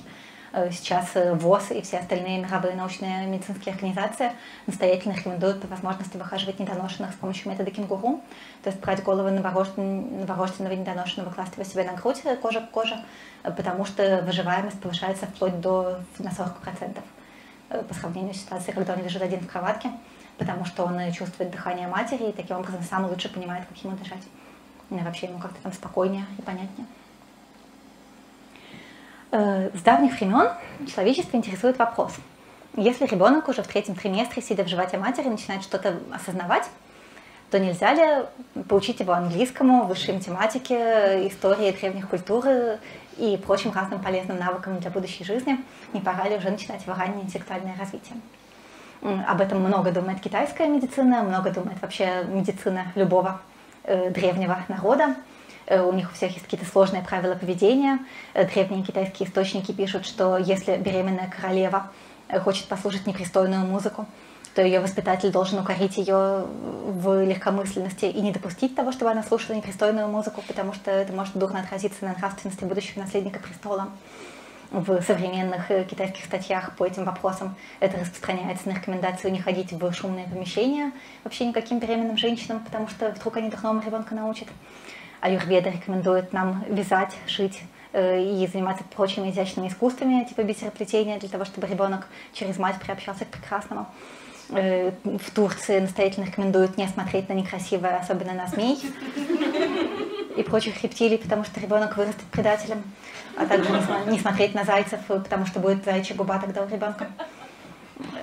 Э, 0.53 0.71
сейчас 0.71 1.11
э, 1.15 1.33
ВОЗ 1.35 1.71
и 1.71 1.81
все 1.81 1.99
остальные 1.99 2.39
мировые 2.39 2.77
научные 2.77 3.27
медицинские 3.27 3.75
организации 3.75 4.33
настоятельно 4.67 5.15
рекомендуют 5.15 5.65
возможности 5.65 6.17
выхаживать 6.17 6.59
недоношенных 6.61 7.13
с 7.13 7.15
помощью 7.15 7.51
метода 7.51 7.71
кенгуру. 7.71 8.21
То 8.63 8.71
есть 8.71 8.81
брать 8.81 9.03
голову 9.03 9.29
новорожденного 9.31 10.75
недоношенного, 10.75 11.31
класть 11.31 11.55
его 11.57 11.65
себе 11.65 11.85
на 11.85 11.95
грудь, 11.95 12.21
э, 12.25 12.37
кожа 12.37 12.61
к 12.61 12.71
коже, 12.71 12.97
потому 13.43 13.85
что 13.87 14.23
выживаемость 14.23 14.81
повышается 14.81 15.27
вплоть 15.27 15.61
до 15.61 16.01
на 16.19 16.29
40%. 16.29 17.03
э, 17.71 17.83
по 17.83 17.95
сравнению 17.95 18.35
с 18.35 18.39
ситуацией, 18.39 18.75
когда 18.75 18.93
он 18.93 19.03
лежит 19.03 19.23
один 19.23 19.41
в 19.41 19.47
кроватке, 19.47 19.91
потому 20.37 20.67
что 20.67 20.85
он 20.85 21.11
чувствует 21.13 21.51
дыхание 21.51 21.89
матери 21.89 22.29
и 22.29 22.33
таким 22.33 22.59
образом 22.59 22.83
сам 22.83 23.07
лучше 23.07 23.31
понимает, 23.31 23.65
как 23.67 23.79
ему 23.79 23.97
дышать. 23.97 24.23
Вообще 24.91 25.27
ему 25.27 25.39
как-то 25.39 25.61
там 25.63 25.73
спокойнее 25.73 26.27
и 26.39 26.43
понятнее. 26.43 26.87
С 29.31 29.81
давних 29.83 30.21
времен 30.21 30.51
человечество 30.95 31.37
интересует 31.37 31.79
вопрос. 31.79 32.13
Если 32.77 33.07
ребенок 33.07 33.49
уже 33.49 33.63
в 33.63 33.67
третьем 33.67 33.95
триместре, 33.95 34.43
сидя 34.43 34.65
в 34.65 34.69
животе 34.69 34.99
матери, 34.99 35.29
начинает 35.29 35.63
что-то 35.63 35.99
осознавать, 36.13 36.69
то 37.51 37.59
нельзя 37.59 37.93
ли 37.93 38.25
поучить 38.69 39.01
его 39.01 39.13
английскому, 39.13 39.85
высшей 39.85 40.15
математике, 40.15 41.29
истории 41.29 41.71
древних 41.73 42.09
культур 42.09 42.47
и 43.19 43.37
прочим 43.37 43.73
разным 43.73 44.01
полезным 44.03 44.39
навыкам 44.39 44.79
для 44.81 44.91
будущей 44.91 45.23
жизни? 45.23 45.63
Не 45.93 46.01
пора 46.01 46.29
ли 46.29 46.37
уже 46.37 46.51
начинать 46.51 46.83
его 46.83 46.95
раннее 46.95 47.25
интеллектуальное 47.25 47.77
развитие? 47.79 48.17
Об 49.03 49.41
этом 49.43 49.61
много 49.61 49.91
думает 49.91 50.21
китайская 50.21 50.67
медицина, 50.67 51.23
много 51.23 51.51
думает 51.51 51.81
вообще 51.83 52.25
медицина 52.25 52.93
любого 52.95 53.31
э, 53.31 53.52
древнего 53.85 54.65
народа. 54.69 55.17
Э, 55.67 55.83
у 55.83 55.93
них 55.93 56.11
у 56.11 56.15
всех 56.15 56.33
есть 56.33 56.45
какие-то 56.45 56.67
сложные 56.67 57.03
правила 57.03 57.35
поведения. 57.35 57.99
Э, 58.35 58.47
древние 58.47 58.85
китайские 58.85 59.29
источники 59.29 59.73
пишут, 59.73 60.07
что 60.07 60.37
если 60.37 60.77
беременная 60.77 61.31
королева 61.35 61.91
э, 62.29 62.39
хочет 62.41 62.67
послушать 62.67 63.07
непристойную 63.07 63.65
музыку, 63.65 64.07
то 64.55 64.63
ее 64.63 64.81
воспитатель 64.81 65.31
должен 65.31 65.59
укорить 65.61 65.97
ее 65.97 66.45
в 66.45 67.25
легкомысленности 67.25 68.05
и 68.05 68.21
не 68.21 68.33
допустить 68.33 68.77
того, 68.77 68.93
чтобы 68.93 69.11
она 69.11 69.23
слушала 69.23 69.57
непристойную 69.57 70.09
музыку, 70.09 70.43
потому 70.47 70.75
что 70.75 70.91
это 70.91 71.11
может 71.15 71.35
дурно 71.39 71.61
отразиться 71.61 72.05
на 72.05 72.13
нравственности 72.13 72.65
будущего 72.65 73.01
наследника 73.01 73.41
престола. 73.41 73.89
В 74.73 75.03
современных 75.03 75.71
э, 75.71 75.85
китайских 75.85 76.25
статьях 76.25 76.75
по 76.77 76.87
этим 76.87 77.05
вопросам 77.05 77.55
это 77.79 78.01
распространяется 78.01 78.71
на 78.71 78.73
рекомендацию 78.73 79.31
не 79.31 79.39
ходить 79.39 79.71
в 79.71 79.93
шумные 79.93 80.27
помещения 80.27 80.93
вообще 81.25 81.45
никаким 81.45 81.79
беременным 81.79 82.17
женщинам, 82.17 82.61
потому 82.65 82.89
что 82.89 83.11
вдруг 83.11 83.37
они 83.37 83.51
дурному 83.51 83.83
ребенка 83.85 84.15
научат. 84.15 84.49
Аюрведа 85.21 85.69
рекомендует 85.69 86.33
нам 86.33 86.65
вязать, 86.71 87.15
шить 87.27 87.61
э, 87.93 88.23
и 88.23 88.47
заниматься 88.47 88.83
прочими 88.85 89.29
изящными 89.31 89.69
искусствами, 89.69 90.25
типа 90.25 90.43
бисероплетения, 90.43 91.19
для 91.19 91.29
того, 91.29 91.45
чтобы 91.45 91.67
ребенок 91.67 92.09
через 92.33 92.57
мать 92.57 92.77
приобщался 92.81 93.27
к 93.27 93.29
прекрасному. 93.29 93.87
Э, 94.49 94.93
в 95.05 95.31
Турции 95.35 95.81
настоятельно 95.81 96.25
рекомендуют 96.25 96.79
не 96.79 96.89
смотреть 96.89 97.29
на 97.29 97.35
некрасивое, 97.35 97.99
особенно 97.99 98.33
на 98.33 98.47
змей 98.47 98.81
и 100.37 100.43
прочих 100.43 100.83
рептилий, 100.83 101.19
потому 101.19 101.45
что 101.45 101.61
ребенок 101.61 101.97
вырастет 101.97 102.25
предателем, 102.31 102.83
а 103.37 103.47
также 103.47 103.71
не 104.07 104.19
смотреть 104.19 104.55
на 104.55 104.65
зайцев, 104.65 105.01
потому 105.07 105.47
что 105.47 105.61
будет 105.61 105.85
зайчья 105.85 106.15
губа 106.15 106.39
тогда 106.39 106.63
у 106.63 106.69
ребенка. 106.69 107.09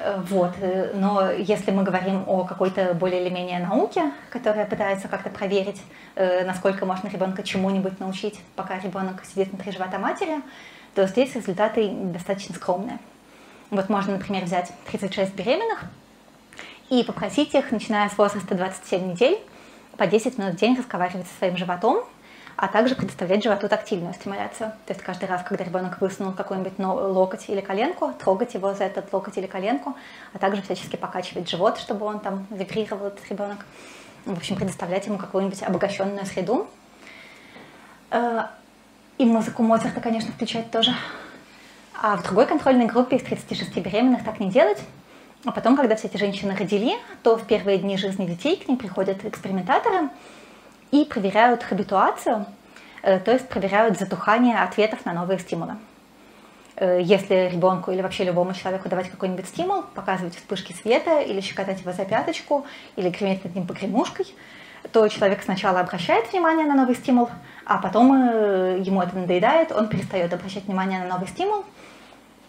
Э, 0.04 0.22
вот. 0.30 0.54
Э, 0.62 0.92
но 0.96 1.32
если 1.32 1.72
мы 1.72 1.84
говорим 1.84 2.24
о 2.28 2.44
какой-то 2.44 2.94
более 2.94 3.22
или 3.22 3.30
менее 3.30 3.60
науке, 3.60 4.12
которая 4.30 4.66
пытается 4.66 5.08
как-то 5.08 5.30
проверить, 5.30 5.82
насколько 6.16 6.86
можно 6.86 7.08
ребенка 7.08 7.44
чему-нибудь 7.44 8.00
научить, 8.00 8.40
пока 8.56 8.78
ребенок 8.80 9.24
сидит 9.24 9.50
внутри 9.50 9.72
живота 9.72 10.00
матери, 10.00 10.42
то 10.96 11.08
здесь 11.08 11.34
результаты 11.36 11.90
достаточно 11.90 12.56
скромные. 12.56 13.00
Вот 13.70 13.88
можно, 13.88 14.14
например, 14.14 14.44
взять 14.44 14.74
36 14.90 15.34
беременных, 15.36 15.86
и 16.90 17.04
попросить 17.04 17.54
их, 17.54 17.72
начиная 17.72 18.10
с 18.10 18.18
возраста 18.18 18.56
27 18.56 19.12
недель, 19.12 19.40
по 20.00 20.08
10 20.08 20.38
минут 20.38 20.54
в 20.54 20.58
день 20.58 20.78
разговаривать 20.78 21.28
со 21.28 21.38
своим 21.38 21.58
животом, 21.58 22.06
а 22.56 22.70
также 22.70 22.96
предоставлять 22.96 23.44
животу 23.44 23.68
тактильную 23.68 24.14
стимуляцию. 24.14 24.72
То 24.86 24.94
есть 24.94 25.02
каждый 25.02 25.26
раз, 25.26 25.44
когда 25.44 25.66
ребенок 25.66 26.00
высунул 26.00 26.32
какой-нибудь 26.32 26.80
локоть 26.80 27.50
или 27.50 27.60
коленку, 27.60 28.14
трогать 28.14 28.54
его 28.54 28.74
за 28.74 28.86
этот 28.86 29.12
локоть 29.12 29.38
или 29.38 29.46
коленку, 29.46 29.98
а 30.34 30.38
также 30.40 30.62
всячески 30.62 30.96
покачивать 30.96 31.50
живот, 31.50 31.78
чтобы 31.78 32.06
он 32.06 32.22
там 32.22 32.48
вибрировал, 32.50 33.08
этот 33.08 33.30
ребенок. 33.30 33.66
В 34.26 34.38
общем, 34.38 34.56
предоставлять 34.56 35.06
ему 35.06 35.18
какую-нибудь 35.18 35.64
обогащенную 35.64 36.26
среду. 36.26 36.70
Э, 38.12 38.44
и 39.18 39.26
музыку 39.26 39.64
Моцарта, 39.64 40.00
конечно, 40.00 40.32
включать 40.32 40.72
тоже. 40.72 40.96
А 42.02 42.16
в 42.16 42.24
другой 42.24 42.46
контрольной 42.46 42.86
группе 42.86 43.18
из 43.18 43.24
36 43.24 43.76
беременных 43.78 44.24
так 44.24 44.40
не 44.40 44.50
делать, 44.50 44.82
а 45.46 45.52
потом, 45.52 45.78
когда 45.78 45.96
все 45.96 46.08
эти 46.08 46.18
женщины 46.18 46.56
родили, 46.56 46.96
то 47.24 47.38
в 47.38 47.46
первые 47.48 47.78
дни 47.78 47.98
жизни 47.98 48.26
детей 48.26 48.58
к 48.58 48.68
ним 48.68 48.78
приходят 48.78 49.24
экспериментаторы 49.24 50.10
и 50.92 51.06
проверяют 51.06 51.64
хабитуацию, 51.64 52.46
э, 53.04 53.20
то 53.20 53.32
есть 53.32 53.48
проверяют 53.48 53.98
затухание 53.98 54.60
ответов 54.60 55.06
на 55.06 55.14
новые 55.14 55.40
стимулы. 55.40 55.78
Э, 56.76 57.00
если 57.02 57.50
ребенку 57.54 57.92
или 57.92 58.02
вообще 58.02 58.26
любому 58.26 58.54
человеку 58.54 58.90
давать 58.90 59.10
какой-нибудь 59.10 59.48
стимул, 59.48 59.84
показывать 59.96 60.36
вспышки 60.36 60.74
света 60.74 61.22
или 61.22 61.40
щекотать 61.40 61.80
его 61.80 61.94
за 61.94 62.04
пяточку, 62.04 62.66
или 62.98 63.10
греметь 63.10 63.46
над 63.46 63.56
ним 63.56 63.66
погремушкой, 63.66 64.26
то 64.92 65.08
человек 65.08 65.42
сначала 65.44 65.80
обращает 65.80 66.32
внимание 66.34 66.66
на 66.66 66.76
новый 66.76 66.96
стимул, 66.96 67.30
а 67.66 67.78
потом 67.78 68.14
э, 68.14 68.80
ему 68.82 69.02
это 69.02 69.16
надоедает, 69.16 69.72
он 69.72 69.88
перестает 69.88 70.34
обращать 70.34 70.66
внимание 70.66 71.00
на 71.00 71.08
новый 71.08 71.30
стимул, 71.30 71.64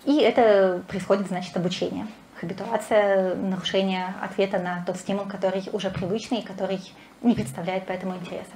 и 0.05 0.19
это 0.19 0.83
происходит, 0.89 1.29
значит, 1.29 1.57
обучение 1.57 2.09
хабитуация, 2.41 3.35
нарушение 3.35 4.15
ответа 4.23 4.59
на 4.59 4.83
тот 4.87 4.97
стимул, 4.97 5.27
который 5.27 5.63
уже 5.73 5.91
привычный 5.91 6.39
и 6.39 6.47
который 6.47 6.81
не 7.23 7.35
представляет 7.35 7.85
поэтому 7.87 8.17
интереса. 8.17 8.53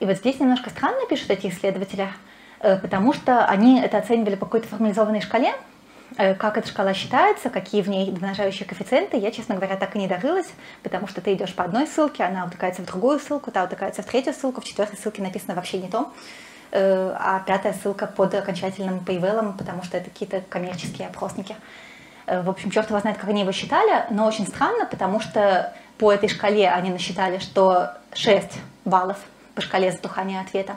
И 0.00 0.06
вот 0.06 0.16
здесь 0.16 0.38
немножко 0.38 0.70
странно 0.70 1.06
пишут 1.08 1.30
эти 1.30 1.48
исследователи, 1.48 2.08
э, 2.60 2.76
потому 2.78 3.12
что 3.12 3.44
они 3.46 3.80
это 3.80 3.98
оценивали 3.98 4.36
по 4.36 4.46
какой-то 4.46 4.68
формализованной 4.68 5.20
шкале, 5.20 5.52
э, 6.16 6.34
как 6.34 6.56
эта 6.58 6.68
шкала 6.68 6.94
считается, 6.94 7.50
какие 7.50 7.82
в 7.82 7.88
ней 7.88 8.10
домножающие 8.10 8.68
коэффициенты, 8.68 9.16
я, 9.16 9.30
честно 9.32 9.56
говоря, 9.56 9.76
так 9.76 9.96
и 9.96 9.98
не 9.98 10.06
дорылась, 10.06 10.52
потому 10.82 11.08
что 11.08 11.20
ты 11.20 11.34
идешь 11.34 11.54
по 11.54 11.64
одной 11.64 11.86
ссылке, 11.86 12.22
она 12.22 12.44
утыкается 12.44 12.82
в 12.82 12.86
другую 12.86 13.18
ссылку, 13.18 13.50
та 13.50 13.64
утыкается 13.64 14.02
в 14.02 14.06
третью 14.06 14.32
ссылку, 14.32 14.60
в 14.60 14.64
четвертой 14.64 14.98
ссылке 14.98 15.22
написано 15.22 15.54
вообще 15.54 15.78
не 15.78 15.88
то, 15.88 16.12
э, 16.70 17.16
а 17.18 17.40
пятая 17.40 17.72
ссылка 17.72 18.06
под 18.06 18.34
окончательным 18.34 19.04
пейвелом, 19.04 19.56
потому 19.56 19.82
что 19.82 19.96
это 19.96 20.10
какие-то 20.10 20.40
коммерческие 20.48 21.08
опросники. 21.08 21.56
Э, 22.26 22.42
в 22.42 22.50
общем, 22.50 22.70
черт 22.70 22.88
его 22.88 22.98
знает, 23.00 23.18
как 23.18 23.28
они 23.28 23.42
его 23.42 23.52
считали, 23.52 24.04
но 24.10 24.26
очень 24.26 24.46
странно, 24.46 24.86
потому 24.86 25.20
что 25.20 25.72
по 25.98 26.12
этой 26.12 26.28
шкале 26.28 26.68
они 26.70 26.90
насчитали, 26.90 27.38
что 27.38 27.92
6 28.12 28.48
баллов 28.84 29.18
по 29.54 29.60
шкале 29.60 29.92
затухания 29.92 30.40
ответа 30.40 30.76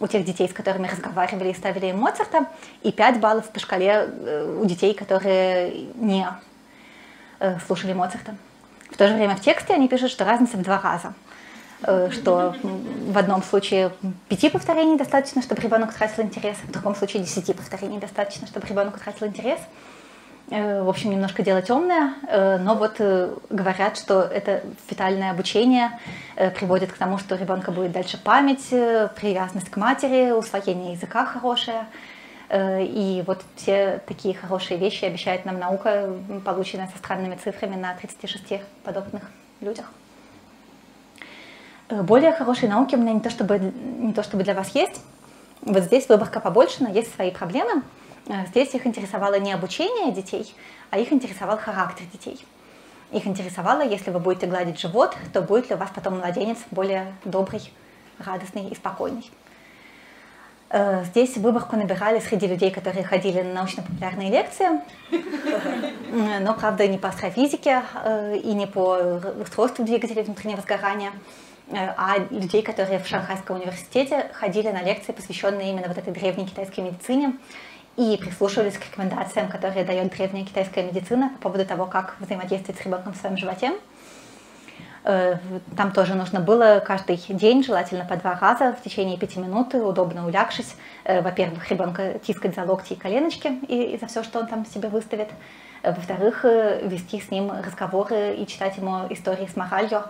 у 0.00 0.06
тех 0.06 0.24
детей, 0.24 0.48
с 0.48 0.52
которыми 0.52 0.86
разговаривали 0.86 1.50
и 1.50 1.54
ставили 1.54 1.86
им 1.86 1.98
Моцарта, 1.98 2.46
и 2.82 2.92
5 2.92 3.20
баллов 3.20 3.48
по 3.50 3.60
шкале 3.60 4.08
э, 4.08 4.58
у 4.60 4.64
детей, 4.64 4.94
которые 4.94 5.86
не 5.94 6.26
э, 7.40 7.58
слушали 7.66 7.92
Моцарта. 7.92 8.34
В 8.90 8.96
то 8.96 9.06
же 9.06 9.14
время 9.14 9.36
в 9.36 9.40
тексте 9.40 9.74
они 9.74 9.88
пишут, 9.88 10.10
что 10.10 10.24
разница 10.24 10.56
в 10.56 10.62
два 10.62 10.80
раза. 10.80 11.14
Что 12.10 12.56
в 12.62 13.16
одном 13.16 13.40
случае 13.44 13.92
пяти 14.28 14.48
повторений 14.48 14.96
достаточно, 14.96 15.42
чтобы 15.42 15.62
ребенок 15.62 15.90
утратил 15.90 16.24
интерес, 16.24 16.56
в 16.64 16.72
другом 16.72 16.96
случае 16.96 17.22
десяти 17.22 17.52
повторений 17.52 18.00
достаточно, 18.00 18.48
чтобы 18.48 18.66
ребенок 18.66 18.96
утратил 18.96 19.28
интерес. 19.28 19.60
Э, 20.50 20.82
в 20.82 20.88
общем, 20.88 21.10
немножко 21.10 21.42
дело 21.42 21.60
темное, 21.60 22.14
э, 22.26 22.56
но 22.58 22.74
вот 22.74 22.96
э, 23.00 23.34
говорят, 23.50 23.98
что 23.98 24.22
это 24.22 24.62
фетальное 24.88 25.30
обучение 25.30 25.98
приводит 26.58 26.92
к 26.92 26.96
тому, 26.96 27.18
что 27.18 27.34
у 27.34 27.38
ребенка 27.38 27.72
будет 27.72 27.92
дальше 27.92 28.16
память, 28.16 28.68
привязанность 28.68 29.70
к 29.70 29.76
матери, 29.76 30.30
усвоение 30.30 30.92
языка 30.92 31.26
хорошее. 31.26 31.86
И 32.50 33.24
вот 33.26 33.42
все 33.56 34.00
такие 34.06 34.34
хорошие 34.34 34.78
вещи 34.78 35.04
обещает 35.04 35.44
нам 35.44 35.58
наука, 35.58 36.14
полученная 36.44 36.88
со 36.88 36.96
странными 36.98 37.34
цифрами 37.34 37.74
на 37.74 37.92
36 37.94 38.62
подобных 38.84 39.24
людях. 39.60 39.86
Более 41.90 42.32
хорошей 42.32 42.68
науки 42.68 42.94
у 42.94 42.98
меня 42.98 43.12
не 43.14 43.20
то 43.20 43.30
чтобы, 43.30 43.58
не 43.58 44.12
то 44.12 44.22
чтобы 44.22 44.44
для 44.44 44.54
вас 44.54 44.68
есть. 44.76 45.00
Вот 45.62 45.82
здесь 45.82 46.08
выборка 46.08 46.38
побольше, 46.38 46.84
но 46.84 46.88
есть 46.88 47.12
свои 47.16 47.32
проблемы. 47.32 47.82
Э, 48.28 48.46
здесь 48.46 48.74
их 48.74 48.86
интересовало 48.86 49.38
не 49.38 49.52
обучение 49.52 50.12
детей, 50.12 50.54
а 50.90 50.98
их 50.98 51.12
интересовал 51.12 51.58
характер 51.58 52.04
детей. 52.12 52.44
Их 53.10 53.26
интересовало, 53.26 53.80
если 53.80 54.10
вы 54.10 54.20
будете 54.20 54.46
гладить 54.46 54.78
живот, 54.78 55.16
то 55.32 55.40
будет 55.40 55.70
ли 55.70 55.74
у 55.74 55.78
вас 55.78 55.90
потом 55.94 56.18
младенец 56.18 56.58
более 56.70 57.14
добрый, 57.24 57.72
радостный 58.18 58.68
и 58.68 58.74
спокойный. 58.74 59.30
Э, 60.68 61.04
здесь 61.04 61.38
выборку 61.38 61.76
набирали 61.76 62.20
среди 62.20 62.46
людей, 62.46 62.70
которые 62.70 63.02
ходили 63.02 63.40
на 63.40 63.54
научно-популярные 63.54 64.30
лекции, 64.30 64.68
но, 66.40 66.52
правда, 66.52 66.86
не 66.86 66.98
по 66.98 67.08
астрофизике 67.08 67.82
э, 68.04 68.36
и 68.36 68.52
не 68.52 68.66
по 68.66 69.22
устройству 69.40 69.86
двигателей 69.86 70.22
внутреннего 70.22 70.60
сгорания, 70.60 71.12
а 71.70 72.16
людей, 72.30 72.62
которые 72.62 72.98
в 72.98 73.06
Шанхайском 73.06 73.56
университете 73.56 74.30
ходили 74.32 74.68
на 74.68 74.82
лекции, 74.82 75.12
посвященные 75.12 75.70
именно 75.70 75.88
вот 75.88 75.98
этой 75.98 76.14
древней 76.14 76.46
китайской 76.46 76.80
медицине 76.80 77.34
и 77.98 78.16
прислушивались 78.16 78.78
к 78.78 78.84
рекомендациям, 78.84 79.48
которые 79.48 79.84
дает 79.84 80.12
древняя 80.12 80.44
китайская 80.44 80.84
медицина 80.84 81.30
по 81.34 81.48
поводу 81.48 81.66
того, 81.66 81.84
как 81.86 82.14
взаимодействовать 82.20 82.80
с 82.80 82.84
ребенком 82.84 83.12
в 83.12 83.16
своем 83.16 83.36
животе. 83.36 83.72
Там 85.02 85.90
тоже 85.92 86.14
нужно 86.14 86.38
было 86.38 86.80
каждый 86.86 87.16
день, 87.16 87.64
желательно 87.64 88.04
по 88.04 88.16
два 88.16 88.38
раза, 88.38 88.72
в 88.72 88.82
течение 88.82 89.18
пяти 89.18 89.40
минут, 89.40 89.74
удобно 89.74 90.26
улягшись. 90.26 90.76
Во-первых, 91.04 91.68
ребенка 91.70 92.20
тискать 92.20 92.54
за 92.54 92.62
локти 92.64 92.92
и 92.92 92.96
коленочки 92.96 93.48
и, 93.66 93.94
и 93.94 93.98
за 93.98 94.06
все, 94.06 94.22
что 94.22 94.38
он 94.38 94.46
там 94.46 94.64
себе 94.64 94.88
выставит. 94.88 95.30
Во-вторых, 95.82 96.44
вести 96.44 97.20
с 97.20 97.32
ним 97.32 97.50
разговоры 97.50 98.36
и 98.36 98.46
читать 98.46 98.76
ему 98.76 99.06
истории 99.10 99.46
с 99.46 99.56
моралью 99.56 100.04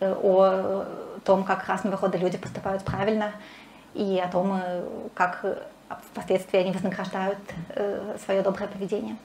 о 0.00 0.86
том, 1.26 1.44
как 1.44 1.66
раз 1.68 1.84
на 1.84 1.90
выхода 1.90 2.16
люди 2.16 2.38
поступают 2.38 2.84
правильно, 2.84 3.32
и 3.92 4.18
о 4.18 4.28
том, 4.28 4.60
как 5.14 5.44
впоследствии 6.12 6.58
они 6.58 6.72
вознаграждают 6.72 7.38
свое 8.24 8.42
доброе 8.42 8.66
поведение. 8.68 9.16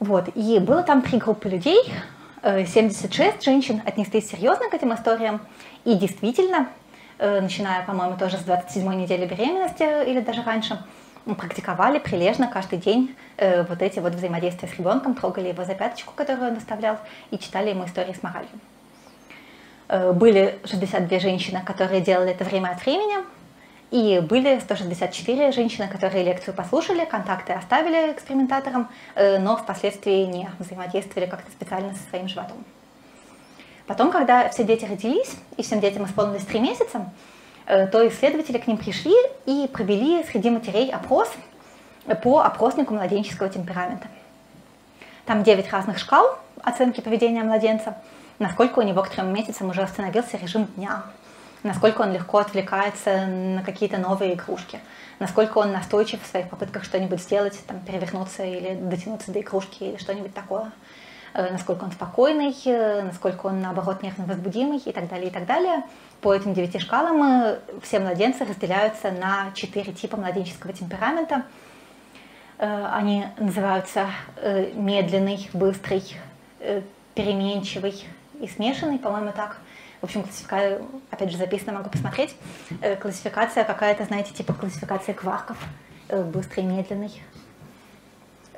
Вот. 0.00 0.28
И 0.34 0.58
было 0.58 0.82
там 0.82 1.02
три 1.02 1.18
группы 1.18 1.48
людей, 1.48 1.82
76 2.42 3.20
э, 3.20 3.32
женщин 3.40 3.82
отнеслись 3.84 4.30
серьезно 4.30 4.68
к 4.70 4.74
этим 4.74 4.94
историям, 4.94 5.40
и 5.84 5.94
действительно, 5.94 6.68
э, 7.18 7.40
начиная, 7.40 7.84
по-моему, 7.84 8.16
тоже 8.16 8.36
с 8.36 8.42
27 8.42 8.94
недели 8.94 9.26
беременности 9.26 10.08
или 10.08 10.20
даже 10.20 10.42
раньше, 10.42 10.82
практиковали 11.36 11.98
прилежно 11.98 12.46
каждый 12.46 12.78
день 12.78 13.14
э, 13.36 13.64
вот 13.64 13.82
эти 13.82 13.98
вот 13.98 14.14
взаимодействия 14.14 14.68
с 14.68 14.78
ребенком, 14.78 15.14
трогали 15.14 15.48
его 15.48 15.64
за 15.64 15.74
пяточку, 15.74 16.12
которую 16.14 16.48
он 16.50 16.54
доставлял, 16.54 16.98
и 17.30 17.38
читали 17.38 17.70
ему 17.70 17.84
истории 17.84 18.12
с 18.12 18.22
моралью. 18.22 18.50
Были 20.14 20.58
62 20.66 21.18
женщины, 21.18 21.62
которые 21.64 22.02
делали 22.02 22.32
это 22.32 22.44
время 22.44 22.68
от 22.68 22.84
времени, 22.84 23.24
и 23.90 24.20
были 24.20 24.58
164 24.58 25.52
женщины, 25.52 25.88
которые 25.88 26.24
лекцию 26.24 26.54
послушали, 26.54 27.04
контакты 27.04 27.54
оставили 27.54 28.12
экспериментаторам, 28.12 28.88
э, 29.14 29.38
но 29.38 29.56
впоследствии 29.56 30.24
не 30.24 30.50
взаимодействовали 30.58 31.28
как-то 31.28 31.50
специально 31.50 31.94
со 31.94 32.08
своим 32.10 32.28
животом. 32.28 32.64
Потом, 33.86 34.10
когда 34.10 34.50
все 34.50 34.64
дети 34.64 34.84
родились, 34.84 35.34
и 35.56 35.62
всем 35.62 35.80
детям 35.80 36.04
исполнилось 36.04 36.44
3 36.44 36.60
месяца, 36.60 37.10
э, 37.64 37.86
то 37.86 38.06
исследователи 38.06 38.58
к 38.58 38.66
ним 38.66 38.76
пришли 38.76 39.14
и 39.46 39.68
провели 39.72 40.22
среди 40.24 40.50
матерей 40.50 40.90
опрос 40.90 41.30
по 42.22 42.40
опроснику 42.40 42.92
младенческого 42.92 43.48
темперамента. 43.48 44.08
Там 45.24 45.42
9 45.42 45.70
разных 45.70 45.98
шкал 45.98 46.38
оценки 46.62 47.00
поведения 47.00 47.42
младенца, 47.42 47.96
насколько 48.38 48.80
у 48.80 48.82
него 48.82 49.02
к 49.02 49.08
трем 49.08 49.32
месяцам 49.32 49.70
уже 49.70 49.82
остановился 49.82 50.36
режим 50.36 50.66
дня, 50.76 51.04
насколько 51.62 52.02
он 52.02 52.12
легко 52.12 52.38
отвлекается 52.38 53.26
на 53.26 53.62
какие-то 53.62 53.98
новые 53.98 54.34
игрушки, 54.34 54.80
насколько 55.18 55.58
он 55.58 55.72
настойчив 55.72 56.22
в 56.22 56.26
своих 56.26 56.48
попытках 56.48 56.84
что-нибудь 56.84 57.20
сделать, 57.20 57.58
там, 57.66 57.80
перевернуться 57.80 58.44
или 58.44 58.74
дотянуться 58.74 59.32
до 59.32 59.40
игрушки 59.40 59.84
или 59.84 59.96
что-нибудь 59.96 60.34
такое, 60.34 60.70
э, 61.34 61.50
насколько 61.50 61.84
он 61.84 61.92
спокойный, 61.92 62.54
э, 62.64 63.02
насколько 63.02 63.46
он, 63.46 63.60
наоборот, 63.60 64.02
нервно 64.02 64.24
возбудимый 64.26 64.78
и 64.78 64.92
так 64.92 65.08
далее, 65.08 65.28
и 65.28 65.32
так 65.32 65.46
далее. 65.46 65.82
По 66.20 66.34
этим 66.34 66.54
девяти 66.54 66.78
шкалам 66.78 67.22
э, 67.22 67.58
все 67.82 67.98
младенцы 67.98 68.44
разделяются 68.44 69.10
на 69.10 69.50
четыре 69.54 69.92
типа 69.92 70.16
младенческого 70.16 70.72
темперамента. 70.72 71.44
Они 72.58 73.24
называются 73.38 74.08
медленный, 74.74 75.48
быстрый, 75.52 76.02
переменчивый 77.14 78.04
и 78.40 78.48
смешанный, 78.48 78.98
по-моему, 78.98 79.30
так– 79.30 79.58
в 80.00 80.04
общем, 80.04 80.22
классификация, 80.22 80.82
опять 81.10 81.30
же, 81.30 81.36
записано, 81.36 81.72
могу 81.72 81.90
посмотреть. 81.90 82.36
Э, 82.80 82.96
классификация 82.96 83.64
какая-то, 83.64 84.04
знаете, 84.04 84.32
типа 84.32 84.54
классификация 84.54 85.14
кварков. 85.14 85.56
Э, 86.08 86.22
быстрый, 86.22 86.62
медленный. 86.62 87.22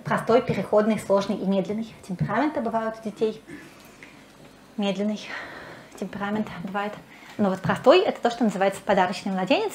Простой, 0.04 0.42
переходный, 0.42 0.98
сложный 0.98 1.36
и 1.36 1.46
медленный. 1.46 1.92
Темпераменты 2.06 2.60
бывают 2.60 2.96
у 3.00 3.08
детей. 3.08 3.42
Медленный 4.76 5.20
темперамент 5.98 6.48
бывает. 6.62 6.92
Но 7.38 7.50
вот 7.50 7.60
простой– 7.60 8.00
это 8.00 8.20
то, 8.20 8.30
что 8.30 8.44
называется 8.44 8.80
подарочный 8.84 9.32
младенец. 9.32 9.72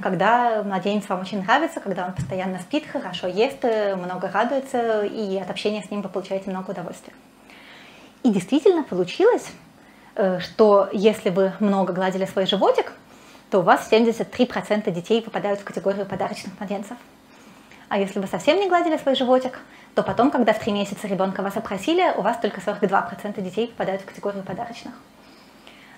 Когда 0.00 0.62
младенец 0.62 1.08
вам 1.08 1.22
очень 1.22 1.42
нравится, 1.42 1.80
когда 1.80 2.06
он 2.06 2.12
постоянно 2.12 2.60
спит, 2.60 2.86
хорошо 2.86 3.26
ест, 3.26 3.64
э, 3.64 3.96
много 3.96 4.30
радуется, 4.30 5.04
и 5.04 5.38
от 5.38 5.50
общения 5.50 5.82
с 5.82 5.90
ним 5.90 6.02
вы 6.02 6.08
получаете 6.08 6.50
много 6.50 6.70
удовольствия. 6.70 7.14
И 8.22 8.30
действительно 8.30 8.84
получилось, 8.84 9.48
что 10.14 10.88
если 10.92 11.30
вы 11.30 11.52
много 11.60 11.92
гладили 11.92 12.26
свой 12.26 12.46
животик, 12.46 12.92
то 13.52 13.58
у 13.58 13.62
вас 13.62 13.86
73% 13.90 14.90
детей 14.90 15.20
попадают 15.20 15.60
в 15.60 15.64
категорию 15.64 16.06
подарочных 16.06 16.58
младенцев. 16.58 16.96
А 17.90 17.98
если 17.98 18.18
вы 18.18 18.26
совсем 18.26 18.58
не 18.58 18.66
гладили 18.66 18.96
свой 18.96 19.14
животик, 19.14 19.60
то 19.94 20.02
потом, 20.02 20.30
когда 20.30 20.54
в 20.54 20.58
три 20.58 20.72
месяца 20.72 21.06
ребенка 21.06 21.42
вас 21.42 21.54
опросили, 21.58 22.14
у 22.16 22.22
вас 22.22 22.38
только 22.38 22.62
42% 22.62 23.38
детей 23.42 23.68
попадают 23.68 24.00
в 24.00 24.06
категорию 24.06 24.42
подарочных. 24.42 24.94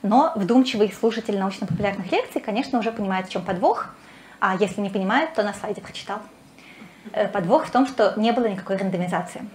Но 0.03 0.33
вдумчивый 0.35 0.93
слушатель 0.93 1.39
научно-популярных 1.39 2.11
лекций, 2.11 2.41
конечно, 2.41 2.81
уже 2.81 2.91
понимает, 2.91 3.29
в 3.29 3.31
чем 3.31 3.43
подвох, 3.43 3.95
а 4.41 4.57
если 4.57 4.81
не 4.81 4.91
понимает, 4.91 5.33
то 5.35 5.45
на 5.45 5.55
слайде 5.55 5.81
прочитал. 5.81 6.19
Э, 7.13 7.29
подвох 7.29 7.67
в 7.67 7.71
том, 7.71 7.87
что 7.87 8.15
не 8.17 8.33
было 8.33 8.47
никакой 8.47 8.77
рандомизации. 8.77 9.49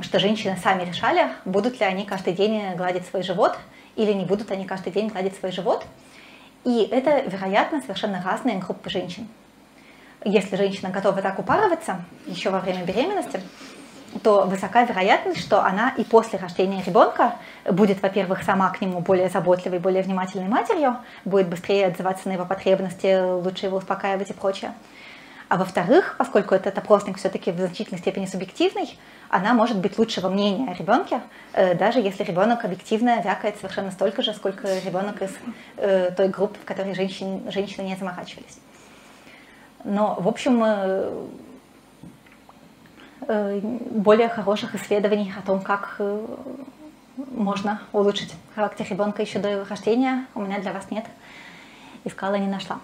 Что 0.00 0.18
женщины 0.18 0.58
сами 0.60 0.82
решали, 0.82 1.28
будут 1.44 1.78
ли 1.78 1.86
они 1.86 2.04
каждый 2.04 2.32
день 2.32 2.74
гладить 2.74 3.06
свой 3.06 3.22
живот– 3.22 3.56
или 3.96 4.12
не 4.12 4.24
будут 4.24 4.50
они 4.50 4.64
каждый 4.64 4.92
день 4.92 5.08
гладить 5.08 5.36
свой 5.36 5.52
живот. 5.52 5.84
И 6.64 6.88
это, 6.90 7.20
вероятно, 7.20 7.80
совершенно 7.80 8.22
разные 8.22 8.58
группы 8.58 8.90
женщин. 8.90 9.28
Если 10.24 10.56
женщина 10.56 10.90
готова 10.90 11.22
так 11.22 11.38
упарываться 11.38 12.04
еще 12.26 12.50
во 12.50 12.60
время 12.60 12.84
беременности, 12.84 13.40
то 14.22 14.42
высока 14.42 14.82
вероятность, 14.84 15.40
что 15.40 15.64
она 15.64 15.94
и 15.96 16.04
после 16.04 16.38
рождения 16.38 16.82
ребенка 16.82 17.36
будет, 17.70 18.02
во-первых, 18.02 18.42
сама 18.42 18.68
к 18.70 18.80
нему 18.80 19.00
более 19.00 19.28
заботливой, 19.28 19.78
более 19.78 20.02
внимательной 20.02 20.48
матерью, 20.48 20.98
будет 21.24 21.48
быстрее 21.48 21.86
отзываться 21.86 22.28
на 22.28 22.32
его 22.32 22.44
потребности, 22.44 23.20
лучше 23.40 23.66
его 23.66 23.78
успокаивать 23.78 24.30
и 24.30 24.34
прочее. 24.34 24.74
А 25.50 25.56
во-вторых, 25.56 26.14
поскольку 26.16 26.54
этот 26.54 26.78
опросник 26.78 27.18
все-таки 27.18 27.50
в 27.50 27.58
значительной 27.58 27.98
степени 27.98 28.26
субъективный, 28.26 28.96
она 29.28 29.52
может 29.52 29.80
быть 29.80 29.98
лучшего 29.98 30.28
мнения 30.28 30.70
о 30.70 30.74
ребенке, 30.74 31.22
э, 31.54 31.74
даже 31.74 31.98
если 31.98 32.22
ребенок 32.22 32.64
объективно 32.64 33.20
вякает 33.20 33.56
совершенно 33.56 33.90
столько 33.90 34.22
же, 34.22 34.32
сколько 34.32 34.68
ребенок 34.78 35.20
из 35.22 35.32
э, 35.76 36.12
той 36.12 36.28
группы, 36.28 36.56
в 36.62 36.64
которой 36.64 36.94
женщин, 36.94 37.50
женщины 37.50 37.82
не 37.82 37.96
заморачивались. 37.96 38.60
Но, 39.82 40.14
в 40.20 40.28
общем, 40.28 40.62
э, 40.64 41.26
более 43.90 44.28
хороших 44.28 44.76
исследований 44.76 45.34
о 45.36 45.44
том, 45.44 45.62
как 45.62 46.00
можно 47.16 47.82
улучшить 47.92 48.32
характер 48.54 48.86
ребенка 48.88 49.22
еще 49.22 49.40
до 49.40 49.64
рождения, 49.64 50.26
у 50.36 50.42
меня 50.42 50.60
для 50.60 50.72
вас 50.72 50.92
нет. 50.92 51.06
Искала, 52.04 52.36
не 52.36 52.46
нашла. 52.46 52.78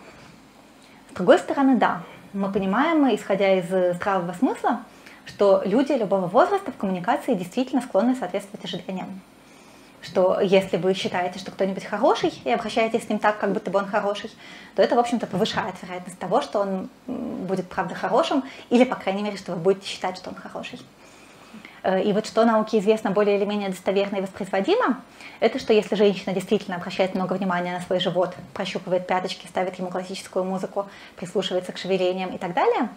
С 1.12 1.14
другой 1.14 1.38
стороны, 1.38 1.76
да, 1.76 2.02
мы 2.36 2.52
понимаем, 2.52 3.14
исходя 3.14 3.58
из 3.58 3.66
здравого 3.96 4.32
смысла, 4.34 4.82
что 5.24 5.62
люди 5.64 5.92
любого 5.92 6.26
возраста 6.26 6.70
в 6.70 6.76
коммуникации 6.76 7.34
действительно 7.34 7.80
склонны 7.82 8.14
соответствовать 8.14 8.64
ожиданиям. 8.64 9.20
Что 10.02 10.38
если 10.40 10.76
вы 10.76 10.94
считаете, 10.94 11.38
что 11.38 11.50
кто-нибудь 11.50 11.84
хороший, 11.84 12.32
и 12.44 12.50
обращаетесь 12.50 13.04
с 13.04 13.08
ним 13.08 13.18
так, 13.18 13.38
как 13.38 13.52
будто 13.52 13.70
бы 13.70 13.78
он 13.78 13.86
хороший, 13.86 14.30
то 14.76 14.82
это, 14.82 14.94
в 14.94 14.98
общем-то, 14.98 15.26
повышает 15.26 15.74
вероятность 15.82 16.18
того, 16.18 16.42
что 16.42 16.60
он 16.60 16.88
будет, 17.06 17.68
правда, 17.68 17.94
хорошим, 17.94 18.44
или, 18.70 18.84
по 18.84 18.94
крайней 18.94 19.22
мере, 19.22 19.36
что 19.36 19.52
вы 19.52 19.58
будете 19.58 19.88
считать, 19.88 20.18
что 20.18 20.30
он 20.30 20.36
хороший. 20.36 20.78
Э, 21.86 22.02
и 22.02 22.12
вот 22.12 22.26
что 22.26 22.44
науке 22.44 22.80
известно 22.80 23.12
более 23.12 23.36
или 23.36 23.44
менее 23.44 23.68
достоверно 23.68 24.16
и 24.16 24.20
воспроизводимо, 24.20 25.02
это 25.38 25.60
что 25.60 25.72
если 25.72 25.94
женщина 25.94 26.34
действительно 26.34 26.76
обращает 26.76 27.14
много 27.14 27.34
внимания 27.34 27.72
на 27.72 27.80
свой 27.80 28.00
живот, 28.00 28.34
прощупывает 28.54 29.06
пяточки, 29.06 29.46
ставит 29.46 29.78
ему 29.78 29.88
классическую 29.88 30.44
музыку, 30.44 30.88
прислушивается 31.14 31.70
к 31.70 31.78
шевелениям 31.78 32.30
и 32.34 32.38
так 32.38 32.54
далее, 32.54 32.88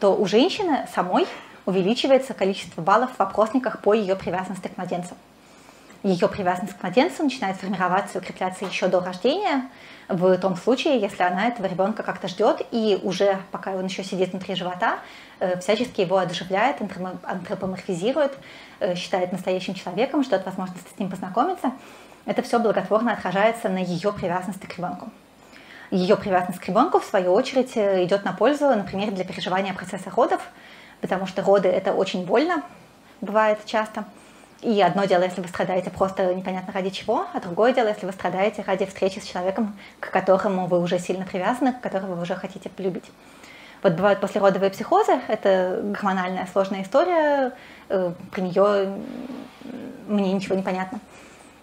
то 0.00 0.16
у 0.16 0.24
женщины 0.24 0.88
самой 0.94 1.26
увеличивается 1.66 2.32
количество 2.32 2.80
баллов 2.80 3.10
в 3.18 3.20
опросниках 3.20 3.82
по 3.82 3.92
ее 3.92 4.16
привязанности 4.16 4.68
к 4.68 4.78
младенцу. 4.78 5.14
Ее 6.02 6.26
привязанность 6.26 6.76
к 6.76 6.82
младенцу 6.82 7.22
начинает 7.22 7.58
формироваться 7.58 8.18
и 8.18 8.22
укрепляться 8.22 8.64
еще 8.64 8.88
до 8.88 9.00
рождения, 9.00 9.68
в 10.08 10.36
том 10.38 10.56
случае, 10.56 10.98
если 10.98 11.22
она 11.22 11.48
этого 11.48 11.66
ребенка 11.66 12.02
как-то 12.02 12.28
ждет 12.28 12.60
и 12.70 12.98
уже, 13.02 13.38
пока 13.50 13.72
он 13.72 13.86
еще 13.86 14.02
сидит 14.02 14.32
внутри 14.32 14.54
живота, 14.54 14.98
всячески 15.60 16.00
его 16.00 16.18
одушевляет, 16.18 16.76
антропоморфизирует, 17.22 18.32
э, 18.80 18.94
считает 18.94 19.32
настоящим 19.32 19.74
человеком, 19.74 20.22
ждет 20.22 20.44
возможности 20.44 20.88
с 20.94 20.98
ним 20.98 21.10
познакомиться. 21.10 21.72
Это 22.24 22.42
все 22.42 22.58
благотворно 22.58 23.12
отражается 23.12 23.68
на 23.68 23.78
ее 23.78 24.12
привязанности 24.12 24.66
к 24.66 24.76
ребенку. 24.76 25.10
Ее 25.90 26.16
привязанность 26.16 26.60
к 26.60 26.68
ребенку, 26.68 27.00
в 27.00 27.04
свою 27.04 27.32
очередь, 27.32 27.76
э, 27.76 28.04
идет 28.04 28.24
на 28.24 28.32
пользу, 28.32 28.68
например, 28.68 29.10
для 29.10 29.24
переживания 29.24 29.74
процесса 29.74 30.10
родов, 30.10 30.40
потому 31.00 31.26
что 31.26 31.42
роды 31.42 31.68
это 31.68 31.92
очень 31.92 32.24
больно, 32.24 32.62
бывает 33.20 33.58
часто. 33.66 34.04
И 34.62 34.80
одно 34.80 35.04
дело, 35.06 35.24
если 35.24 35.40
вы 35.40 35.48
страдаете 35.48 35.90
просто 35.90 36.32
непонятно 36.34 36.72
ради 36.72 36.90
чего, 36.90 37.26
а 37.32 37.40
другое 37.40 37.74
дело, 37.74 37.88
если 37.88 38.06
вы 38.06 38.12
страдаете 38.12 38.62
ради 38.62 38.86
встречи 38.86 39.18
с 39.18 39.24
человеком, 39.24 39.76
к 39.98 40.10
которому 40.10 40.68
вы 40.68 40.80
уже 40.80 41.00
сильно 41.00 41.26
привязаны, 41.26 41.72
которого 41.72 42.14
вы 42.14 42.22
уже 42.22 42.36
хотите 42.36 42.68
полюбить. 42.68 43.10
Вот 43.82 43.94
бывают 43.94 44.20
послеродовые 44.20 44.70
психозы, 44.70 45.18
это 45.26 45.80
гормональная 45.82 46.48
сложная 46.52 46.82
история, 46.82 47.52
э, 47.88 48.12
про 48.30 48.40
нее 48.40 48.94
мне 50.06 50.32
ничего 50.32 50.54
не 50.54 50.62
понятно. 50.62 51.00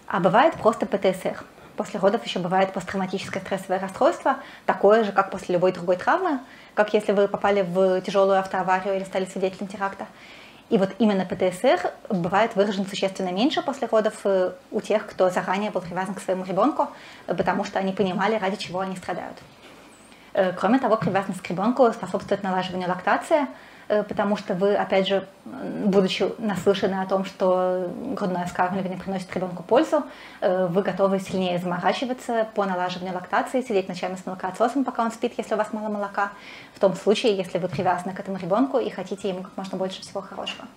А 0.06 0.20
бывает 0.20 0.54
просто 0.54 0.84
ПТСР. 0.86 1.42
После 1.76 1.98
родов 1.98 2.24
еще 2.26 2.38
бывает 2.40 2.74
посттравматическое 2.74 3.42
стрессовое 3.42 3.78
расстройство, 3.78 4.36
такое 4.66 5.04
же, 5.04 5.12
как 5.12 5.30
после 5.30 5.54
любой 5.54 5.72
другой 5.72 5.96
травмы, 5.96 6.40
как 6.74 6.92
если 6.92 7.12
вы 7.12 7.26
попали 7.26 7.62
в 7.62 8.02
тяжелую 8.02 8.38
автоаварию 8.38 8.96
или 8.96 9.04
стали 9.04 9.24
свидетелем 9.24 9.68
теракта. 9.68 10.06
И 10.68 10.76
вот 10.76 10.90
именно 10.98 11.24
ПТСР 11.24 11.90
бывает 12.10 12.54
выражен 12.54 12.86
существенно 12.86 13.30
меньше 13.30 13.62
после 13.62 13.88
родов 13.88 14.14
э, 14.24 14.52
у 14.70 14.80
тех, 14.80 15.06
кто 15.06 15.30
заранее 15.30 15.70
был 15.70 15.80
привязан 15.80 16.14
к 16.14 16.20
своему 16.20 16.44
ребенку, 16.44 16.88
э, 17.26 17.34
потому 17.34 17.64
что 17.64 17.78
они 17.78 17.92
понимали, 17.92 18.36
ради 18.36 18.56
чего 18.56 18.80
они 18.80 18.96
страдают. 18.96 19.36
Э, 20.32 20.52
кроме 20.52 20.78
того, 20.78 20.96
привязанность 20.96 21.42
к 21.42 21.50
ребенку 21.50 21.92
способствует 21.92 22.42
налаживанию 22.42 22.88
лактации, 22.88 23.46
Э, 23.90 24.04
потому 24.04 24.36
что 24.36 24.54
вы, 24.54 24.76
опять 24.76 25.08
же, 25.08 25.26
будучи 25.44 26.24
наслышаны 26.38 27.02
о 27.02 27.06
том, 27.06 27.24
что 27.24 27.90
грудное 28.16 28.46
вскармливание 28.46 28.96
приносит 28.96 29.34
ребенку 29.34 29.64
пользу, 29.64 30.04
э, 30.40 30.66
вы 30.66 30.82
готовы 30.82 31.18
сильнее 31.18 31.58
заморачиваться 31.58 32.46
по 32.54 32.64
налаживанию 32.66 33.14
лактации, 33.14 33.62
сидеть 33.62 33.88
ночами 33.88 34.14
с 34.14 34.24
молокоотсосом, 34.24 34.84
пока 34.84 35.02
он 35.02 35.10
спит, 35.10 35.32
если 35.36 35.54
у 35.54 35.56
вас 35.56 35.72
мало 35.72 35.88
молока, 35.88 36.30
в 36.72 36.78
том 36.78 36.94
случае, 36.94 37.36
если 37.36 37.58
вы 37.58 37.66
привязаны 37.66 38.14
к 38.14 38.20
этому 38.20 38.38
ребенку 38.38 38.78
и 38.78 38.90
хотите 38.90 39.28
ему 39.28 39.42
как 39.42 39.56
можно 39.56 39.76
больше 39.76 40.02
всего 40.02 40.20
хорошего. 40.20 40.68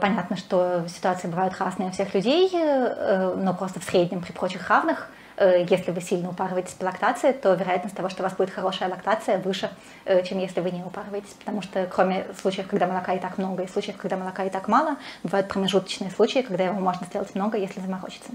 Понятно, 0.00 0.36
что 0.36 0.84
ситуации 0.88 1.26
бывают 1.28 1.58
разные 1.58 1.88
у 1.88 1.92
всех 1.92 2.14
людей, 2.14 2.50
но 2.54 3.52
просто 3.52 3.80
в 3.80 3.84
среднем 3.84 4.22
при 4.22 4.32
прочих 4.32 4.70
равных– 4.70 5.08
если 5.38 5.90
вы 5.90 6.00
сильно 6.00 6.28
упарываетесь 6.28 6.74
по 6.74 6.84
лактации, 6.84 7.32
то 7.32 7.54
вероятность 7.54 7.96
того, 7.96 8.08
что 8.08 8.22
у 8.22 8.24
вас 8.24 8.34
будет 8.34 8.50
хорошая 8.50 8.88
лактация, 8.88 9.38
выше, 9.38 9.70
э, 10.04 10.22
чем 10.24 10.38
если 10.38 10.60
вы 10.60 10.70
не 10.70 10.82
упарываетесь. 10.82 11.32
Потому 11.38 11.62
что 11.62 11.86
кроме 11.86 12.26
случаев, 12.40 12.68
когда 12.68 12.86
молока 12.86 13.14
и 13.14 13.18
так 13.18 13.38
много, 13.38 13.62
и 13.62 13.68
случаев, 13.68 13.96
когда 13.96 14.16
молока 14.16 14.44
и 14.44 14.50
так 14.50 14.68
мало, 14.68 14.96
бывают 15.22 15.48
промежуточные 15.48 16.10
случаи, 16.10 16.40
когда 16.40 16.64
его 16.64 16.78
можно 16.78 17.06
сделать 17.06 17.34
много, 17.34 17.56
если 17.56 17.80
заморочиться. 17.80 18.30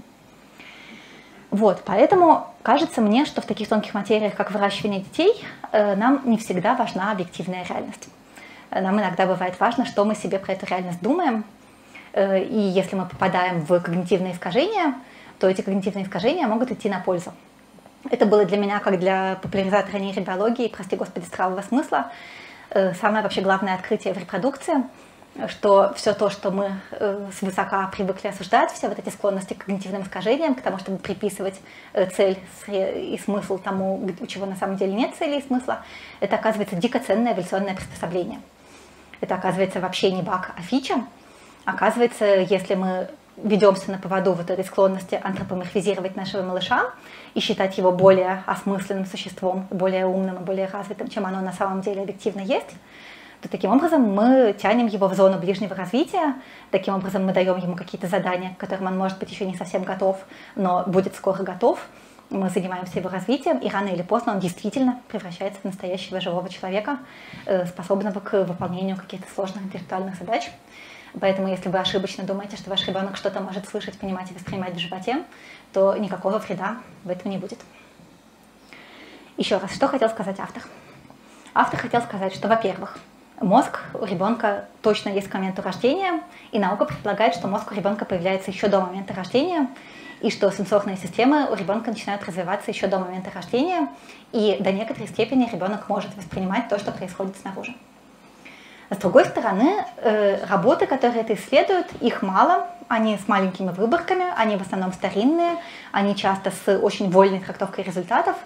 Вот, 1.50 1.82
поэтому 1.86 2.46
кажется 2.62 3.00
мне, 3.00 3.24
что 3.24 3.40
в 3.40 3.46
таких 3.46 3.68
тонких 3.68 3.94
материях, 3.94 4.34
как 4.34 4.50
выращивание 4.50 5.00
детей, 5.00 5.44
э, 5.72 5.94
нам 5.94 6.22
не 6.24 6.36
всегда 6.36 6.74
важна 6.74 7.12
объективная 7.12 7.64
реальность. 7.64 8.08
Нам 8.70 9.00
иногда 9.00 9.24
бывает 9.24 9.58
важно, 9.58 9.86
что 9.86 10.04
мы 10.04 10.14
себе 10.14 10.38
про 10.38 10.52
эту 10.52 10.66
реальность 10.66 11.00
думаем, 11.00 11.44
и 12.14 12.70
если 12.74 12.96
мы 12.96 13.06
попадаем 13.06 13.62
в 13.62 13.80
когнитивные 13.80 14.34
искажения, 14.34 14.94
то 15.38 15.48
эти 15.48 15.60
когнитивные 15.60 16.04
искажения 16.04 16.46
могут 16.46 16.70
идти 16.70 16.88
на 16.88 17.00
пользу. 17.00 17.32
Это 18.10 18.26
было 18.26 18.44
для 18.44 18.56
меня, 18.56 18.80
как 18.80 18.98
для 18.98 19.38
популяризатора 19.42 19.98
нейробиологии, 19.98 20.68
прости 20.68 20.96
господи, 20.96 21.24
здравого 21.24 21.62
смысла, 21.62 22.12
э, 22.70 22.94
самое 22.94 23.22
вообще 23.22 23.40
главное 23.40 23.74
открытие 23.74 24.14
в 24.14 24.18
репродукции, 24.18 24.84
что 25.48 25.92
все 25.94 26.14
то, 26.14 26.30
что 26.30 26.50
мы 26.50 26.72
э, 26.92 27.30
свысока 27.38 27.88
привыкли 27.88 28.28
осуждать, 28.28 28.72
все 28.72 28.88
вот 28.88 28.98
эти 28.98 29.10
склонности 29.10 29.54
к 29.54 29.64
когнитивным 29.64 30.02
искажениям, 30.02 30.54
к 30.54 30.62
тому, 30.62 30.78
чтобы 30.78 30.98
приписывать 30.98 31.60
э, 31.92 32.06
цель 32.06 32.38
и 32.68 33.20
смысл 33.22 33.58
тому, 33.58 34.10
у 34.20 34.26
чего 34.26 34.46
на 34.46 34.56
самом 34.56 34.76
деле 34.76 34.92
нет 34.92 35.14
цели 35.16 35.38
и 35.38 35.46
смысла, 35.46 35.84
это 36.20 36.36
оказывается 36.36 36.76
дико 36.76 36.98
ценное 36.98 37.32
эволюционное 37.34 37.74
приспособление. 37.74 38.40
Это 39.20 39.34
оказывается 39.34 39.80
вообще 39.80 40.12
не 40.12 40.22
баг, 40.22 40.52
а 40.56 40.62
фича. 40.62 41.04
Оказывается, 41.64 42.24
если 42.24 42.74
мы 42.74 43.08
ведемся 43.42 43.90
на 43.90 43.98
поводу 43.98 44.32
вот 44.32 44.50
этой 44.50 44.64
склонности 44.64 45.20
антропоморфизировать 45.22 46.16
нашего 46.16 46.42
малыша 46.42 46.90
и 47.34 47.40
считать 47.40 47.78
его 47.78 47.92
более 47.92 48.42
осмысленным 48.46 49.06
существом, 49.06 49.66
более 49.70 50.06
умным 50.06 50.36
и 50.36 50.44
более 50.44 50.66
развитым, 50.66 51.08
чем 51.08 51.26
оно 51.26 51.40
на 51.40 51.52
самом 51.52 51.80
деле 51.80 52.02
объективно 52.02 52.40
есть, 52.40 52.74
то 53.40 53.48
таким 53.48 53.70
образом 53.70 54.02
мы 54.02 54.54
тянем 54.60 54.86
его 54.86 55.06
в 55.08 55.14
зону 55.14 55.38
ближнего 55.38 55.74
развития, 55.74 56.34
таким 56.70 56.94
образом 56.94 57.24
мы 57.24 57.32
даем 57.32 57.56
ему 57.56 57.76
какие-то 57.76 58.08
задания, 58.08 58.54
к 58.54 58.56
которым 58.58 58.86
он, 58.88 58.98
может 58.98 59.18
быть, 59.18 59.30
еще 59.30 59.46
не 59.46 59.56
совсем 59.56 59.84
готов, 59.84 60.18
но 60.56 60.84
будет 60.86 61.14
скоро 61.14 61.42
готов. 61.42 61.78
Мы 62.30 62.50
занимаемся 62.50 62.98
его 62.98 63.08
развитием, 63.08 63.58
и 63.58 63.70
рано 63.70 63.88
или 63.88 64.02
поздно 64.02 64.32
он 64.32 64.40
действительно 64.40 65.00
превращается 65.08 65.60
в 65.60 65.64
настоящего 65.64 66.20
живого 66.20 66.48
человека, 66.50 66.98
э, 67.46 67.64
способного 67.64 68.20
к 68.20 68.44
выполнению 68.44 68.96
каких-то 68.96 69.32
сложных 69.32 69.62
интеллектуальных 69.64 70.16
задач. 70.16 70.50
Поэтому, 71.20 71.48
если 71.48 71.68
вы 71.68 71.78
ошибочно 71.78 72.24
думаете, 72.24 72.56
что 72.56 72.70
ваш 72.70 72.86
ребенок 72.86 73.16
что-то 73.16 73.40
может 73.40 73.68
слышать, 73.68 73.98
понимать 73.98 74.30
и 74.30 74.34
воспринимать 74.34 74.74
в 74.74 74.78
животе, 74.78 75.24
то 75.72 75.96
никакого 75.96 76.38
вреда 76.38 76.78
в 77.04 77.10
этом 77.10 77.30
не 77.30 77.38
будет. 77.38 77.58
Еще 79.36 79.56
раз, 79.56 79.74
что 79.74 79.88
хотел 79.88 80.08
сказать 80.10 80.40
автор? 80.40 80.62
Автор 81.54 81.80
хотел 81.80 82.02
сказать, 82.02 82.34
что, 82.34 82.48
во-первых, 82.48 82.98
мозг 83.40 83.80
у 83.94 84.04
ребенка 84.04 84.66
точно 84.82 85.10
есть 85.10 85.28
к 85.28 85.34
моменту 85.34 85.62
рождения, 85.62 86.22
и 86.52 86.58
наука 86.58 86.84
предполагает, 86.84 87.34
что 87.34 87.48
мозг 87.48 87.70
у 87.70 87.74
ребенка 87.74 88.04
появляется 88.04 88.50
еще 88.50 88.68
до 88.68 88.80
момента 88.80 89.14
рождения, 89.14 89.68
и 90.20 90.30
что 90.30 90.50
сенсорные 90.50 90.96
системы 90.96 91.48
у 91.50 91.54
ребенка 91.54 91.90
начинают 91.90 92.24
развиваться 92.24 92.70
еще 92.70 92.88
до 92.88 92.98
момента 92.98 93.30
рождения, 93.30 93.88
и 94.32 94.56
до 94.60 94.72
некоторой 94.72 95.08
степени 95.08 95.48
ребенок 95.50 95.88
может 95.88 96.14
воспринимать 96.16 96.68
то, 96.68 96.78
что 96.78 96.90
происходит 96.90 97.36
снаружи. 97.36 97.74
С 98.90 98.96
другой 98.96 99.26
стороны, 99.26 99.84
э, 99.98 100.46
работы, 100.46 100.86
которые 100.86 101.20
это 101.20 101.34
исследуют, 101.34 101.86
их 102.00 102.22
мало, 102.22 102.68
они 102.88 103.18
с 103.18 103.28
маленькими 103.28 103.68
выборками, 103.68 104.24
они 104.36 104.56
в 104.56 104.62
основном 104.62 104.94
старинные, 104.94 105.58
они 105.92 106.16
часто 106.16 106.50
с 106.50 106.78
очень 106.78 107.10
вольной 107.10 107.40
трактовкой 107.40 107.84
результатов, 107.84 108.36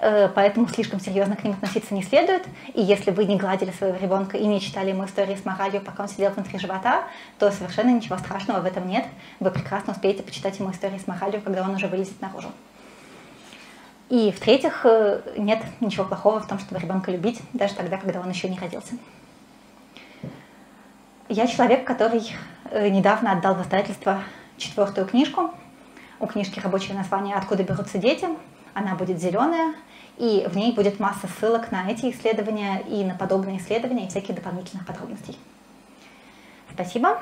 э, 0.00 0.28
поэтому 0.34 0.68
слишком 0.68 0.98
серьезно 0.98 1.36
к 1.36 1.44
ним 1.44 1.52
относиться 1.52 1.94
не 1.94 2.02
следует. 2.02 2.42
И 2.74 2.82
если 2.82 3.12
вы 3.12 3.26
не 3.26 3.36
гладили 3.36 3.70
своего 3.70 3.96
ребенка 3.96 4.36
и 4.36 4.44
не 4.44 4.60
читали 4.60 4.90
ему 4.90 5.04
истории 5.04 5.36
с 5.36 5.44
моралью, 5.44 5.80
пока 5.80 6.02
он 6.02 6.08
сидел 6.08 6.32
внутри 6.32 6.58
живота, 6.58 7.04
то 7.38 7.52
совершенно 7.52 7.90
ничего 7.90 8.18
страшного 8.18 8.60
в 8.60 8.66
этом 8.66 8.88
нет. 8.88 9.04
Вы 9.38 9.52
прекрасно 9.52 9.92
успеете 9.92 10.24
почитать 10.24 10.58
ему 10.58 10.72
истории 10.72 10.98
с 10.98 11.06
моралью, 11.06 11.40
когда 11.40 11.62
он 11.62 11.70
уже 11.76 11.86
вылезет 11.86 12.20
наружу. 12.20 12.48
И 14.08 14.32
в-третьих, 14.32 14.80
э, 14.84 15.20
нет 15.36 15.62
ничего 15.78 16.04
плохого 16.04 16.40
в 16.40 16.48
том, 16.48 16.58
чтобы 16.58 16.80
ребенка 16.80 17.12
любить, 17.12 17.40
даже 17.52 17.74
тогда, 17.74 17.98
когда 17.98 18.20
он 18.20 18.30
еще 18.30 18.48
не 18.48 18.58
родился. 18.58 18.94
Я 21.28 21.48
человек, 21.48 21.84
который 21.84 22.32
э, 22.70 22.88
недавно 22.88 23.32
отдал 23.32 23.56
в 23.56 23.62
издательство 23.62 24.22
четвертую 24.58 25.08
книжку. 25.08 25.52
У 26.20 26.26
книжки 26.26 26.60
рабочее 26.60 26.96
название 26.96 27.34
«Откуда 27.34 27.64
берутся 27.64 27.98
дети». 27.98 28.28
Она 28.74 28.94
будет 28.94 29.18
зеленая, 29.18 29.74
и 30.18 30.46
в 30.48 30.56
ней 30.56 30.72
будет 30.72 31.00
масса 31.00 31.26
ссылок 31.26 31.72
на 31.72 31.90
эти 31.90 32.12
исследования 32.12 32.80
и 32.82 33.04
на 33.04 33.14
подобные 33.14 33.58
исследования 33.58 34.06
и 34.06 34.08
всяких 34.08 34.36
дополнительных 34.36 34.86
подробностей. 34.86 35.36
Спасибо. 36.72 37.18